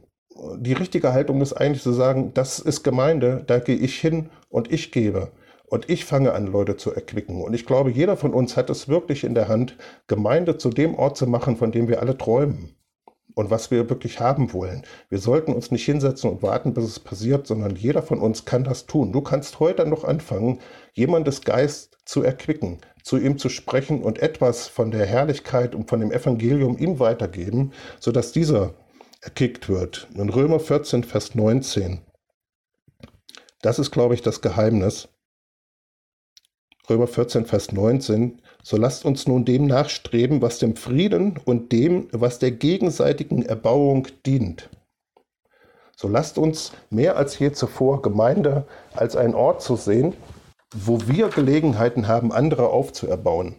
Die 0.58 0.72
richtige 0.72 1.12
Haltung 1.12 1.40
ist 1.40 1.52
eigentlich 1.52 1.82
zu 1.82 1.92
sagen, 1.92 2.32
das 2.34 2.58
ist 2.58 2.82
Gemeinde, 2.82 3.44
da 3.46 3.58
gehe 3.58 3.76
ich 3.76 4.00
hin 4.00 4.30
und 4.48 4.72
ich 4.72 4.90
gebe. 4.92 5.30
Und 5.66 5.88
ich 5.88 6.04
fange 6.04 6.32
an, 6.32 6.46
Leute 6.46 6.76
zu 6.76 6.92
erquicken. 6.92 7.42
Und 7.42 7.54
ich 7.54 7.66
glaube, 7.66 7.90
jeder 7.90 8.16
von 8.16 8.34
uns 8.34 8.56
hat 8.56 8.70
es 8.70 8.88
wirklich 8.88 9.24
in 9.24 9.34
der 9.34 9.48
Hand, 9.48 9.76
Gemeinde 10.06 10.58
zu 10.58 10.70
dem 10.70 10.94
Ort 10.94 11.16
zu 11.16 11.26
machen, 11.26 11.56
von 11.56 11.72
dem 11.72 11.88
wir 11.88 12.00
alle 12.00 12.18
träumen 12.18 12.74
und 13.34 13.50
was 13.50 13.70
wir 13.70 13.88
wirklich 13.88 14.20
haben 14.20 14.52
wollen. 14.52 14.82
Wir 15.08 15.18
sollten 15.18 15.52
uns 15.52 15.70
nicht 15.70 15.84
hinsetzen 15.84 16.30
und 16.30 16.42
warten, 16.42 16.74
bis 16.74 16.84
es 16.84 17.00
passiert, 17.00 17.46
sondern 17.46 17.76
jeder 17.76 18.02
von 18.02 18.20
uns 18.20 18.44
kann 18.44 18.64
das 18.64 18.86
tun. 18.86 19.12
Du 19.12 19.20
kannst 19.20 19.60
heute 19.60 19.86
noch 19.86 20.04
anfangen, 20.04 20.60
jemandes 20.92 21.42
Geist 21.42 21.98
zu 22.04 22.22
erquicken, 22.22 22.78
zu 23.02 23.16
ihm 23.16 23.38
zu 23.38 23.48
sprechen 23.48 24.02
und 24.02 24.20
etwas 24.20 24.68
von 24.68 24.90
der 24.90 25.06
Herrlichkeit 25.06 25.74
und 25.74 25.88
von 25.88 26.00
dem 26.00 26.12
Evangelium 26.12 26.78
ihm 26.78 26.98
weitergeben, 26.98 27.72
sodass 27.98 28.32
dieser 28.32 28.74
erkickt 29.20 29.68
wird. 29.68 30.08
In 30.14 30.28
Römer 30.28 30.60
14, 30.60 31.02
Vers 31.02 31.34
19. 31.34 32.00
Das 33.62 33.78
ist, 33.78 33.90
glaube 33.90 34.14
ich, 34.14 34.22
das 34.22 34.42
Geheimnis. 34.42 35.08
Römer 36.90 37.06
14, 37.06 37.46
Vers 37.46 37.72
19. 37.72 38.42
So 38.66 38.78
lasst 38.78 39.04
uns 39.04 39.26
nun 39.26 39.44
dem 39.44 39.66
nachstreben, 39.66 40.40
was 40.40 40.58
dem 40.58 40.74
Frieden 40.74 41.38
und 41.44 41.70
dem, 41.70 42.08
was 42.12 42.38
der 42.38 42.50
gegenseitigen 42.50 43.42
Erbauung 43.42 44.08
dient. 44.24 44.70
So 45.94 46.08
lasst 46.08 46.38
uns 46.38 46.72
mehr 46.88 47.18
als 47.18 47.38
je 47.38 47.52
zuvor 47.52 48.00
Gemeinde 48.00 48.66
als 48.94 49.16
einen 49.16 49.34
Ort 49.34 49.60
zu 49.60 49.76
sehen, 49.76 50.14
wo 50.74 50.98
wir 51.06 51.28
Gelegenheiten 51.28 52.08
haben, 52.08 52.32
andere 52.32 52.70
aufzuerbauen. 52.70 53.56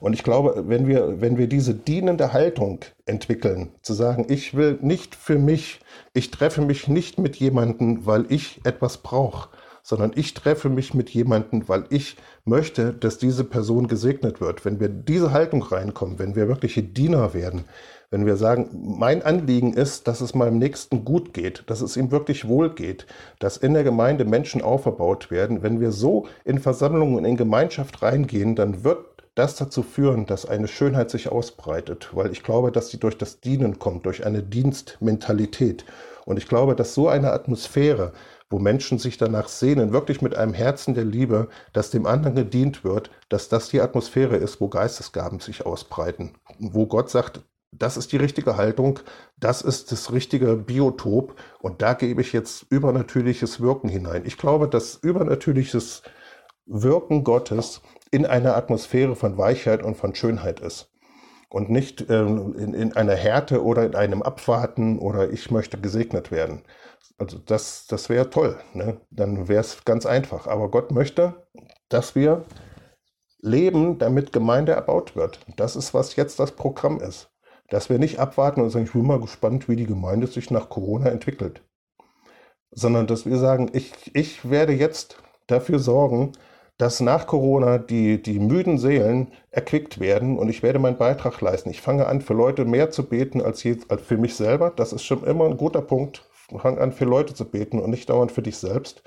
Und 0.00 0.14
ich 0.14 0.22
glaube, 0.22 0.64
wenn 0.66 0.86
wir, 0.86 1.20
wenn 1.20 1.36
wir 1.36 1.46
diese 1.46 1.74
dienende 1.74 2.32
Haltung 2.32 2.80
entwickeln, 3.04 3.72
zu 3.82 3.92
sagen, 3.92 4.24
ich 4.30 4.54
will 4.54 4.78
nicht 4.80 5.14
für 5.14 5.38
mich, 5.38 5.80
ich 6.14 6.30
treffe 6.30 6.62
mich 6.62 6.88
nicht 6.88 7.18
mit 7.18 7.36
jemandem, 7.36 8.06
weil 8.06 8.24
ich 8.32 8.62
etwas 8.64 8.96
brauche, 8.96 9.50
sondern 9.82 10.12
ich 10.14 10.34
treffe 10.34 10.68
mich 10.68 10.94
mit 10.94 11.10
jemandem, 11.10 11.68
weil 11.68 11.84
ich 11.90 12.16
möchte, 12.44 12.92
dass 12.92 13.18
diese 13.18 13.44
Person 13.44 13.88
gesegnet 13.88 14.40
wird. 14.40 14.64
Wenn 14.64 14.80
wir 14.80 14.88
diese 14.88 15.32
Haltung 15.32 15.62
reinkommen, 15.62 16.18
wenn 16.18 16.36
wir 16.36 16.48
wirkliche 16.48 16.82
Diener 16.82 17.34
werden, 17.34 17.64
wenn 18.10 18.26
wir 18.26 18.36
sagen, 18.36 18.68
mein 18.98 19.22
Anliegen 19.22 19.72
ist, 19.72 20.06
dass 20.06 20.20
es 20.20 20.34
meinem 20.34 20.58
Nächsten 20.58 21.04
gut 21.04 21.32
geht, 21.32 21.64
dass 21.66 21.80
es 21.80 21.96
ihm 21.96 22.10
wirklich 22.10 22.46
wohl 22.46 22.74
geht, 22.74 23.06
dass 23.38 23.56
in 23.56 23.72
der 23.72 23.84
Gemeinde 23.84 24.26
Menschen 24.26 24.60
aufgebaut 24.60 25.30
werden, 25.30 25.62
wenn 25.62 25.80
wir 25.80 25.92
so 25.92 26.26
in 26.44 26.58
Versammlungen 26.58 27.16
und 27.16 27.24
in 27.24 27.36
Gemeinschaft 27.36 28.02
reingehen, 28.02 28.54
dann 28.54 28.84
wird 28.84 28.98
das 29.34 29.56
dazu 29.56 29.82
führen, 29.82 30.26
dass 30.26 30.44
eine 30.44 30.68
Schönheit 30.68 31.10
sich 31.10 31.32
ausbreitet, 31.32 32.10
weil 32.12 32.30
ich 32.32 32.42
glaube, 32.42 32.70
dass 32.70 32.90
sie 32.90 32.98
durch 32.98 33.16
das 33.16 33.40
Dienen 33.40 33.78
kommt, 33.78 34.04
durch 34.04 34.26
eine 34.26 34.42
Dienstmentalität. 34.42 35.86
Und 36.26 36.36
ich 36.36 36.46
glaube, 36.46 36.76
dass 36.76 36.94
so 36.94 37.08
eine 37.08 37.32
Atmosphäre 37.32 38.12
wo 38.52 38.58
Menschen 38.58 38.98
sich 38.98 39.16
danach 39.16 39.48
sehnen, 39.48 39.92
wirklich 39.92 40.22
mit 40.22 40.36
einem 40.36 40.54
Herzen 40.54 40.94
der 40.94 41.04
Liebe, 41.04 41.48
dass 41.72 41.90
dem 41.90 42.06
anderen 42.06 42.36
gedient 42.36 42.84
wird, 42.84 43.10
dass 43.28 43.48
das 43.48 43.70
die 43.70 43.80
Atmosphäre 43.80 44.36
ist, 44.36 44.60
wo 44.60 44.68
Geistesgaben 44.68 45.40
sich 45.40 45.66
ausbreiten, 45.66 46.34
wo 46.58 46.86
Gott 46.86 47.10
sagt, 47.10 47.40
das 47.72 47.96
ist 47.96 48.12
die 48.12 48.18
richtige 48.18 48.58
Haltung, 48.58 49.00
das 49.38 49.62
ist 49.62 49.90
das 49.90 50.12
richtige 50.12 50.56
Biotop 50.56 51.34
und 51.60 51.80
da 51.80 51.94
gebe 51.94 52.20
ich 52.20 52.34
jetzt 52.34 52.66
übernatürliches 52.68 53.60
Wirken 53.60 53.88
hinein. 53.88 54.22
Ich 54.26 54.36
glaube, 54.36 54.68
dass 54.68 54.96
übernatürliches 54.96 56.02
Wirken 56.66 57.24
Gottes 57.24 57.80
in 58.10 58.26
einer 58.26 58.56
Atmosphäre 58.56 59.16
von 59.16 59.38
Weichheit 59.38 59.82
und 59.82 59.96
von 59.96 60.14
Schönheit 60.14 60.60
ist 60.60 60.92
und 61.52 61.68
nicht 61.68 62.06
ähm, 62.08 62.54
in, 62.58 62.74
in 62.74 62.96
einer 62.96 63.14
Härte 63.14 63.62
oder 63.62 63.84
in 63.84 63.94
einem 63.94 64.22
Abwarten 64.22 64.98
oder 64.98 65.30
ich 65.30 65.50
möchte 65.50 65.78
gesegnet 65.78 66.30
werden. 66.30 66.62
Also 67.18 67.38
das, 67.38 67.86
das 67.86 68.08
wäre 68.08 68.30
toll. 68.30 68.58
Ne? 68.74 69.00
Dann 69.10 69.48
wäre 69.48 69.60
es 69.60 69.84
ganz 69.84 70.06
einfach. 70.06 70.46
Aber 70.46 70.70
Gott 70.70 70.90
möchte, 70.90 71.46
dass 71.88 72.14
wir 72.14 72.44
leben, 73.40 73.98
damit 73.98 74.32
Gemeinde 74.32 74.72
erbaut 74.72 75.14
wird. 75.14 75.40
Das 75.56 75.76
ist, 75.76 75.94
was 75.94 76.16
jetzt 76.16 76.38
das 76.40 76.52
Programm 76.52 77.00
ist. 77.00 77.30
Dass 77.68 77.90
wir 77.90 77.98
nicht 77.98 78.18
abwarten 78.18 78.60
und 78.60 78.70
sagen, 78.70 78.86
ich 78.86 78.92
bin 78.92 79.06
mal 79.06 79.20
gespannt, 79.20 79.68
wie 79.68 79.76
die 79.76 79.86
Gemeinde 79.86 80.26
sich 80.26 80.50
nach 80.50 80.68
Corona 80.68 81.10
entwickelt. 81.10 81.62
Sondern 82.70 83.06
dass 83.06 83.26
wir 83.26 83.38
sagen, 83.38 83.70
ich, 83.72 83.92
ich 84.14 84.48
werde 84.48 84.72
jetzt 84.72 85.18
dafür 85.46 85.78
sorgen, 85.78 86.32
dass 86.78 87.00
nach 87.00 87.26
Corona 87.26 87.78
die, 87.78 88.20
die 88.22 88.38
müden 88.38 88.78
Seelen 88.78 89.32
erquickt 89.50 90.00
werden 90.00 90.38
und 90.38 90.48
ich 90.48 90.62
werde 90.62 90.78
meinen 90.78 90.96
Beitrag 90.96 91.40
leisten. 91.40 91.70
Ich 91.70 91.80
fange 91.80 92.06
an, 92.06 92.20
für 92.20 92.34
Leute 92.34 92.64
mehr 92.64 92.90
zu 92.90 93.04
beten 93.04 93.40
als, 93.40 93.62
je, 93.62 93.76
als 93.88 94.02
für 94.02 94.16
mich 94.16 94.34
selber. 94.34 94.72
Das 94.74 94.92
ist 94.92 95.04
schon 95.04 95.22
immer 95.24 95.46
ein 95.46 95.56
guter 95.56 95.82
Punkt 95.82 96.28
Fang 96.58 96.78
an, 96.78 96.92
für 96.92 97.04
Leute 97.04 97.34
zu 97.34 97.44
beten 97.44 97.80
und 97.80 97.90
nicht 97.90 98.08
dauernd 98.10 98.32
für 98.32 98.42
dich 98.42 98.56
selbst. 98.56 99.02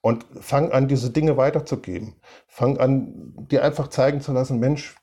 Und 0.00 0.24
fang 0.40 0.70
an, 0.70 0.88
diese 0.88 1.10
Dinge 1.10 1.36
weiterzugeben. 1.36 2.14
Fang 2.46 2.78
an, 2.78 3.34
dir 3.50 3.64
einfach 3.64 3.88
zeigen 3.88 4.20
zu 4.20 4.32
lassen, 4.32 4.60
Mensch, 4.60 4.96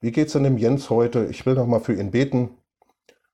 wie 0.00 0.12
geht's 0.12 0.34
denn 0.34 0.44
dem 0.44 0.58
Jens 0.58 0.90
heute? 0.90 1.26
Ich 1.26 1.46
will 1.46 1.54
noch 1.54 1.66
mal 1.66 1.80
für 1.80 1.94
ihn 1.94 2.10
beten. 2.10 2.50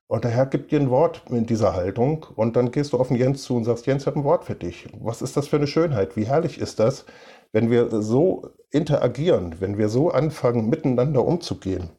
Und 0.06 0.24
der 0.24 0.30
Herr 0.30 0.46
gibt 0.46 0.70
dir 0.70 0.80
ein 0.80 0.90
Wort 0.90 1.22
in 1.30 1.46
dieser 1.46 1.74
Haltung 1.74 2.26
und 2.36 2.56
dann 2.56 2.70
gehst 2.70 2.92
du 2.92 2.98
auf 2.98 3.08
den 3.08 3.16
Jens 3.16 3.42
zu 3.42 3.56
und 3.56 3.64
sagst, 3.64 3.86
Jens, 3.86 4.02
ich 4.02 4.06
habe 4.06 4.20
ein 4.20 4.24
Wort 4.24 4.44
für 4.44 4.54
dich. 4.54 4.86
Was 5.00 5.22
ist 5.22 5.36
das 5.36 5.48
für 5.48 5.56
eine 5.56 5.66
Schönheit? 5.66 6.16
Wie 6.16 6.26
herrlich 6.26 6.58
ist 6.58 6.78
das, 6.78 7.06
wenn 7.52 7.70
wir 7.70 8.02
so 8.02 8.50
interagieren, 8.70 9.56
wenn 9.60 9.78
wir 9.78 9.88
so 9.88 10.10
anfangen, 10.10 10.68
miteinander 10.68 11.24
umzugehen? 11.24 11.90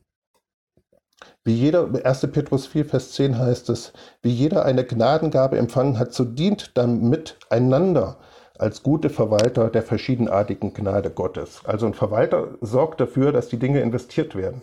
Wie 1.44 1.54
jeder, 1.54 1.90
1. 2.04 2.32
Petrus 2.32 2.68
4, 2.68 2.86
Vers 2.86 3.12
10 3.14 3.38
heißt 3.38 3.70
es, 3.70 3.94
wie 4.22 4.32
jeder 4.32 4.66
eine 4.66 4.84
Gnadengabe 4.84 5.58
empfangen 5.58 6.00
hat, 6.00 6.14
so 6.14 6.26
dient 6.26 6.78
damit 6.78 7.38
einander 7.50 8.18
als 8.58 8.84
gute 8.84 9.10
Verwalter 9.10 9.70
der 9.70 9.84
verschiedenartigen 9.84 10.74
Gnade 10.74 11.12
Gottes. 11.12 11.62
Also 11.66 11.86
ein 11.86 11.94
Verwalter 11.94 12.58
sorgt 12.62 13.00
dafür, 13.02 13.32
dass 13.32 13.50
die 13.50 13.60
Dinge 13.60 13.82
investiert 13.82 14.36
werden. 14.36 14.62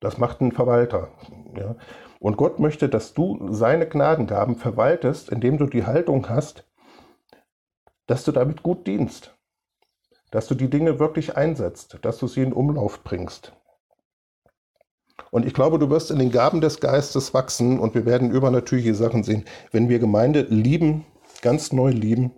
Das 0.00 0.18
macht 0.18 0.40
ein 0.40 0.52
Verwalter. 0.52 1.08
Ja. 1.56 1.76
Und 2.18 2.36
Gott 2.36 2.58
möchte, 2.58 2.88
dass 2.88 3.14
du 3.14 3.48
seine 3.52 3.86
Gnadengaben 3.86 4.56
verwaltest, 4.56 5.30
indem 5.30 5.58
du 5.58 5.66
die 5.66 5.86
Haltung 5.86 6.28
hast, 6.28 6.64
dass 8.06 8.24
du 8.24 8.32
damit 8.32 8.62
gut 8.62 8.86
dienst, 8.86 9.36
dass 10.30 10.46
du 10.46 10.54
die 10.54 10.68
Dinge 10.68 10.98
wirklich 10.98 11.36
einsetzt, 11.36 11.98
dass 12.02 12.18
du 12.18 12.26
sie 12.26 12.42
in 12.42 12.52
Umlauf 12.52 13.04
bringst. 13.04 13.52
Und 15.30 15.46
ich 15.46 15.54
glaube, 15.54 15.78
du 15.78 15.90
wirst 15.90 16.10
in 16.10 16.18
den 16.18 16.32
Gaben 16.32 16.60
des 16.60 16.80
Geistes 16.80 17.32
wachsen 17.34 17.78
und 17.78 17.94
wir 17.94 18.04
werden 18.04 18.30
übernatürliche 18.30 18.94
Sachen 18.94 19.22
sehen, 19.22 19.44
wenn 19.70 19.88
wir 19.88 20.00
Gemeinde 20.00 20.42
lieben, 20.48 21.06
ganz 21.40 21.72
neu 21.72 21.90
lieben 21.90 22.32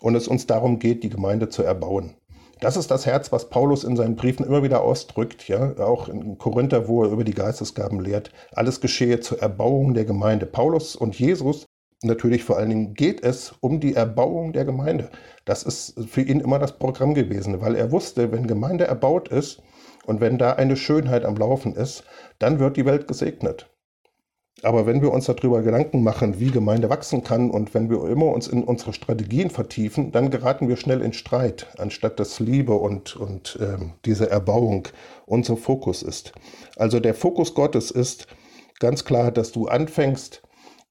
und 0.00 0.16
es 0.16 0.26
uns 0.26 0.46
darum 0.46 0.80
geht, 0.80 1.04
die 1.04 1.08
Gemeinde 1.08 1.48
zu 1.48 1.62
erbauen. 1.62 2.14
Das 2.60 2.76
ist 2.76 2.90
das 2.90 3.06
Herz, 3.06 3.32
was 3.32 3.48
Paulus 3.48 3.82
in 3.82 3.96
seinen 3.96 4.14
Briefen 4.14 4.46
immer 4.46 4.62
wieder 4.62 4.82
ausdrückt, 4.82 5.48
ja, 5.48 5.76
auch 5.78 6.08
in 6.08 6.38
Korinther, 6.38 6.86
wo 6.86 7.02
er 7.02 7.10
über 7.10 7.24
die 7.24 7.34
Geistesgaben 7.34 8.00
lehrt. 8.00 8.30
Alles 8.52 8.80
geschehe 8.80 9.18
zur 9.20 9.40
Erbauung 9.40 9.94
der 9.94 10.04
Gemeinde. 10.04 10.46
Paulus 10.46 10.94
und 10.94 11.18
Jesus, 11.18 11.66
natürlich 12.04 12.44
vor 12.44 12.58
allen 12.58 12.70
Dingen, 12.70 12.94
geht 12.94 13.24
es 13.24 13.54
um 13.60 13.80
die 13.80 13.94
Erbauung 13.94 14.52
der 14.52 14.64
Gemeinde. 14.64 15.10
Das 15.44 15.64
ist 15.64 15.94
für 16.08 16.22
ihn 16.22 16.38
immer 16.38 16.60
das 16.60 16.78
Programm 16.78 17.14
gewesen, 17.14 17.60
weil 17.60 17.74
er 17.74 17.90
wusste, 17.90 18.30
wenn 18.30 18.46
Gemeinde 18.46 18.84
erbaut 18.84 19.28
ist, 19.28 19.60
und 20.04 20.20
wenn 20.20 20.38
da 20.38 20.52
eine 20.52 20.76
Schönheit 20.76 21.24
am 21.24 21.36
Laufen 21.36 21.74
ist, 21.74 22.04
dann 22.42 22.58
wird 22.58 22.76
die 22.76 22.86
Welt 22.86 23.06
gesegnet. 23.06 23.68
Aber 24.62 24.86
wenn 24.86 25.02
wir 25.02 25.12
uns 25.12 25.26
darüber 25.26 25.62
Gedanken 25.62 26.02
machen, 26.02 26.38
wie 26.38 26.50
Gemeinde 26.50 26.90
wachsen 26.90 27.24
kann 27.24 27.50
und 27.50 27.74
wenn 27.74 27.90
wir 27.90 28.04
immer 28.08 28.26
uns 28.26 28.46
in 28.46 28.62
unsere 28.62 28.92
Strategien 28.92 29.50
vertiefen, 29.50 30.12
dann 30.12 30.30
geraten 30.30 30.68
wir 30.68 30.76
schnell 30.76 31.00
in 31.00 31.12
Streit, 31.12 31.66
anstatt 31.78 32.20
dass 32.20 32.38
Liebe 32.38 32.74
und, 32.74 33.16
und 33.16 33.58
ähm, 33.60 33.94
diese 34.04 34.30
Erbauung 34.30 34.88
unser 35.26 35.56
Fokus 35.56 36.02
ist. 36.02 36.32
Also 36.76 37.00
der 37.00 37.14
Fokus 37.14 37.54
Gottes 37.54 37.90
ist 37.90 38.28
ganz 38.78 39.04
klar, 39.04 39.32
dass 39.32 39.52
du 39.52 39.66
anfängst, 39.66 40.42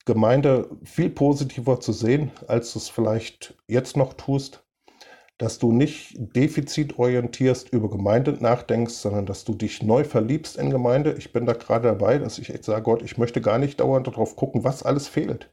Gemeinde 0.06 0.70
viel 0.84 1.12
positiver 1.12 1.80
zu 1.80 1.94
sehen, 1.94 2.32
als 2.48 2.74
du 2.74 2.80
es 2.80 2.90
vielleicht 2.90 3.56
jetzt 3.68 3.96
noch 3.96 4.14
tust, 4.14 4.64
dass 5.42 5.58
du 5.58 5.72
nicht 5.72 6.14
defizitorientierst 6.36 7.74
über 7.74 7.90
Gemeinde 7.90 8.38
nachdenkst, 8.40 8.94
sondern 8.94 9.26
dass 9.26 9.44
du 9.44 9.56
dich 9.56 9.82
neu 9.82 10.04
verliebst 10.04 10.56
in 10.56 10.70
Gemeinde. 10.70 11.16
Ich 11.18 11.34
bin 11.34 11.48
da 11.48 11.54
gerade 11.54 11.88
dabei, 11.88 12.20
dass 12.20 12.38
ich 12.38 12.54
echt 12.54 12.64
sage, 12.64 12.84
Gott, 12.84 13.02
ich 13.02 13.18
möchte 13.18 13.42
gar 13.42 13.58
nicht 13.58 13.80
dauernd 13.80 14.06
darauf 14.06 14.36
gucken, 14.36 14.64
was 14.64 14.84
alles 14.84 15.08
fehlt, 15.08 15.50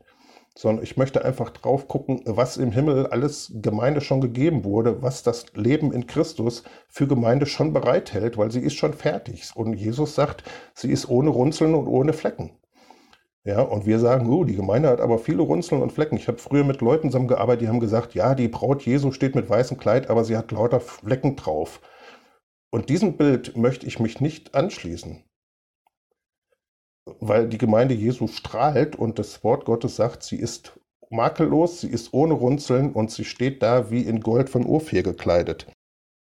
sondern 0.55 0.85
ich 0.85 0.99
möchte 0.99 1.25
einfach 1.25 1.49
drauf 1.49 1.89
gucken, 1.89 2.21
was 2.27 2.59
im 2.59 2.71
Himmel 2.71 3.07
alles 3.07 3.51
Gemeinde 3.63 4.03
schon 4.03 4.21
gegeben 4.21 4.63
wurde, 4.63 5.01
was 5.01 5.23
das 5.23 5.47
Leben 5.55 5.91
in 5.91 6.07
Christus 6.07 6.65
für 6.89 7.07
Gemeinde 7.07 7.47
schon 7.47 7.73
bereithält, 7.73 8.37
weil 8.37 8.51
sie 8.51 8.61
ist 8.61 8.75
schon 8.75 8.93
fertig. 8.93 9.53
Und 9.55 9.73
Jesus 9.73 10.15
sagt, 10.15 10.45
sie 10.75 10.93
ist 10.93 11.09
ohne 11.09 11.31
Runzeln 11.31 11.75
und 11.75 11.87
ohne 11.87 12.13
Flecken. 12.13 12.58
Ja, 13.49 13.63
und 13.63 13.87
wir 13.87 13.99
sagen, 13.99 14.29
oh, 14.29 14.45
die 14.45 14.57
Gemeinde 14.57 14.91
hat 14.91 15.01
aber 15.01 15.19
viele 15.19 15.41
Runzeln 15.41 15.81
und 15.81 15.91
Flecken. 15.91 16.19
Ich 16.19 16.29
habe 16.29 16.37
früher 16.37 16.65
mit 16.65 16.83
Leuten 16.83 17.09
zusammengearbeitet, 17.09 17.63
die 17.63 17.69
haben 17.69 17.81
gesagt, 17.81 18.15
ja, 18.15 18.35
die 18.35 18.47
Braut 18.47 18.83
Jesu 18.83 19.11
steht 19.11 19.35
mit 19.35 19.49
weißem 19.49 19.79
Kleid, 19.79 20.11
aber 20.11 20.23
sie 20.23 20.37
hat 20.37 20.53
lauter 20.53 20.81
Flecken 20.81 21.35
drauf. 21.35 21.81
Und 22.71 22.91
diesem 22.91 23.17
Bild 23.17 23.57
möchte 23.57 23.87
ich 23.87 24.01
mich 24.01 24.21
nicht 24.21 24.55
anschließen. 24.55 25.25
Weil 27.21 27.49
die 27.49 27.57
Gemeinde 27.57 27.95
Jesu 27.95 28.27
strahlt 28.27 28.97
und 28.97 29.19
das 29.19 29.43
Wort 29.43 29.65
Gottes 29.65 29.97
sagt, 29.97 30.25
sie 30.25 30.37
ist 30.37 30.79
makellos, 31.09 31.81
sie 31.81 31.89
ist 31.89 32.13
ohne 32.13 32.35
Runzeln 32.35 32.93
und 32.93 33.11
sie 33.11 33.25
steht 33.25 33.63
da 33.63 33.91
wie 33.91 34.03
in 34.03 34.21
Gold 34.21 34.51
von 34.51 34.67
Ophir 34.67 35.03
gekleidet. 35.03 35.73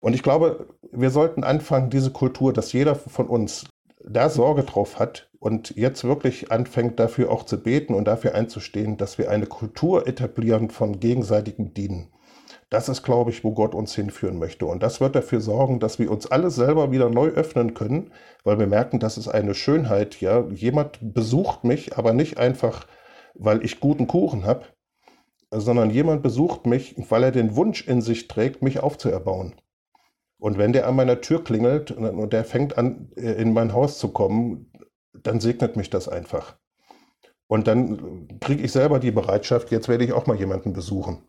Und 0.01 0.13
ich 0.13 0.21
glaube, 0.21 0.67
wir 0.91 1.09
sollten 1.09 1.43
anfangen, 1.43 1.89
diese 1.89 2.11
Kultur, 2.11 2.53
dass 2.53 2.73
jeder 2.73 2.93
von 2.93 3.27
uns 3.27 3.67
da 4.07 4.29
Sorge 4.29 4.61
drauf 4.61 4.99
hat 4.99 5.26
und 5.39 5.75
jetzt 5.75 6.03
wirklich 6.03 6.51
anfängt 6.51 6.99
dafür 6.99 7.31
auch 7.31 7.43
zu 7.43 7.61
beten 7.61 7.93
und 7.93 8.05
dafür 8.05 8.35
einzustehen, 8.35 8.97
dass 8.97 9.17
wir 9.17 9.29
eine 9.29 9.45
Kultur 9.45 10.07
etablieren 10.07 10.69
von 10.69 10.99
gegenseitigem 10.99 11.73
Dienen. 11.73 12.11
Das 12.69 12.89
ist, 12.89 13.03
glaube 13.03 13.31
ich, 13.31 13.43
wo 13.45 13.53
Gott 13.53 13.73
uns 13.73 13.95
hinführen 13.95 14.39
möchte. 14.39 14.65
Und 14.65 14.83
das 14.83 14.99
wird 14.99 15.15
dafür 15.15 15.39
sorgen, 15.39 15.79
dass 15.79 15.99
wir 15.99 16.11
uns 16.11 16.27
alle 16.27 16.49
selber 16.49 16.91
wieder 16.91 17.09
neu 17.09 17.29
öffnen 17.29 17.73
können, 17.73 18.11
weil 18.43 18.59
wir 18.59 18.67
merken, 18.67 18.99
das 18.99 19.17
ist 19.17 19.29
eine 19.29 19.53
Schönheit. 19.53 20.19
Ja, 20.19 20.45
jemand 20.49 20.99
besucht 21.01 21.63
mich, 21.63 21.97
aber 21.97 22.11
nicht 22.11 22.37
einfach, 22.37 22.85
weil 23.35 23.63
ich 23.63 23.79
guten 23.79 24.07
Kuchen 24.07 24.45
habe, 24.45 24.65
sondern 25.49 25.91
jemand 25.91 26.23
besucht 26.23 26.65
mich, 26.65 26.95
weil 27.09 27.23
er 27.23 27.31
den 27.31 27.55
Wunsch 27.55 27.87
in 27.87 28.01
sich 28.01 28.27
trägt, 28.27 28.61
mich 28.61 28.81
aufzuerbauen. 28.81 29.55
Und 30.39 30.57
wenn 30.57 30.73
der 30.73 30.87
an 30.87 30.95
meiner 30.95 31.21
Tür 31.21 31.43
klingelt 31.43 31.91
und 31.91 32.33
der 32.33 32.43
fängt 32.43 32.77
an, 32.77 33.11
äh, 33.15 33.41
in 33.41 33.53
mein 33.53 33.73
Haus 33.73 33.97
zu 33.97 34.09
kommen, 34.09 34.71
dann 35.23 35.39
segnet 35.39 35.75
mich 35.75 35.89
das 35.89 36.07
einfach. 36.07 36.57
Und 37.47 37.67
dann 37.67 38.27
kriege 38.39 38.63
ich 38.63 38.71
selber 38.71 38.99
die 38.99 39.11
Bereitschaft, 39.11 39.71
jetzt 39.71 39.87
werde 39.87 40.03
ich 40.03 40.13
auch 40.13 40.27
mal 40.27 40.37
jemanden 40.37 40.73
besuchen. 40.73 41.23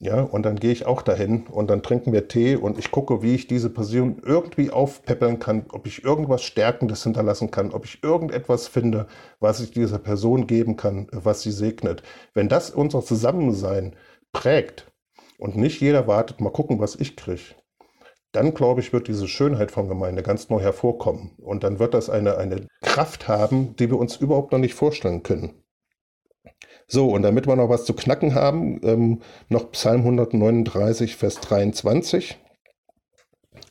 Ja, 0.00 0.20
und 0.20 0.42
dann 0.42 0.56
gehe 0.56 0.72
ich 0.72 0.86
auch 0.86 1.02
dahin 1.02 1.46
und 1.46 1.70
dann 1.70 1.82
trinken 1.82 2.12
wir 2.12 2.28
Tee 2.28 2.56
und 2.56 2.78
ich 2.78 2.90
gucke, 2.90 3.22
wie 3.22 3.34
ich 3.34 3.46
diese 3.46 3.70
Person 3.70 4.20
irgendwie 4.22 4.70
aufpeppeln 4.70 5.38
kann, 5.38 5.66
ob 5.70 5.86
ich 5.86 6.04
irgendwas 6.04 6.42
Stärkendes 6.42 7.04
hinterlassen 7.04 7.50
kann, 7.50 7.70
ob 7.70 7.84
ich 7.84 8.02
irgendetwas 8.02 8.66
finde, 8.66 9.06
was 9.40 9.60
ich 9.60 9.70
dieser 9.70 9.98
Person 9.98 10.46
geben 10.46 10.76
kann, 10.76 11.06
was 11.12 11.42
sie 11.42 11.52
segnet. 11.52 12.02
Wenn 12.34 12.48
das 12.48 12.70
unser 12.70 13.02
Zusammensein 13.02 13.94
prägt 14.32 14.92
und 15.38 15.56
nicht 15.56 15.80
jeder 15.80 16.06
wartet, 16.06 16.40
mal 16.40 16.50
gucken, 16.50 16.80
was 16.80 16.96
ich 16.96 17.16
kriege, 17.16 17.54
dann 18.34 18.52
glaube 18.52 18.80
ich, 18.80 18.92
wird 18.92 19.06
diese 19.06 19.28
Schönheit 19.28 19.70
von 19.70 19.88
Gemeinde 19.88 20.22
ganz 20.22 20.50
neu 20.50 20.60
hervorkommen. 20.60 21.30
Und 21.38 21.62
dann 21.62 21.78
wird 21.78 21.94
das 21.94 22.10
eine, 22.10 22.36
eine 22.36 22.66
Kraft 22.82 23.28
haben, 23.28 23.76
die 23.76 23.90
wir 23.90 23.98
uns 23.98 24.16
überhaupt 24.16 24.52
noch 24.52 24.58
nicht 24.58 24.74
vorstellen 24.74 25.22
können. 25.22 25.54
So, 26.88 27.08
und 27.08 27.22
damit 27.22 27.46
wir 27.46 27.56
noch 27.56 27.68
was 27.68 27.84
zu 27.84 27.94
knacken 27.94 28.34
haben, 28.34 28.80
ähm, 28.82 29.22
noch 29.48 29.70
Psalm 29.72 30.00
139, 30.00 31.16
Vers 31.16 31.36
23. 31.36 32.38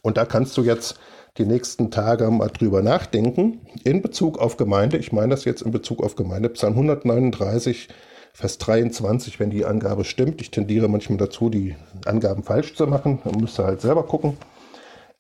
Und 0.02 0.18
da 0.18 0.26
kannst 0.26 0.58
du 0.58 0.64
jetzt 0.64 0.98
die 1.38 1.46
nächsten 1.46 1.92
Tage 1.92 2.32
mal 2.32 2.48
drüber 2.48 2.82
nachdenken. 2.82 3.62
In 3.84 4.02
Bezug 4.02 4.40
auf 4.40 4.58
Gemeinde, 4.58 4.98
ich 4.98 5.12
meine 5.12 5.32
das 5.32 5.46
jetzt 5.46 5.62
in 5.62 5.72
Bezug 5.72 6.02
auf 6.02 6.16
Gemeinde, 6.16 6.50
Psalm 6.50 6.74
139, 6.74 7.90
Vers 8.34 8.58
23, 8.58 9.40
wenn 9.40 9.52
die 9.52 9.66
Angabe 9.66 10.06
stimmt. 10.06 10.42
Ich 10.42 10.52
tendiere 10.52 10.88
manchmal 10.88 11.18
dazu, 11.18 11.50
die 11.50 11.76
Angaben 12.06 12.44
falsch 12.44 12.74
zu 12.76 12.88
machen. 12.88 13.20
Man 13.26 13.42
müsste 13.42 13.66
halt 13.66 13.82
selber 13.82 14.04
gucken. 14.04 14.38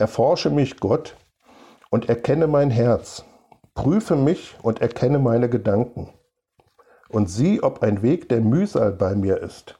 Erforsche 0.03 0.49
mich, 0.49 0.81
Gott, 0.81 1.15
und 1.89 2.09
erkenne 2.09 2.47
mein 2.47 2.69
Herz. 2.71 3.23
Prüfe 3.73 4.17
mich 4.17 4.57
und 4.61 4.81
erkenne 4.81 5.17
meine 5.17 5.47
Gedanken. 5.47 6.09
Und 7.07 7.29
sieh, 7.29 7.63
ob 7.63 7.83
ein 7.83 8.01
Weg 8.01 8.27
der 8.27 8.41
Mühsal 8.41 8.91
bei 8.91 9.15
mir 9.15 9.37
ist. 9.37 9.79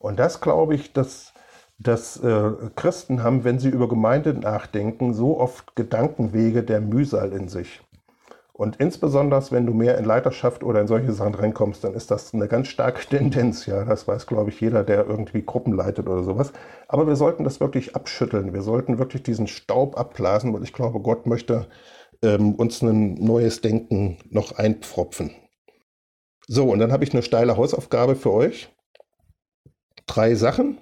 Und 0.00 0.18
das 0.18 0.40
glaube 0.40 0.74
ich, 0.74 0.92
dass, 0.92 1.32
dass 1.78 2.16
äh, 2.24 2.50
Christen 2.74 3.22
haben, 3.22 3.44
wenn 3.44 3.60
sie 3.60 3.68
über 3.68 3.88
Gemeinde 3.88 4.34
nachdenken, 4.34 5.14
so 5.14 5.38
oft 5.38 5.76
Gedankenwege 5.76 6.64
der 6.64 6.80
Mühsal 6.80 7.32
in 7.32 7.46
sich. 7.46 7.82
Und 8.62 8.76
insbesondere, 8.76 9.42
wenn 9.50 9.66
du 9.66 9.74
mehr 9.74 9.98
in 9.98 10.04
Leiterschaft 10.04 10.62
oder 10.62 10.80
in 10.80 10.86
solche 10.86 11.12
Sachen 11.12 11.34
reinkommst, 11.34 11.82
dann 11.82 11.94
ist 11.94 12.12
das 12.12 12.32
eine 12.32 12.46
ganz 12.46 12.68
starke 12.68 13.04
Tendenz. 13.10 13.66
Ja, 13.66 13.84
das 13.84 14.06
weiß, 14.06 14.28
glaube 14.28 14.50
ich, 14.50 14.60
jeder, 14.60 14.84
der 14.84 15.04
irgendwie 15.04 15.42
Gruppen 15.44 15.72
leitet 15.72 16.06
oder 16.06 16.22
sowas. 16.22 16.52
Aber 16.86 17.08
wir 17.08 17.16
sollten 17.16 17.42
das 17.42 17.58
wirklich 17.58 17.96
abschütteln. 17.96 18.52
Wir 18.52 18.62
sollten 18.62 19.00
wirklich 19.00 19.24
diesen 19.24 19.48
Staub 19.48 19.98
abblasen, 19.98 20.54
weil 20.54 20.62
ich 20.62 20.72
glaube, 20.72 21.00
Gott 21.00 21.26
möchte 21.26 21.66
ähm, 22.22 22.54
uns 22.54 22.82
ein 22.82 23.14
neues 23.14 23.62
Denken 23.62 24.18
noch 24.30 24.52
einpfropfen. 24.52 25.32
So, 26.46 26.70
und 26.70 26.78
dann 26.78 26.92
habe 26.92 27.02
ich 27.02 27.12
eine 27.12 27.24
steile 27.24 27.56
Hausaufgabe 27.56 28.14
für 28.14 28.32
euch. 28.32 28.68
Drei 30.06 30.36
Sachen. 30.36 30.78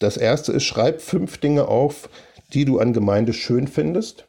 Das 0.00 0.16
erste 0.16 0.50
ist, 0.50 0.64
schreib 0.64 1.00
fünf 1.00 1.38
Dinge 1.38 1.68
auf, 1.68 2.08
die 2.52 2.64
du 2.64 2.80
an 2.80 2.92
Gemeinde 2.92 3.32
schön 3.32 3.68
findest 3.68 4.28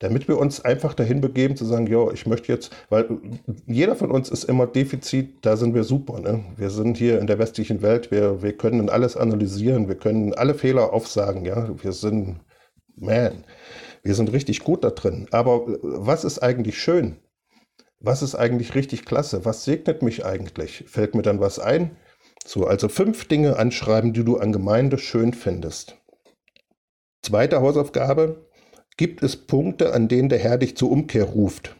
damit 0.00 0.28
wir 0.28 0.38
uns 0.38 0.64
einfach 0.64 0.94
dahin 0.94 1.20
begeben 1.20 1.56
zu 1.56 1.64
sagen, 1.64 1.86
ja, 1.86 2.10
ich 2.12 2.26
möchte 2.26 2.52
jetzt, 2.52 2.74
weil 2.90 3.18
jeder 3.66 3.96
von 3.96 4.10
uns 4.10 4.28
ist 4.28 4.44
immer 4.44 4.66
Defizit, 4.66 5.38
da 5.42 5.56
sind 5.56 5.74
wir 5.74 5.84
super. 5.84 6.20
Ne? 6.20 6.44
Wir 6.56 6.70
sind 6.70 6.96
hier 6.96 7.20
in 7.20 7.26
der 7.26 7.38
westlichen 7.38 7.80
Welt, 7.80 8.10
wir, 8.10 8.42
wir 8.42 8.56
können 8.56 8.90
alles 8.90 9.16
analysieren, 9.16 9.88
wir 9.88 9.94
können 9.94 10.34
alle 10.34 10.54
Fehler 10.54 10.92
aufsagen, 10.92 11.44
ja, 11.44 11.68
wir 11.82 11.92
sind, 11.92 12.40
man, 12.96 13.44
wir 14.02 14.14
sind 14.14 14.32
richtig 14.32 14.64
gut 14.64 14.84
da 14.84 14.90
drin. 14.90 15.28
Aber 15.30 15.66
was 15.82 16.24
ist 16.24 16.40
eigentlich 16.40 16.78
schön? 16.78 17.16
Was 18.00 18.22
ist 18.22 18.34
eigentlich 18.34 18.74
richtig 18.74 19.06
klasse? 19.06 19.44
Was 19.46 19.64
segnet 19.64 20.02
mich 20.02 20.26
eigentlich? 20.26 20.84
Fällt 20.86 21.14
mir 21.14 21.22
dann 21.22 21.40
was 21.40 21.58
ein? 21.58 21.96
So, 22.44 22.66
also 22.66 22.90
fünf 22.90 23.26
Dinge 23.26 23.56
anschreiben, 23.56 24.12
die 24.12 24.24
du 24.24 24.36
an 24.36 24.52
Gemeinde 24.52 24.98
schön 24.98 25.32
findest. 25.32 25.96
Zweite 27.22 27.62
Hausaufgabe, 27.62 28.43
Gibt 28.96 29.22
es 29.24 29.36
Punkte, 29.36 29.92
an 29.92 30.06
denen 30.06 30.28
der 30.28 30.38
Herr 30.38 30.56
dich 30.56 30.76
zur 30.76 30.90
Umkehr 30.90 31.24
ruft? 31.24 31.74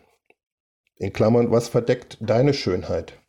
In 0.97 1.13
Klammern, 1.13 1.51
was 1.51 1.69
verdeckt 1.69 2.19
deine 2.21 2.55
Schönheit? 2.55 3.21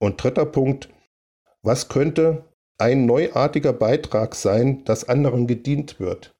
Und 0.00 0.22
dritter 0.22 0.46
Punkt, 0.46 0.88
was 1.62 1.88
könnte 1.88 2.52
ein 2.78 3.06
neuartiger 3.06 3.72
Beitrag 3.72 4.34
sein, 4.34 4.84
dass 4.84 5.08
anderen 5.08 5.46
gedient 5.46 6.00
wird? 6.00 6.37